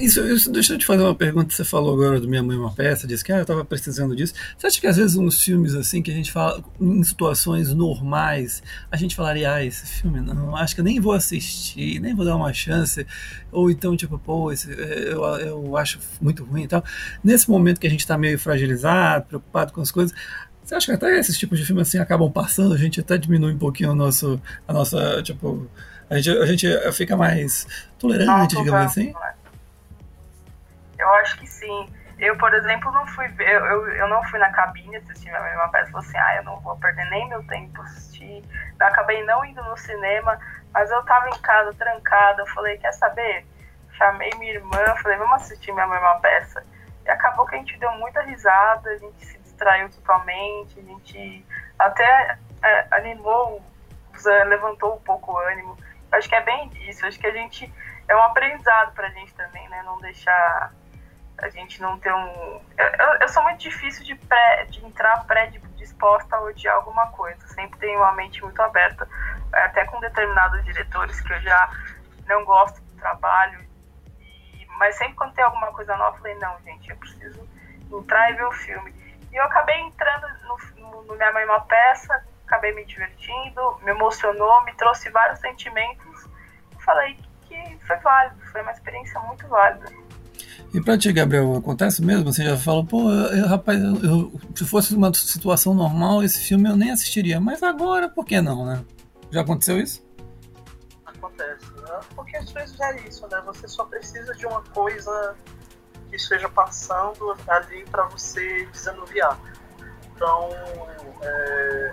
Isso, 0.00 0.20
isso, 0.26 0.50
deixa 0.50 0.74
eu 0.74 0.78
te 0.78 0.84
fazer 0.84 1.02
uma 1.02 1.14
pergunta. 1.14 1.54
Você 1.54 1.64
falou 1.64 1.94
agora 1.94 2.20
do 2.20 2.28
Minha 2.28 2.42
Mãe 2.42 2.56
Uma 2.56 2.72
Peça, 2.72 3.06
disse 3.06 3.24
que 3.24 3.32
ah, 3.32 3.36
eu 3.36 3.42
estava 3.42 3.64
precisando 3.64 4.16
disso. 4.16 4.34
Você 4.56 4.66
acha 4.66 4.80
que 4.80 4.86
às 4.86 4.96
vezes 4.96 5.16
uns 5.16 5.42
filmes 5.42 5.74
assim, 5.74 6.02
que 6.02 6.10
a 6.10 6.14
gente 6.14 6.32
fala 6.32 6.62
em 6.80 7.02
situações 7.02 7.72
normais, 7.72 8.62
a 8.90 8.96
gente 8.96 9.14
falaria, 9.14 9.52
ah, 9.52 9.64
esse 9.64 9.86
filme 9.86 10.20
não, 10.20 10.56
acho 10.56 10.74
que 10.74 10.80
eu 10.80 10.84
nem 10.84 10.98
vou 10.98 11.12
assistir, 11.12 12.00
nem 12.00 12.14
vou 12.14 12.24
dar 12.24 12.36
uma 12.36 12.52
chance. 12.52 13.06
Ou 13.52 13.70
então, 13.70 13.96
tipo, 13.96 14.18
pô, 14.18 14.50
esse, 14.50 14.70
eu, 14.70 15.22
eu 15.22 15.76
acho 15.76 16.00
muito 16.20 16.44
ruim 16.44 16.64
e 16.64 16.68
tal. 16.68 16.82
Nesse 17.22 17.48
momento 17.48 17.80
que 17.80 17.86
a 17.86 17.90
gente 17.90 18.00
está 18.00 18.18
meio 18.18 18.38
fragilizado, 18.38 19.26
preocupado 19.26 19.72
com 19.72 19.80
as 19.80 19.90
coisas, 19.90 20.16
você 20.62 20.74
acha 20.74 20.86
que 20.86 20.92
até 20.92 21.18
esses 21.18 21.38
tipos 21.38 21.58
de 21.58 21.64
filmes 21.64 21.86
assim 21.86 21.98
acabam 21.98 22.30
passando, 22.30 22.74
a 22.74 22.78
gente 22.78 22.98
até 22.98 23.16
diminui 23.16 23.52
um 23.52 23.58
pouquinho 23.58 23.92
o 23.92 23.94
nosso, 23.94 24.40
a 24.66 24.72
nossa, 24.72 25.22
tipo, 25.22 25.68
a 26.10 26.16
gente, 26.16 26.30
a 26.30 26.46
gente 26.46 26.92
fica 26.92 27.16
mais 27.16 27.66
tolerante, 27.98 28.54
não, 28.54 28.62
digamos 28.62 28.86
assim? 28.86 29.14
Eu 30.98 31.08
acho 31.14 31.38
que 31.38 31.46
sim. 31.46 31.88
Eu, 32.18 32.36
por 32.38 32.52
exemplo, 32.54 32.90
não 32.92 33.06
fui 33.08 33.28
ver, 33.28 33.60
eu, 33.60 33.88
eu 33.88 34.08
não 34.08 34.22
fui 34.24 34.38
na 34.38 34.50
cabine 34.50 34.96
assistir 34.96 35.28
a 35.34 35.42
mesma 35.42 35.68
peça, 35.68 35.90
falei 35.90 36.08
assim, 36.08 36.18
ah, 36.18 36.36
eu 36.36 36.44
não 36.44 36.60
vou 36.60 36.76
perder 36.76 37.04
nem 37.10 37.28
meu 37.28 37.46
tempo 37.46 37.82
assistir. 37.82 38.42
Eu 38.80 38.86
acabei 38.86 39.22
não 39.24 39.44
indo 39.44 39.62
no 39.62 39.76
cinema, 39.76 40.38
mas 40.72 40.90
eu 40.90 41.02
tava 41.04 41.28
em 41.28 41.38
casa 41.40 41.74
trancada, 41.74 42.40
eu 42.40 42.46
falei, 42.46 42.78
quer 42.78 42.92
saber? 42.92 43.44
Chamei 43.92 44.30
minha 44.38 44.54
irmã, 44.54 44.96
falei, 45.02 45.18
vamos 45.18 45.42
assistir 45.42 45.72
minha 45.72 45.86
mesma 45.86 46.18
peça. 46.20 46.64
E 47.04 47.10
acabou 47.10 47.46
que 47.46 47.54
a 47.54 47.58
gente 47.58 47.78
deu 47.78 47.92
muita 47.92 48.22
risada, 48.22 48.90
a 48.90 48.96
gente 48.96 49.24
se 49.24 49.38
distraiu 49.38 49.90
totalmente, 49.90 50.80
a 50.80 50.82
gente 50.82 51.46
até 51.78 52.38
é, 52.62 52.86
animou, 52.92 53.62
levantou 54.46 54.96
um 54.96 55.00
pouco 55.00 55.32
o 55.32 55.38
ânimo. 55.38 55.76
Acho 56.12 56.28
que 56.28 56.34
é 56.34 56.42
bem 56.42 56.70
isso. 56.88 57.04
Acho 57.06 57.18
que 57.18 57.26
a 57.26 57.32
gente. 57.32 57.72
É 58.08 58.14
um 58.14 58.22
aprendizado 58.22 58.92
pra 58.92 59.08
gente 59.10 59.34
também, 59.34 59.68
né? 59.68 59.82
Não 59.82 60.00
deixar. 60.00 60.72
A 61.38 61.48
gente 61.50 61.82
não 61.82 61.98
ter 61.98 62.12
um. 62.14 62.60
Eu, 62.78 63.20
eu 63.20 63.28
sou 63.28 63.42
muito 63.42 63.58
difícil 63.58 64.04
de, 64.04 64.14
pré, 64.14 64.64
de 64.66 64.84
entrar 64.84 65.24
predisposta 65.24 66.36
a 66.36 66.40
odiar 66.42 66.76
alguma 66.76 67.08
coisa. 67.08 67.46
Sempre 67.48 67.78
tenho 67.78 67.98
uma 67.98 68.12
mente 68.12 68.42
muito 68.42 68.60
aberta. 68.62 69.08
Até 69.52 69.84
com 69.84 70.00
determinados 70.00 70.64
diretores 70.64 71.20
que 71.20 71.32
eu 71.32 71.40
já 71.40 71.70
não 72.26 72.44
gosto 72.44 72.80
do 72.80 73.00
trabalho. 73.00 73.60
E, 74.20 74.66
mas 74.78 74.96
sempre 74.96 75.14
quando 75.14 75.34
tem 75.34 75.44
alguma 75.44 75.72
coisa 75.72 75.96
nova, 75.96 76.16
eu 76.16 76.20
falei: 76.20 76.34
não, 76.36 76.58
gente, 76.62 76.88
eu 76.88 76.96
preciso 76.96 77.48
entrar 77.92 78.30
e 78.30 78.34
ver 78.34 78.46
o 78.46 78.52
filme. 78.52 78.94
E 79.30 79.36
eu 79.36 79.44
acabei 79.44 79.78
entrando 79.80 80.26
no, 80.44 80.80
no, 80.80 81.02
no 81.02 81.14
Minha 81.16 81.32
Mãe 81.32 81.44
Uma 81.44 81.60
Peça 81.60 82.24
acabei 82.46 82.72
me 82.74 82.84
divertindo, 82.84 83.78
me 83.82 83.90
emocionou, 83.90 84.64
me 84.64 84.72
trouxe 84.74 85.10
vários 85.10 85.40
sentimentos. 85.40 86.26
Falei 86.84 87.16
que 87.42 87.78
foi 87.86 87.96
válido, 87.96 88.40
foi 88.52 88.62
uma 88.62 88.72
experiência 88.72 89.20
muito 89.20 89.46
válida. 89.48 89.92
E 90.72 90.80
pra 90.80 90.96
ti, 90.96 91.12
Gabriel, 91.12 91.56
acontece 91.56 92.02
mesmo? 92.02 92.32
Você 92.32 92.44
já 92.44 92.56
falou, 92.56 92.84
pô, 92.84 93.10
eu, 93.10 93.46
rapaz, 93.46 93.80
eu, 93.82 94.32
se 94.54 94.64
fosse 94.64 94.94
uma 94.94 95.12
situação 95.12 95.74
normal, 95.74 96.22
esse 96.22 96.40
filme 96.40 96.68
eu 96.68 96.76
nem 96.76 96.90
assistiria. 96.90 97.40
Mas 97.40 97.62
agora, 97.62 98.08
por 98.08 98.24
que 98.24 98.40
não, 98.40 98.64
né? 98.64 98.84
Já 99.30 99.40
aconteceu 99.40 99.78
isso? 99.78 100.04
Acontece, 101.04 101.70
né? 101.76 102.00
Porque 102.14 102.36
às 102.36 102.50
vezes 102.50 102.78
é 102.80 103.08
isso, 103.08 103.26
né? 103.28 103.42
Você 103.46 103.66
só 103.68 103.84
precisa 103.84 104.34
de 104.34 104.46
uma 104.46 104.62
coisa 104.62 105.36
que 106.10 106.16
esteja 106.16 106.48
passando 106.48 107.36
ali 107.48 107.84
para 107.90 108.06
você 108.08 108.66
desanuviar. 108.66 109.38
Então, 110.14 110.48
é, 111.22 111.92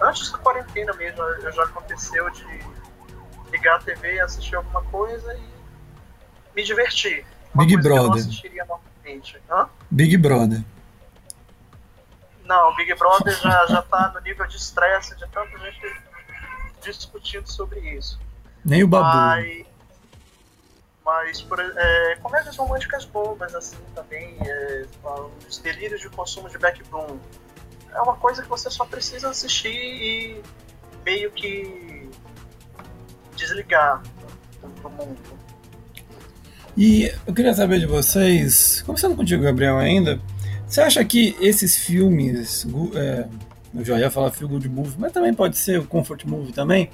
antes 0.00 0.30
da 0.30 0.38
quarentena 0.38 0.92
mesmo, 0.94 1.18
já 1.52 1.64
aconteceu 1.64 2.28
de 2.30 2.44
ligar 3.50 3.76
a 3.76 3.78
TV 3.80 4.14
e 4.14 4.20
assistir 4.20 4.56
alguma 4.56 4.82
coisa 4.84 5.34
e 5.34 5.50
me 6.54 6.64
divertir. 6.64 7.26
Uma 7.54 7.64
Big 7.64 7.76
Brother. 7.76 8.22
eu? 9.48 9.68
Big 9.90 10.16
Brother. 10.16 10.62
Não, 12.44 12.74
Big 12.76 12.94
Brother 12.94 13.32
já, 13.40 13.66
já 13.66 13.82
tá 13.82 14.12
no 14.14 14.20
nível 14.20 14.46
de 14.46 14.56
estresse 14.56 15.16
de 15.16 15.26
tanta 15.28 15.58
gente 15.58 16.02
discutindo 16.82 17.46
sobre 17.48 17.80
isso. 17.80 18.18
Nem 18.64 18.82
o 18.82 18.88
Babu. 18.88 19.04
Mas, 19.04 19.66
mas 21.04 21.42
por, 21.42 21.60
é, 21.60 22.16
comédias 22.16 22.56
românticas 22.56 23.04
bobas, 23.04 23.54
assim, 23.54 23.78
também. 23.94 24.36
É, 24.40 24.86
os 25.48 25.58
delírios 25.58 26.00
de 26.00 26.08
consumo 26.10 26.48
de 26.48 26.58
backbone 26.58 27.20
é 27.94 28.00
uma 28.00 28.16
coisa 28.16 28.42
que 28.42 28.48
você 28.48 28.70
só 28.70 28.84
precisa 28.84 29.30
assistir 29.30 29.68
e 29.68 30.42
meio 31.04 31.30
que 31.32 32.08
desligar 33.36 34.02
do 34.82 34.90
mundo. 34.90 35.18
E 36.76 37.12
eu 37.26 37.34
queria 37.34 37.52
saber 37.52 37.80
de 37.80 37.86
vocês, 37.86 38.82
começando 38.86 39.16
contigo, 39.16 39.42
Gabriel, 39.42 39.78
ainda, 39.78 40.20
você 40.66 40.80
acha 40.80 41.04
que 41.04 41.36
esses 41.40 41.76
filmes, 41.76 42.66
é, 42.94 43.26
eu 43.74 43.84
já 43.84 43.98
ia 43.98 44.10
falar 44.10 44.30
feel 44.30 44.48
good 44.48 44.68
movie, 44.68 44.94
mas 44.98 45.12
também 45.12 45.34
pode 45.34 45.58
ser 45.58 45.80
o 45.80 45.86
comfort 45.86 46.24
movie 46.24 46.52
também, 46.52 46.88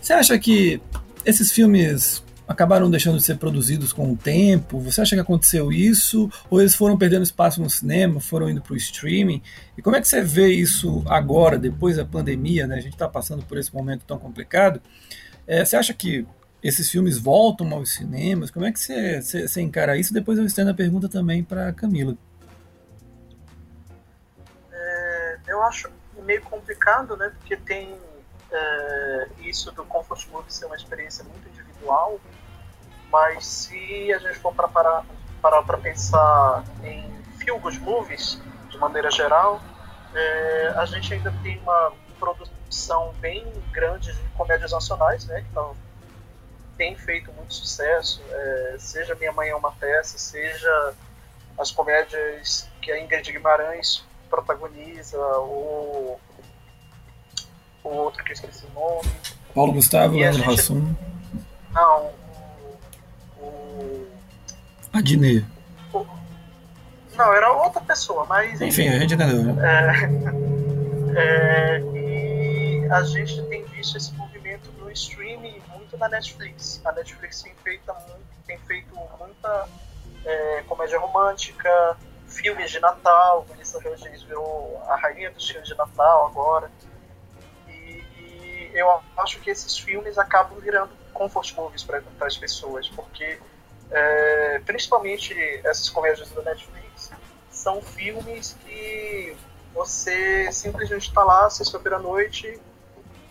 você 0.00 0.12
acha 0.12 0.38
que 0.38 0.80
esses 1.24 1.50
filmes 1.50 2.22
acabaram 2.48 2.90
deixando 2.90 3.18
de 3.18 3.22
ser 3.22 3.36
produzidos 3.36 3.92
com 3.92 4.10
o 4.10 4.16
tempo? 4.16 4.80
Você 4.80 5.02
acha 5.02 5.14
que 5.14 5.20
aconteceu 5.20 5.70
isso? 5.70 6.30
Ou 6.48 6.60
eles 6.60 6.74
foram 6.74 6.96
perdendo 6.96 7.22
espaço 7.22 7.60
no 7.60 7.68
cinema, 7.68 8.20
foram 8.20 8.48
indo 8.48 8.62
para 8.62 8.72
o 8.72 8.76
streaming? 8.76 9.42
E 9.76 9.82
como 9.82 9.94
é 9.94 10.00
que 10.00 10.08
você 10.08 10.22
vê 10.22 10.48
isso 10.48 11.04
agora, 11.06 11.58
depois 11.58 11.98
da 11.98 12.06
pandemia? 12.06 12.66
Né? 12.66 12.76
A 12.76 12.80
gente 12.80 12.94
está 12.94 13.06
passando 13.06 13.44
por 13.44 13.58
esse 13.58 13.72
momento 13.72 14.04
tão 14.06 14.18
complicado. 14.18 14.80
É, 15.46 15.62
você 15.62 15.76
acha 15.76 15.92
que 15.92 16.26
esses 16.62 16.90
filmes 16.90 17.18
voltam 17.18 17.70
aos 17.72 17.94
cinemas? 17.94 18.50
Como 18.50 18.64
é 18.64 18.72
que 18.72 18.80
você, 18.80 19.20
você, 19.20 19.46
você 19.46 19.60
encara 19.60 19.98
isso? 19.98 20.14
Depois 20.14 20.38
eu 20.38 20.46
estendo 20.46 20.70
a 20.70 20.74
pergunta 20.74 21.08
também 21.08 21.44
para 21.44 21.72
Camila. 21.74 22.16
É, 24.72 25.38
eu 25.48 25.62
acho 25.62 25.90
meio 26.24 26.40
complicado, 26.42 27.14
né? 27.16 27.30
Porque 27.38 27.56
tem 27.58 27.94
é, 28.50 29.28
isso 29.42 29.70
do 29.72 29.84
Comfort 29.84 30.26
Movie 30.28 30.52
ser 30.52 30.64
uma 30.64 30.76
experiência 30.76 31.22
muito 31.24 31.46
individual, 31.48 32.18
mas 33.10 33.46
se 33.46 34.12
a 34.12 34.18
gente 34.18 34.38
for 34.38 34.54
para 34.54 34.68
parar 34.68 35.62
para 35.62 35.78
pensar 35.78 36.64
em 36.82 37.04
feel 37.38 37.58
good 37.58 37.78
movies, 37.80 38.40
de 38.68 38.78
maneira 38.78 39.10
geral, 39.10 39.60
é, 40.14 40.72
a 40.76 40.84
gente 40.84 41.14
ainda 41.14 41.32
tem 41.42 41.58
uma 41.60 41.92
produção 42.18 43.14
bem 43.20 43.46
grande 43.70 44.12
de 44.12 44.28
comédias 44.30 44.72
nacionais, 44.72 45.24
né? 45.26 45.44
Então, 45.50 45.74
tem 46.76 46.94
feito 46.96 47.32
muito 47.32 47.54
sucesso, 47.54 48.22
é, 48.30 48.76
seja 48.78 49.14
Minha 49.14 49.32
Mãe 49.32 49.48
é 49.48 49.56
uma 49.56 49.72
Peça, 49.72 50.18
seja 50.18 50.94
as 51.58 51.70
comédias 51.70 52.68
que 52.80 52.92
a 52.92 53.00
Ingrid 53.00 53.32
Guimarães 53.32 54.04
protagoniza, 54.30 55.18
ou 55.18 56.20
o 57.82 57.88
outro 57.88 58.22
que 58.22 58.30
eu 58.30 58.34
esqueci 58.34 58.66
o 58.66 58.80
nome. 58.80 59.10
Paulo 59.54 59.72
Gustavo, 59.72 60.14
Leandro 60.14 60.42
gente... 60.42 60.60
Hassum. 60.60 60.94
Não, 61.72 62.12
o. 63.78 64.06
O... 65.92 66.06
Não, 67.16 67.32
era 67.32 67.52
outra 67.52 67.80
pessoa, 67.80 68.24
mas. 68.26 68.60
Enfim, 68.60 68.88
a 68.88 68.98
gente 68.98 69.14
entendeu. 69.14 69.42
Né? 69.42 69.62
É... 71.16 71.78
é... 71.78 71.80
E 71.94 72.88
a 72.90 73.02
gente 73.02 73.42
tem 73.44 73.64
visto 73.64 73.96
esse 73.96 74.12
movimento 74.14 74.70
no 74.78 74.90
streaming 74.90 75.60
muito 75.74 75.96
na 75.96 76.08
Netflix. 76.08 76.80
A 76.84 76.92
Netflix 76.92 77.42
tem 77.42 77.54
feito, 77.62 77.92
tem 78.46 78.58
feito 78.60 78.94
muita 79.18 79.68
é, 80.24 80.62
comédia 80.66 80.98
romântica, 80.98 81.96
filmes 82.26 82.70
de 82.70 82.80
Natal. 82.80 83.46
Vanessa 83.48 83.78
Hudgens 83.78 84.22
virou 84.22 84.82
a 84.88 84.96
rainha 84.96 85.30
dos 85.30 85.48
filmes 85.48 85.68
de 85.68 85.76
Natal 85.76 86.26
agora 86.26 86.70
eu 88.78 89.00
acho 89.16 89.40
que 89.40 89.50
esses 89.50 89.78
filmes 89.78 90.18
acabam 90.18 90.58
virando 90.60 90.90
comfort 91.12 91.54
movies 91.56 91.82
para 91.82 92.02
as 92.20 92.36
pessoas, 92.36 92.88
porque 92.88 93.38
é, 93.90 94.60
principalmente 94.64 95.34
essas 95.64 95.88
comédias 95.88 96.30
da 96.30 96.42
Netflix 96.42 97.10
são 97.50 97.80
filmes 97.82 98.56
que 98.64 99.36
você 99.74 100.50
simplesmente 100.52 101.08
está 101.08 101.24
lá 101.24 101.48
sexta-feira 101.50 101.96
à 101.96 102.00
noite, 102.00 102.60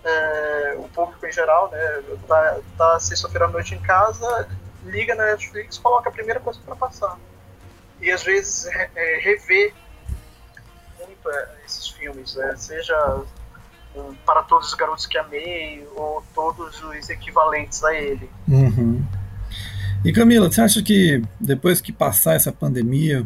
é, 0.03 0.75
o 0.77 0.87
público 0.89 1.25
em 1.25 1.31
geral, 1.31 1.69
né, 1.71 2.03
tá, 2.27 2.59
tá 2.77 2.99
sexta-feira 2.99 3.45
à 3.45 3.49
noite 3.49 3.75
em 3.75 3.81
casa, 3.81 4.47
liga 4.85 5.15
na 5.15 5.25
Netflix, 5.25 5.77
coloca 5.77 6.09
a 6.09 6.11
primeira 6.11 6.39
coisa 6.39 6.59
para 6.65 6.75
passar 6.75 7.17
e 7.99 8.11
às 8.11 8.23
vezes 8.23 8.67
é, 8.95 9.19
rever 9.19 9.73
muito 10.99 11.29
é, 11.29 11.49
esses 11.65 11.87
filmes, 11.89 12.35
né, 12.35 12.55
seja 12.55 13.25
para 14.25 14.43
todos 14.43 14.67
os 14.67 14.73
garotos 14.75 15.05
que 15.05 15.17
amei, 15.17 15.87
ou 15.95 16.23
todos 16.33 16.83
os 16.83 17.09
equivalentes 17.09 17.83
a 17.83 17.95
ele. 17.95 18.29
Uhum. 18.47 18.96
E 20.05 20.13
Camila, 20.13 20.49
você 20.49 20.61
acha 20.61 20.81
que 20.81 21.21
depois 21.39 21.81
que 21.81 21.91
passar 21.91 22.35
essa 22.35 22.51
pandemia, 22.51 23.25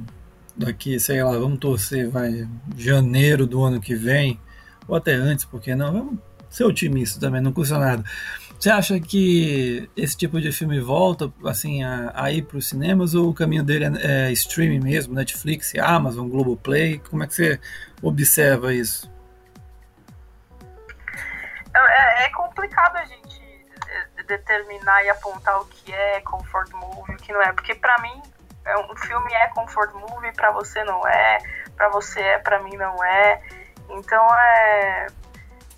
daqui, 0.55 0.99
sei 0.99 1.23
lá, 1.23 1.37
vamos 1.37 1.59
torcer, 1.59 2.09
vai, 2.09 2.47
janeiro 2.77 3.45
do 3.45 3.63
ano 3.63 3.79
que 3.79 3.95
vem, 3.95 4.39
ou 4.87 4.95
até 4.95 5.13
antes, 5.13 5.45
porque 5.45 5.75
não? 5.75 5.91
Vamos 5.91 6.19
ser 6.49 6.63
otimista 6.65 7.19
também, 7.19 7.41
não 7.41 7.53
custa 7.53 7.77
nada. 7.77 8.03
Você 8.59 8.69
acha 8.69 8.99
que 8.99 9.89
esse 9.97 10.15
tipo 10.15 10.39
de 10.39 10.51
filme 10.51 10.79
volta 10.79 11.33
assim 11.45 11.83
a, 11.83 12.11
a 12.13 12.31
ir 12.31 12.43
para 12.43 12.57
os 12.57 12.67
cinemas 12.67 13.15
ou 13.15 13.29
o 13.29 13.33
caminho 13.33 13.63
dele 13.63 13.85
é, 13.85 14.27
é 14.27 14.31
streaming 14.33 14.79
mesmo, 14.79 15.15
Netflix, 15.15 15.73
Amazon, 15.75 16.29
Globoplay? 16.29 16.99
Como 17.09 17.23
é 17.23 17.27
que 17.27 17.33
você 17.33 17.59
observa 18.03 18.73
isso? 18.73 19.11
É, 21.75 22.25
é, 22.25 22.29
complicado 22.29 22.97
a 22.97 23.05
gente 23.05 23.20
determinar 24.37 25.03
e 25.03 25.09
apontar 25.09 25.59
o 25.59 25.65
que 25.65 25.93
é 25.93 26.21
comfort 26.21 26.71
movie 26.71 27.15
o 27.15 27.17
que 27.17 27.33
não 27.33 27.41
é, 27.41 27.51
porque 27.51 27.75
para 27.75 27.97
mim 27.99 28.21
é 28.63 28.77
um 28.77 28.95
filme 28.95 29.33
é 29.33 29.47
comfort 29.49 29.93
movie, 29.93 30.31
para 30.33 30.51
você 30.51 30.83
não 30.83 31.05
é, 31.07 31.39
para 31.75 31.89
você 31.89 32.21
é, 32.21 32.37
para 32.37 32.59
mim 32.59 32.75
não 32.77 33.03
é. 33.03 33.41
Então 33.89 34.25
é 34.35 35.07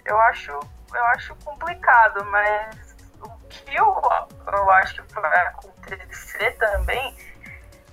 eu 0.06 0.20
acho 0.22 0.52
eu 0.94 1.06
acho 1.06 1.36
complicado, 1.44 2.24
mas 2.26 2.96
o 3.22 3.30
que 3.48 3.76
eu, 3.76 4.02
eu 4.52 4.72
acho 4.72 5.04
que 5.04 5.14
vai 5.20 5.48
acontecer 5.48 6.52
também 6.58 7.18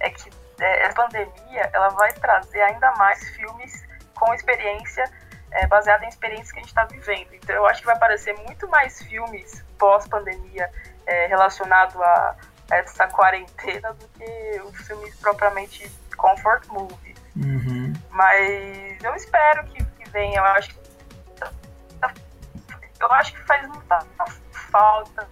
é 0.00 0.11
que 0.11 0.30
é, 0.61 0.86
a 0.86 0.92
pandemia 0.92 1.70
ela 1.72 1.88
vai 1.90 2.12
trazer 2.12 2.61
ainda 2.61 2.90
mais 2.96 3.26
filmes 3.30 3.88
com 4.14 4.34
experiência 4.34 5.04
é, 5.52 5.66
baseada 5.66 6.04
em 6.04 6.08
experiências 6.08 6.52
que 6.52 6.58
a 6.58 6.62
gente 6.62 6.68
está 6.68 6.84
vivendo. 6.84 7.32
Então 7.34 7.56
eu 7.56 7.66
acho 7.66 7.80
que 7.80 7.86
vai 7.86 7.96
aparecer 7.96 8.36
muito 8.40 8.68
mais 8.68 9.00
filmes 9.02 9.64
pós-pandemia 9.81 10.70
é, 11.07 11.26
relacionado 11.26 12.01
a 12.03 12.37
essa 12.70 13.09
quarentena 13.09 13.93
do 13.95 14.07
que 14.09 14.62
os 14.64 14.76
filmes 14.87 15.16
propriamente 15.16 15.91
comfort 16.16 16.64
movie. 16.68 17.16
Uhum. 17.35 17.93
Mas 18.11 19.03
eu 19.03 19.14
espero 19.16 19.64
que, 19.64 19.83
que 19.85 20.09
venha. 20.11 20.39
Eu 20.39 20.45
acho 20.45 20.70
que 20.74 20.81
eu 23.01 23.11
acho 23.12 23.33
que 23.33 23.43
faz 23.45 23.66
muita 23.66 23.99
falta 24.70 25.26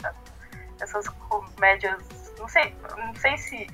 essas 0.81 1.09
comédias. 1.09 2.03
Não 2.39 2.49
sei, 2.49 2.75
não 2.97 3.15
sei 3.15 3.37
se 3.37 3.67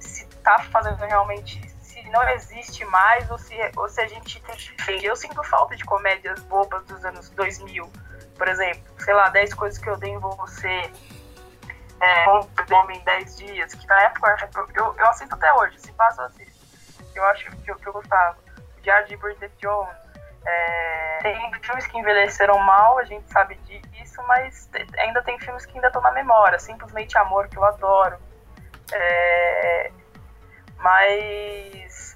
se 0.00 0.26
tá 0.42 0.58
fazendo 0.72 0.98
realmente 1.04 1.60
não 2.12 2.28
existe 2.30 2.84
mais 2.84 3.28
ou 3.30 3.38
se, 3.38 3.54
ou 3.76 3.88
se 3.88 4.00
a 4.00 4.06
gente 4.06 4.40
tem. 4.84 5.02
Eu 5.02 5.16
sinto 5.16 5.42
falta 5.42 5.74
de 5.74 5.84
comédias 5.84 6.40
bobas 6.42 6.84
dos 6.84 7.04
anos 7.04 7.30
2000, 7.30 7.90
por 8.36 8.48
exemplo. 8.48 8.82
Sei 8.98 9.14
lá, 9.14 9.28
10 9.28 9.54
coisas 9.54 9.78
que 9.78 9.88
eu 9.88 9.96
dei 9.96 10.10
em 10.10 10.18
você. 10.18 10.90
É, 12.00 12.28
Homem 12.74 12.98
em 12.98 13.04
10 13.04 13.36
dias, 13.36 13.74
que 13.74 13.86
na 13.86 14.02
época 14.02 14.36
eu, 14.56 14.68
eu, 14.74 14.94
eu 14.98 15.06
assisto 15.06 15.34
até 15.34 15.52
hoje, 15.52 15.78
se 15.78 15.92
passa 15.92 16.24
assim. 16.24 16.46
Eu 17.14 17.24
acho 17.26 17.48
que 17.50 17.70
eu, 17.70 17.76
que 17.76 17.88
eu 17.88 17.92
gostava. 17.92 18.36
O 18.76 18.80
Diário 18.80 19.06
de 19.06 19.16
Bridget 19.16 19.52
Jones. 19.58 20.02
É, 20.44 21.18
tem 21.22 21.52
filmes 21.62 21.86
que 21.86 21.96
envelheceram 21.96 22.58
mal, 22.58 22.98
a 22.98 23.04
gente 23.04 23.30
sabe 23.30 23.54
disso, 23.54 24.20
mas 24.26 24.68
ainda 24.98 25.22
tem 25.22 25.38
filmes 25.38 25.64
que 25.64 25.74
ainda 25.74 25.86
estão 25.86 26.02
na 26.02 26.10
memória. 26.10 26.58
Simplesmente 26.58 27.16
Amor, 27.16 27.46
que 27.48 27.56
eu 27.56 27.64
adoro. 27.64 28.18
É, 28.92 29.92
mas 30.78 32.11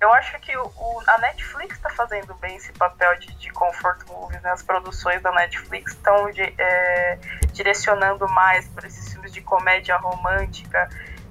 eu 0.00 0.12
acho 0.12 0.38
que 0.40 0.56
o, 0.56 1.02
a 1.06 1.18
Netflix 1.18 1.76
está 1.76 1.88
fazendo 1.88 2.34
bem 2.34 2.56
esse 2.56 2.72
papel 2.72 3.18
de, 3.18 3.34
de 3.36 3.50
comfort 3.50 4.06
movies, 4.08 4.42
né? 4.42 4.50
As 4.50 4.62
produções 4.62 5.22
da 5.22 5.32
Netflix 5.32 5.92
estão 5.92 6.28
é, 6.28 7.18
direcionando 7.52 8.28
mais 8.28 8.68
para 8.68 8.86
esses 8.86 9.10
filmes 9.10 9.32
de 9.32 9.40
comédia 9.40 9.96
romântica 9.96 10.88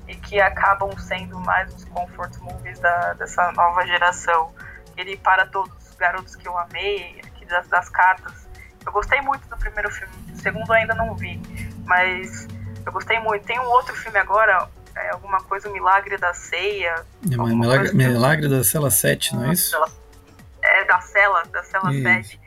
e 0.07 0.16
que 0.16 0.41
acabam 0.41 0.91
sendo 0.97 1.39
mais 1.39 1.74
os 1.74 1.86
comfort 1.86 2.36
movies 2.39 2.80
da, 2.80 3.13
dessa 3.13 3.51
nova 3.51 3.86
geração. 3.86 4.53
Ele 4.97 5.16
para 5.18 5.45
todos 5.45 5.72
os 5.89 5.95
garotos 5.95 6.36
que 6.36 6.47
eu 6.47 6.57
amei, 6.57 7.22
aqui 7.24 7.45
das, 7.45 7.68
das 7.68 7.89
cartas. 7.89 8.47
Eu 8.84 8.91
gostei 8.91 9.22
muito 9.22 9.47
do 9.47 9.57
primeiro 9.57 9.91
filme, 9.91 10.13
o 10.32 10.36
segundo 10.38 10.72
ainda 10.72 10.93
não 10.93 11.16
vi, 11.16 11.41
mas 11.86 12.47
eu 12.86 12.91
gostei 12.91 13.20
muito. 13.20 13.45
Tem 13.45 13.59
um 13.59 13.66
outro 13.66 13.95
filme 13.95 14.18
agora, 14.20 14.70
é, 14.96 15.10
alguma 15.10 15.39
coisa, 15.43 15.70
o 15.70 15.74
Milagre 15.74 16.18
da 16.18 16.34
Ceia. 16.34 17.06
É, 17.24 17.38
milagre, 17.38 17.93
milagre 17.93 18.48
da 18.48 18.64
Cela 18.64 18.89
7, 18.89 19.36
não 19.36 19.46
é 19.46 19.54
isso? 19.54 19.76
É, 20.62 20.86
da 20.86 21.02
Cela, 21.02 21.43
da 21.46 21.64
Cela 21.64 21.93
isso. 21.93 22.04
7. 22.04 22.41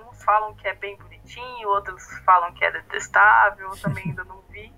uns 0.00 0.22
falam 0.24 0.54
que 0.54 0.66
é 0.66 0.74
bem 0.74 0.96
bonitinho, 0.96 1.68
outros 1.68 2.02
falam 2.24 2.52
que 2.52 2.64
é 2.64 2.72
detestável, 2.72 3.70
eu 3.70 3.76
também 3.80 4.04
ainda 4.08 4.24
não 4.24 4.42
vi. 4.50 4.72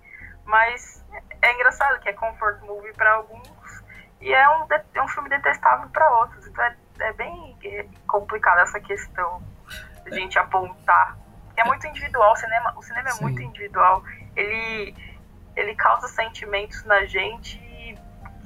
Mas 0.45 1.03
é 1.41 1.55
engraçado 1.55 1.99
que 2.01 2.09
é 2.09 2.13
comfort 2.13 2.61
movie 2.63 2.93
para 2.93 3.13
alguns 3.15 3.49
e 4.21 4.33
é 4.33 4.49
um, 4.51 4.67
é 4.95 5.03
um 5.03 5.09
filme 5.09 5.29
detestável 5.31 5.89
para 5.89 6.11
outros. 6.19 6.47
Então 6.47 6.65
é, 6.65 6.77
é 7.01 7.13
bem 7.15 7.57
complicado 8.07 8.61
essa 8.61 8.81
questão 8.81 9.43
de 10.05 10.11
a 10.11 10.15
gente 10.15 10.39
apontar. 10.39 11.17
É 11.57 11.65
muito 11.65 11.87
individual, 11.87 12.33
o 12.33 12.37
cinema, 12.37 12.75
o 12.77 12.83
cinema 12.83 13.09
é 13.09 13.13
Sim. 13.13 13.23
muito 13.23 13.43
individual. 13.43 14.03
Ele 14.37 14.95
ele 15.59 15.75
causa 15.75 16.07
sentimentos 16.09 16.85
na 16.85 17.05
gente 17.05 17.69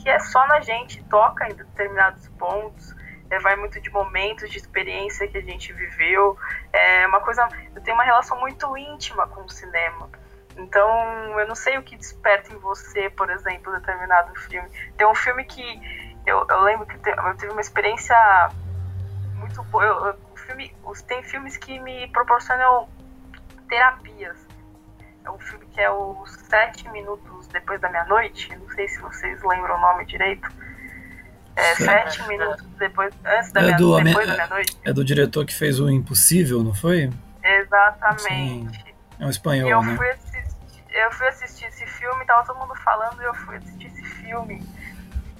que 0.02 0.08
é 0.08 0.18
só 0.18 0.44
na 0.48 0.60
gente, 0.60 1.02
toca 1.04 1.48
em 1.48 1.54
determinados 1.54 2.26
pontos, 2.30 2.94
é, 3.30 3.38
vai 3.38 3.54
muito 3.54 3.80
de 3.80 3.88
momentos, 3.90 4.50
de 4.50 4.58
experiência 4.58 5.28
que 5.28 5.38
a 5.38 5.40
gente 5.40 5.72
viveu. 5.72 6.36
É 6.72 7.06
uma 7.06 7.20
coisa, 7.20 7.48
eu 7.74 7.80
tenho 7.82 7.96
uma 7.96 8.02
relação 8.04 8.38
muito 8.40 8.76
íntima 8.76 9.26
com 9.28 9.42
o 9.42 9.48
cinema. 9.48 10.10
Então, 10.56 11.38
eu 11.38 11.46
não 11.46 11.54
sei 11.54 11.78
o 11.78 11.82
que 11.82 11.96
desperta 11.96 12.52
em 12.52 12.58
você, 12.58 13.08
por 13.10 13.30
exemplo, 13.30 13.72
determinado 13.72 14.34
filme. 14.40 14.68
Tem 14.96 15.06
um 15.06 15.14
filme 15.14 15.44
que 15.44 15.62
eu, 16.26 16.44
eu 16.48 16.60
lembro 16.62 16.84
que 16.84 16.96
eu 16.96 17.36
tive 17.36 17.52
uma 17.52 17.60
experiência 17.60 18.16
muito 19.36 19.62
boa. 19.64 19.84
Eu, 19.84 20.06
eu, 20.06 20.14
filme, 20.36 20.74
tem 21.06 21.22
filmes 21.22 21.56
que 21.56 21.78
me 21.78 22.08
proporcionam 22.08 22.88
terapias. 23.68 24.36
É 25.24 25.30
um 25.30 25.38
filme 25.38 25.66
que 25.66 25.80
é 25.80 25.90
o 25.90 26.24
Sete 26.26 26.88
Minutos 26.90 27.46
Depois 27.48 27.80
da 27.80 27.88
Meia-Noite. 27.88 28.54
Não 28.56 28.68
sei 28.74 28.88
se 28.88 29.00
vocês 29.00 29.42
lembram 29.42 29.76
o 29.76 29.80
nome 29.80 30.04
direito. 30.06 30.48
É, 31.54 31.74
sete 31.74 32.26
minutos 32.28 32.64
depois, 32.78 33.12
antes 33.26 33.52
da 33.52 33.60
é 33.60 33.74
meia, 33.74 34.26
meia-noite. 34.26 34.78
É 34.84 34.92
do 34.92 35.04
diretor 35.04 35.44
que 35.44 35.54
fez 35.54 35.78
o 35.78 35.90
Impossível, 35.90 36.62
não 36.62 36.74
foi? 36.74 37.10
Exatamente. 37.44 38.82
Sim. 38.82 38.94
É 39.20 39.26
um 39.26 39.30
espanhol, 39.30 39.68
eu 39.68 39.82
né? 39.82 39.96
Fui 39.96 40.10
assistir, 40.10 40.82
eu 40.88 41.12
fui 41.12 41.28
assistir 41.28 41.66
esse 41.66 41.86
filme, 41.86 42.24
tava 42.24 42.44
todo 42.46 42.58
mundo 42.58 42.74
falando 42.76 43.20
e 43.20 43.24
eu 43.24 43.34
fui 43.34 43.56
assistir 43.56 43.86
esse 43.86 44.02
filme. 44.02 44.66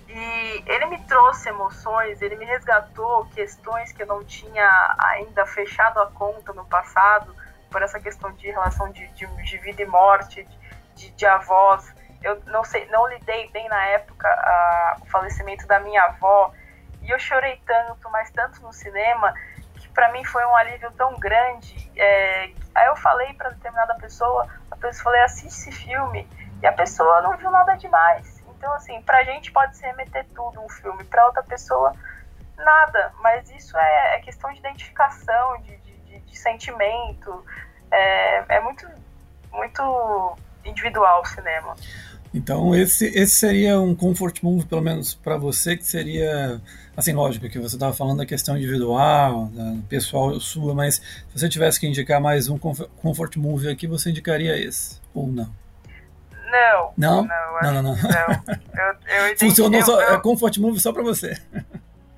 E 0.09 0.62
ele 0.66 0.87
me 0.87 0.99
trouxe 1.05 1.49
emoções, 1.49 2.20
ele 2.20 2.37
me 2.37 2.45
resgatou 2.45 3.24
questões 3.35 3.91
que 3.93 4.03
eu 4.03 4.07
não 4.07 4.22
tinha 4.22 4.97
ainda 4.99 5.47
fechado 5.47 5.99
a 5.99 6.07
conta 6.09 6.53
no 6.53 6.66
passado, 6.66 7.35
por 7.73 7.83
essa 7.83 7.99
questão 7.99 8.31
de 8.33 8.49
relação 8.51 8.91
de, 8.93 9.07
de, 9.09 9.27
de 9.27 9.59
vida 9.59 9.83
e 9.83 9.87
morte, 9.87 10.47
de, 10.95 11.11
de 11.11 11.27
avós. 11.27 11.93
Eu 12.23 12.41
não 12.47 12.62
sei, 12.62 12.87
não 12.87 13.09
lidei 13.09 13.51
bem 13.51 13.68
na 13.68 13.85
época 13.87 14.29
a, 14.29 14.99
o 15.01 15.07
falecimento 15.07 15.66
da 15.66 15.81
minha 15.81 16.05
avó. 16.05 16.53
E 17.01 17.11
eu 17.11 17.18
chorei 17.18 17.61
tanto, 17.66 18.09
mas 18.11 18.31
tanto 18.31 18.62
no 18.62 18.73
cinema 18.73 19.35
que 19.75 19.89
para 19.89 20.12
mim 20.12 20.23
foi 20.25 20.45
um 20.45 20.55
alívio 20.55 20.93
tão 20.93 21.18
grande. 21.18 21.91
É, 21.97 22.51
aí 22.75 22.87
eu 22.87 22.97
falei 22.97 23.33
para 23.35 23.51
determinada 23.51 23.95
pessoa, 23.97 24.47
a 24.70 24.77
pessoa 24.77 25.05
falei 25.05 25.23
assiste 25.23 25.68
esse 25.68 25.73
filme. 25.73 26.29
E 26.62 26.66
a 26.66 26.73
pessoa 26.73 27.23
não 27.23 27.37
viu 27.37 27.51
nada 27.51 27.75
demais. 27.75 28.41
Então 28.57 28.73
assim, 28.75 29.03
pra 29.03 29.25
gente 29.25 29.51
pode 29.51 29.77
ser 29.77 29.87
remeter 29.87 30.25
tudo 30.33 30.62
um 30.62 30.68
filme, 30.68 31.03
para 31.03 31.27
outra 31.27 31.43
pessoa 31.43 31.93
nada, 32.57 33.12
mas 33.20 33.51
isso 33.51 33.77
é, 33.77 34.16
é 34.16 34.20
questão 34.20 34.53
de 34.53 34.59
identificação, 34.61 35.59
de, 35.62 35.77
de, 35.79 35.93
de 36.21 36.37
sentimento, 36.37 37.45
é, 37.91 38.57
é 38.57 38.61
muito 38.61 38.87
muito 39.53 40.37
individual 40.65 41.23
o 41.23 41.27
cinema. 41.27 41.75
Então 42.35 42.75
esse, 42.75 43.07
esse 43.07 43.35
seria 43.35 43.79
um 43.79 43.95
comfort 43.95 44.43
move, 44.43 44.65
pelo 44.65 44.81
menos 44.81 45.15
para 45.15 45.37
você, 45.37 45.77
que 45.77 45.85
seria, 45.85 46.61
assim, 46.97 47.13
lógico 47.13 47.49
que 47.49 47.59
você 47.59 47.77
estava 47.77 47.93
falando 47.93 48.19
da 48.19 48.27
questão 48.27 48.57
individual, 48.57 49.51
da 49.53 49.77
pessoal 49.89 50.41
sua, 50.41 50.75
mas 50.75 50.95
se 50.95 51.39
você 51.39 51.49
tivesse 51.49 51.79
que 51.79 51.87
indicar 51.87 52.21
mais 52.21 52.49
um 52.49 52.59
comfort 52.59 53.37
move 53.37 53.69
aqui, 53.69 53.87
você 53.87 54.11
indicaria 54.11 54.57
esse, 54.59 54.99
ou 55.13 55.27
não? 55.27 55.53
Não. 56.53 56.93
Não? 56.97 57.29
Não, 57.63 57.73
não, 57.73 57.83
não. 57.83 57.83
não. 57.83 57.97
Eu, 57.97 59.29
eu 59.29 59.37
Funcionou 59.41 59.81
eu, 59.81 59.87
só, 59.87 60.01
eu, 60.01 60.15
é 60.15 60.21
comfort 60.21 60.57
move 60.59 60.81
só 60.81 60.93
para 60.93 61.03
você. 61.03 61.39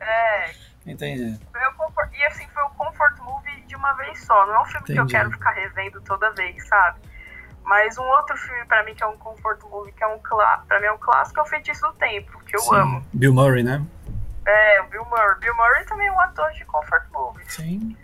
É. 0.01 0.64
Entendi. 0.87 1.39
Comfort, 1.77 2.13
e 2.13 2.25
assim, 2.27 2.47
foi 2.49 2.63
o 2.63 2.71
comfort 2.71 3.19
move 3.19 3.51
de 3.63 3.77
uma 3.77 3.93
vez 3.95 4.25
só, 4.25 4.47
não 4.47 4.55
é 4.55 4.61
um 4.61 4.65
filme 4.65 4.81
Entendi. 4.81 4.95
que 4.95 5.01
eu 5.01 5.07
quero 5.07 5.31
ficar 5.31 5.51
revendo 5.51 6.01
toda 6.03 6.31
vez, 6.33 6.67
sabe? 6.69 7.01
Mas 7.65 7.97
um 7.97 8.05
outro 8.05 8.37
filme 8.37 8.65
para 8.67 8.85
mim 8.85 8.95
que 8.95 9.03
é 9.03 9.07
um 9.07 9.17
comfort 9.17 9.61
movie, 9.63 9.93
que 9.93 10.05
é 10.05 10.07
um 10.07 10.19
para 10.19 10.81
mim 10.81 10.87
é 10.87 10.93
um 10.93 10.99
clássico, 10.99 11.41
é 11.41 11.43
o 11.43 11.47
Feitiço 11.47 11.81
do 11.81 11.95
Tempo, 11.95 12.39
que 12.45 12.57
eu 12.57 12.61
Sim. 12.61 12.77
amo. 12.77 13.07
Bill 13.13 13.33
Murray, 13.33 13.63
né? 13.63 13.83
É, 14.47 14.83
o 14.83 14.87
Bill 14.89 15.05
Murray. 15.07 15.39
Bill 15.41 15.57
Murray 15.57 15.85
também 15.87 16.07
é 16.07 16.13
um 16.13 16.21
ator 16.21 16.51
de 16.53 16.65
comfort 16.67 17.05
movie. 17.11 17.45
Sim. 17.51 17.97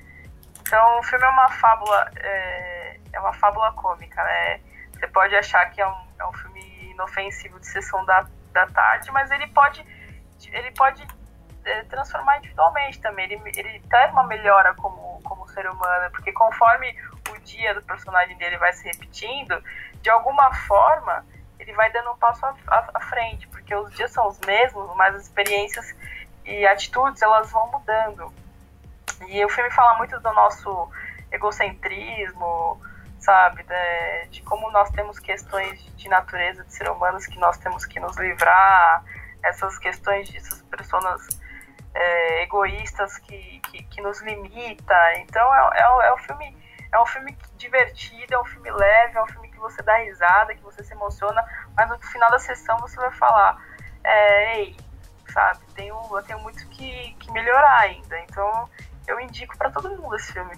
Então 0.63 0.99
o 0.99 1.03
filme 1.03 1.25
é 1.25 1.29
uma 1.29 1.49
fábula, 1.49 2.11
é, 2.17 3.01
é 3.13 3.21
uma 3.21 3.33
fábula 3.35 3.73
cômica, 3.73 4.23
né? 4.25 4.61
Você 4.95 5.07
pode 5.09 5.35
achar 5.35 5.67
que 5.71 5.81
é 5.81 5.87
um, 5.87 6.03
é 6.19 6.27
um 6.27 6.33
filme 6.33 6.91
inofensivo 6.91 7.61
de 7.61 7.67
sessão 7.67 8.05
da, 8.07 8.27
da 8.53 8.67
tarde, 8.67 9.11
mas 9.13 9.31
ele 9.31 9.47
pode, 9.49 9.85
ele 10.53 10.71
pode 10.73 11.07
é, 11.65 11.83
transformar 11.85 12.39
individualmente 12.39 13.01
também. 13.01 13.27
Ele, 13.27 13.41
ele 13.57 13.81
traz 13.89 14.13
uma 14.13 14.25
melhora 14.25 14.75
como, 14.75 15.21
como 15.23 15.49
ser 15.49 15.69
humano, 15.69 16.11
porque 16.11 16.33
conforme 16.33 16.95
o 17.31 17.39
dia 17.41 17.75
do 17.75 17.83
personagem 17.83 18.37
dele 18.37 18.57
vai 18.59 18.73
se 18.73 18.87
repetindo, 18.87 19.63
de 20.01 20.11
alguma 20.11 20.53
forma 20.55 21.25
ele 21.59 21.73
vai 21.75 21.93
dando 21.93 22.11
um 22.13 22.17
passo 22.17 22.45
à, 22.47 23.01
frente, 23.01 23.47
porque 23.49 23.75
os 23.75 23.93
dias 23.95 24.11
são 24.11 24.27
os 24.29 24.39
mesmos, 24.41 24.95
mas 24.97 25.15
as 25.15 25.23
experiências 25.23 25.95
e 26.45 26.67
atitudes 26.67 27.21
elas 27.21 27.51
vão 27.51 27.71
mudando. 27.71 28.33
E 29.29 29.45
o 29.45 29.49
filme 29.49 29.71
fala 29.71 29.99
muito 29.99 30.19
do 30.19 30.33
nosso 30.33 30.91
egocentrismo, 31.31 32.81
sabe, 33.19 33.63
de, 33.63 34.29
de 34.31 34.43
como 34.43 34.71
nós 34.71 34.91
temos 34.91 35.19
questões 35.19 35.79
de 35.97 36.09
natureza 36.09 36.65
de 36.65 36.73
ser 36.73 36.89
humanos 36.91 37.27
que 37.27 37.39
nós 37.39 37.59
temos 37.59 37.85
que 37.85 38.01
nos 38.01 38.17
livrar, 38.17 39.05
essas 39.43 39.79
questões 39.79 40.29
de 40.29 40.39
essas 40.39 40.63
pessoas 40.63 41.40
é, 41.95 42.43
egoístas 42.43 43.19
que, 43.19 43.61
que, 43.61 43.83
que, 43.85 44.01
nos 44.01 44.21
limita. 44.23 44.95
Então 45.19 45.55
é, 45.55 45.71
é, 45.75 46.09
é 46.09 46.15
um 46.15 46.19
filme 46.19 46.57
é 46.93 47.01
um 47.01 47.07
filme 47.07 47.37
divertido, 47.57 48.35
é 48.35 48.41
um 48.41 48.45
filme 48.45 48.71
leve, 48.71 49.17
é 49.17 49.23
um 49.23 49.27
filme 49.27 49.49
que 49.49 49.59
você 49.59 49.81
dá 49.83 49.97
risada, 49.99 50.55
que 50.55 50.63
você 50.63 50.83
se 50.83 50.93
emociona, 50.93 51.45
mas 51.77 51.89
no 51.89 52.01
final 52.01 52.29
da 52.31 52.39
sessão 52.39 52.77
você 52.79 52.97
vai 52.97 53.13
falar, 53.13 53.65
é, 54.03 54.59
ei, 54.59 54.77
sabe, 55.33 55.61
tenho, 55.75 55.95
eu 56.11 56.23
tenho 56.25 56.41
muito 56.41 56.67
que, 56.69 57.15
que 57.21 57.31
melhorar 57.31 57.81
ainda. 57.81 58.19
Então 58.21 58.69
eu 59.07 59.21
indico 59.21 59.57
para 59.57 59.71
todo 59.71 59.97
mundo 59.97 60.17
esse 60.17 60.33
filme. 60.33 60.57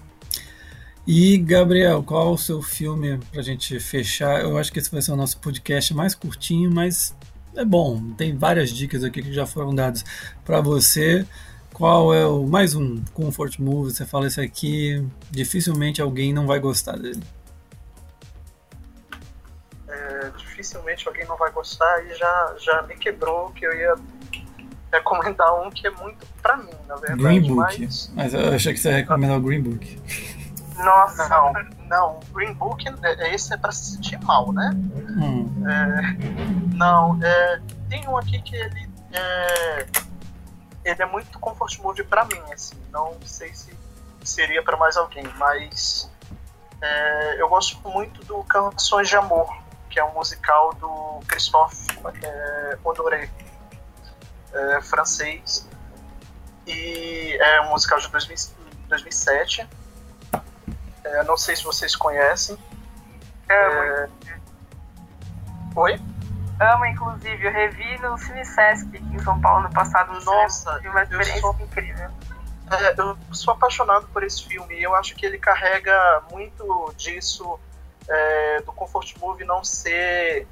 E, 1.05 1.37
Gabriel, 1.37 2.01
qual 2.01 2.31
o 2.31 2.37
seu 2.37 2.61
filme 2.61 3.19
pra 3.31 3.41
gente 3.41 3.77
fechar? 3.79 4.39
Eu 4.39 4.57
acho 4.57 4.71
que 4.71 4.79
esse 4.79 4.89
vai 4.89 5.01
ser 5.01 5.11
o 5.11 5.17
nosso 5.17 5.37
podcast 5.37 5.93
mais 5.93 6.15
curtinho, 6.15 6.71
mas 6.71 7.13
é 7.55 7.65
bom. 7.65 8.11
Tem 8.17 8.35
várias 8.35 8.69
dicas 8.69 9.03
aqui 9.03 9.21
que 9.21 9.33
já 9.33 9.45
foram 9.45 9.73
dadas 9.73 10.03
para 10.43 10.61
você. 10.61 11.25
Qual 11.73 12.13
é 12.13 12.25
o 12.25 12.45
mais 12.45 12.75
um 12.75 13.03
comfort 13.13 13.57
move? 13.57 13.91
Você 13.91 14.05
fala 14.05 14.27
esse 14.27 14.39
aqui, 14.39 15.03
dificilmente 15.31 16.01
alguém 16.01 16.31
não 16.31 16.45
vai 16.45 16.59
gostar 16.59 16.97
dele. 16.97 17.23
É, 19.87 20.31
dificilmente 20.37 21.07
alguém 21.07 21.25
não 21.25 21.35
vai 21.35 21.51
gostar 21.51 22.05
e 22.05 22.15
já, 22.15 22.55
já 22.59 22.81
me 22.83 22.95
quebrou 22.95 23.49
que 23.51 23.65
eu 23.65 23.73
ia 23.73 23.95
recomendar 24.91 25.61
um 25.61 25.71
que 25.71 25.87
é 25.87 25.89
muito 25.89 26.27
pra 26.41 26.57
mim, 26.57 26.69
na 26.87 26.95
verdade. 26.95 27.23
Green 27.23 27.41
Book. 27.41 27.81
Mas, 27.81 28.11
mas 28.13 28.33
eu 28.35 28.53
achei 28.53 28.73
que 28.73 28.79
você 28.79 28.89
ia 28.89 28.97
recomendar 28.97 29.37
o 29.37 29.41
Green 29.41 29.61
Book. 29.61 29.99
Nossa, 30.77 31.27
não, 31.29 31.53
não. 31.87 32.19
Green 32.33 32.53
Book, 32.53 32.83
é, 33.03 33.33
esse 33.33 33.53
é 33.53 33.57
pra 33.57 33.71
se 33.71 33.95
sentir 33.95 34.19
mal, 34.23 34.51
né? 34.51 34.71
Hum. 34.73 35.63
É, 35.67 36.75
não, 36.75 37.19
é, 37.23 37.61
tem 37.89 38.07
um 38.07 38.17
aqui 38.17 38.41
que 38.41 38.55
ele 38.55 38.89
é, 39.13 39.85
ele 40.83 41.01
é 41.01 41.05
muito 41.05 41.39
comfort 41.39 41.79
movie 41.79 42.03
para 42.03 42.25
mim, 42.25 42.41
assim. 42.51 42.75
Não 42.91 43.15
sei 43.23 43.53
se 43.53 43.77
seria 44.23 44.63
para 44.63 44.77
mais 44.77 44.97
alguém, 44.97 45.25
mas 45.37 46.09
é, 46.81 47.41
eu 47.41 47.47
gosto 47.47 47.79
muito 47.87 48.23
do 48.25 48.43
Canções 48.43 49.07
de 49.07 49.15
Amor, 49.15 49.55
que 49.89 49.99
é 49.99 50.03
um 50.03 50.13
musical 50.13 50.73
do 50.73 51.19
Christophe 51.27 51.87
é, 52.23 52.77
Honoré, 52.83 53.29
é, 54.51 54.81
francês, 54.81 55.67
e 56.65 57.37
é 57.39 57.61
um 57.61 57.69
musical 57.69 57.99
de 57.99 58.09
2000, 58.09 58.37
2007. 58.87 59.67
É, 61.13 61.23
não 61.23 61.37
sei 61.37 61.55
se 61.55 61.63
vocês 61.63 61.95
conhecem. 61.95 62.57
É, 63.49 64.09
Oi? 65.75 65.99
amo, 66.59 66.85
inclusive. 66.85 67.45
Eu 67.45 67.51
revi 67.51 67.97
no 67.99 68.17
Cine 68.17 68.45
Sesc 68.45 68.87
aqui 68.87 69.15
em 69.15 69.19
São 69.19 69.39
Paulo 69.39 69.63
no 69.63 69.69
passado. 69.71 70.13
Nossa, 70.23 70.75
tive 70.75 70.89
uma 70.89 71.03
experiência 71.03 71.41
sou, 71.41 71.55
incrível. 71.59 72.09
É, 72.71 72.99
eu 72.99 73.17
sou 73.31 73.53
apaixonado 73.53 74.07
por 74.07 74.23
esse 74.23 74.43
filme 74.45 74.81
eu 74.81 74.95
acho 74.95 75.15
que 75.15 75.25
ele 75.25 75.37
carrega 75.37 76.23
muito 76.31 76.93
disso 76.97 77.59
é, 78.09 78.61
do 78.61 78.71
comfort 78.71 79.15
movie 79.19 79.45
não 79.45 79.63
ser 79.63 80.47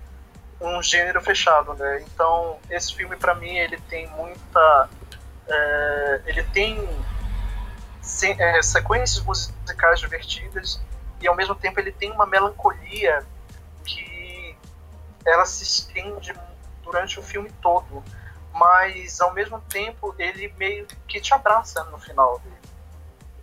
um 0.60 0.84
gênero 0.84 1.22
fechado, 1.22 1.74
né? 1.74 2.04
Então 2.04 2.60
esse 2.70 2.94
filme 2.94 3.16
para 3.16 3.34
mim 3.34 3.56
ele 3.56 3.78
tem 3.90 4.08
muita, 4.10 4.90
é, 5.48 6.22
ele 6.28 6.44
tem 6.44 6.78
é, 8.38 8.62
sequências 8.62 9.24
musicais 9.24 10.00
divertidas 10.00 10.82
e 11.22 11.28
ao 11.28 11.36
mesmo 11.36 11.56
tempo 11.56 11.80
ele 11.80 11.92
tem 11.92 12.12
uma 12.12 12.26
melancolia 12.26 13.26
ela 15.26 15.46
se 15.46 15.64
estende 15.64 16.34
durante 16.84 17.20
o 17.20 17.24
filme 17.24 17.52
todo, 17.62 18.04
mas 18.54 19.22
ao 19.22 19.34
mesmo 19.34 19.62
tempo 19.62 20.16
ele 20.18 20.54
meio 20.58 20.86
que 21.08 21.20
te 21.20 21.34
abraça 21.34 21.84
no 21.86 21.98
final 22.00 22.40
dele. 22.40 22.56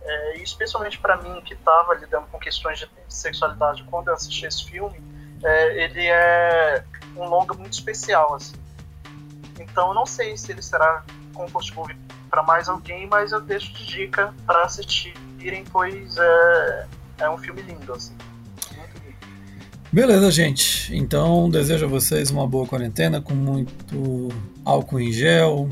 É, 0.01 0.37
especialmente 0.37 0.97
para 0.97 1.17
mim 1.17 1.41
que 1.41 1.53
estava 1.53 1.93
lidando 1.93 2.27
com 2.27 2.39
questões 2.39 2.79
de 2.79 2.89
sexualidade 3.07 3.83
quando 3.83 4.07
eu 4.07 4.13
assisti 4.13 4.45
esse 4.45 4.65
filme, 4.65 5.01
é, 5.43 5.83
ele 5.83 6.07
é 6.07 6.83
um 7.15 7.25
longa 7.25 7.53
muito 7.53 7.73
especial 7.73 8.35
assim. 8.35 8.55
Então 9.59 9.93
não 9.93 10.05
sei 10.05 10.37
se 10.37 10.51
ele 10.51 10.61
será 10.61 11.03
compost 11.39 11.73
movie 11.73 11.95
para 12.29 12.43
mais 12.43 12.67
alguém, 12.67 13.07
mas 13.07 13.31
eu 13.31 13.39
deixo 13.39 13.73
de 13.73 13.85
dica 13.85 14.33
para 14.45 14.63
assistirem, 14.63 15.63
pois 15.71 16.17
é, 16.17 16.87
é 17.19 17.29
um 17.29 17.37
filme 17.37 17.61
lindo 17.61 17.93
assim. 17.93 18.13
Beleza, 19.91 20.29
gente. 20.29 20.95
Então, 20.95 21.49
desejo 21.49 21.85
a 21.85 21.89
vocês 21.89 22.29
uma 22.29 22.45
boa 22.45 22.67
quarentena 22.67 23.21
com 23.21 23.33
muito 23.33 24.29
álcool 24.63 24.99
em 24.99 25.11
gel, 25.11 25.67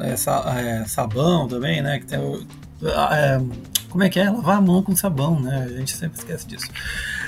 é, 0.00 0.10
é, 0.10 0.84
sabão 0.84 1.48
também, 1.48 1.80
né? 1.80 1.98
Que 1.98 2.06
tem 2.06 2.18
o, 2.18 2.46
é, 2.82 3.40
como 3.88 4.04
é 4.04 4.10
que 4.10 4.20
é? 4.20 4.28
Lavar 4.28 4.58
a 4.58 4.60
mão 4.60 4.82
com 4.82 4.94
sabão, 4.94 5.40
né? 5.40 5.66
A 5.66 5.78
gente 5.78 5.96
sempre 5.96 6.18
esquece 6.18 6.46
disso. 6.46 6.68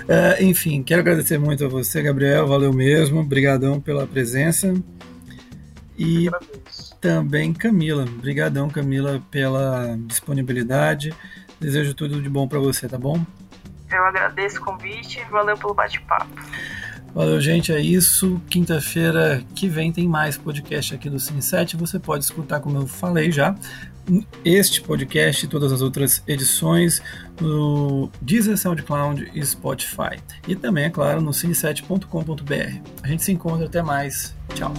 É, 0.09 0.43
enfim, 0.43 0.83
quero 0.83 1.01
agradecer 1.01 1.39
muito 1.39 1.65
a 1.65 1.69
você, 1.69 2.03
Gabriel. 2.03 2.47
Valeu 2.47 2.73
mesmo. 2.73 3.21
Obrigadão 3.21 3.81
pela 3.81 4.07
presença. 4.07 4.75
E 5.97 6.29
também 7.01 7.53
Camila. 7.53 8.05
Obrigadão, 8.05 8.69
Camila, 8.69 9.23
pela 9.31 9.97
disponibilidade. 10.07 11.15
Desejo 11.61 11.95
tudo 11.95 12.21
de 12.21 12.29
bom 12.29 12.47
para 12.47 12.59
você, 12.59 12.89
tá 12.89 12.99
bom? 12.99 13.25
Eu 13.91 14.05
agradeço 14.05 14.61
o 14.61 14.65
convite 14.65 15.21
e 15.21 15.25
valeu 15.31 15.57
pelo 15.57 15.75
bate-papo. 15.75 16.29
Valeu, 17.15 17.41
gente. 17.41 17.73
É 17.73 17.81
isso. 17.81 18.41
Quinta-feira 18.51 19.43
que 19.55 19.69
vem 19.69 19.91
tem 19.91 20.07
mais 20.07 20.37
podcast 20.37 20.95
aqui 20.95 21.09
do 21.09 21.19
Cine 21.19 21.41
7. 21.41 21.77
Você 21.77 21.99
pode 21.99 22.25
escutar, 22.25 22.61
como 22.61 22.77
eu 22.77 22.87
falei 22.87 23.33
já, 23.33 23.55
este 24.45 24.83
podcast 24.83 25.47
e 25.47 25.49
todas 25.49 25.73
as 25.73 25.81
outras 25.81 26.23
edições 26.27 27.03
no 27.41 28.11
Deezer, 28.21 28.59
SoundCloud 28.59 29.31
e 29.35 29.45
Spotify. 29.45 30.19
E 30.47 30.55
também, 30.55 30.85
é 30.85 30.91
claro, 30.91 31.23
no 31.23 31.31
cine7.com.br. 31.31 32.81
A 33.03 33.09
gente 33.09 33.25
se 33.25 33.33
encontra. 33.33 33.65
Até 33.65 33.83
mais. 33.83 34.37
Tchau. 34.55 34.75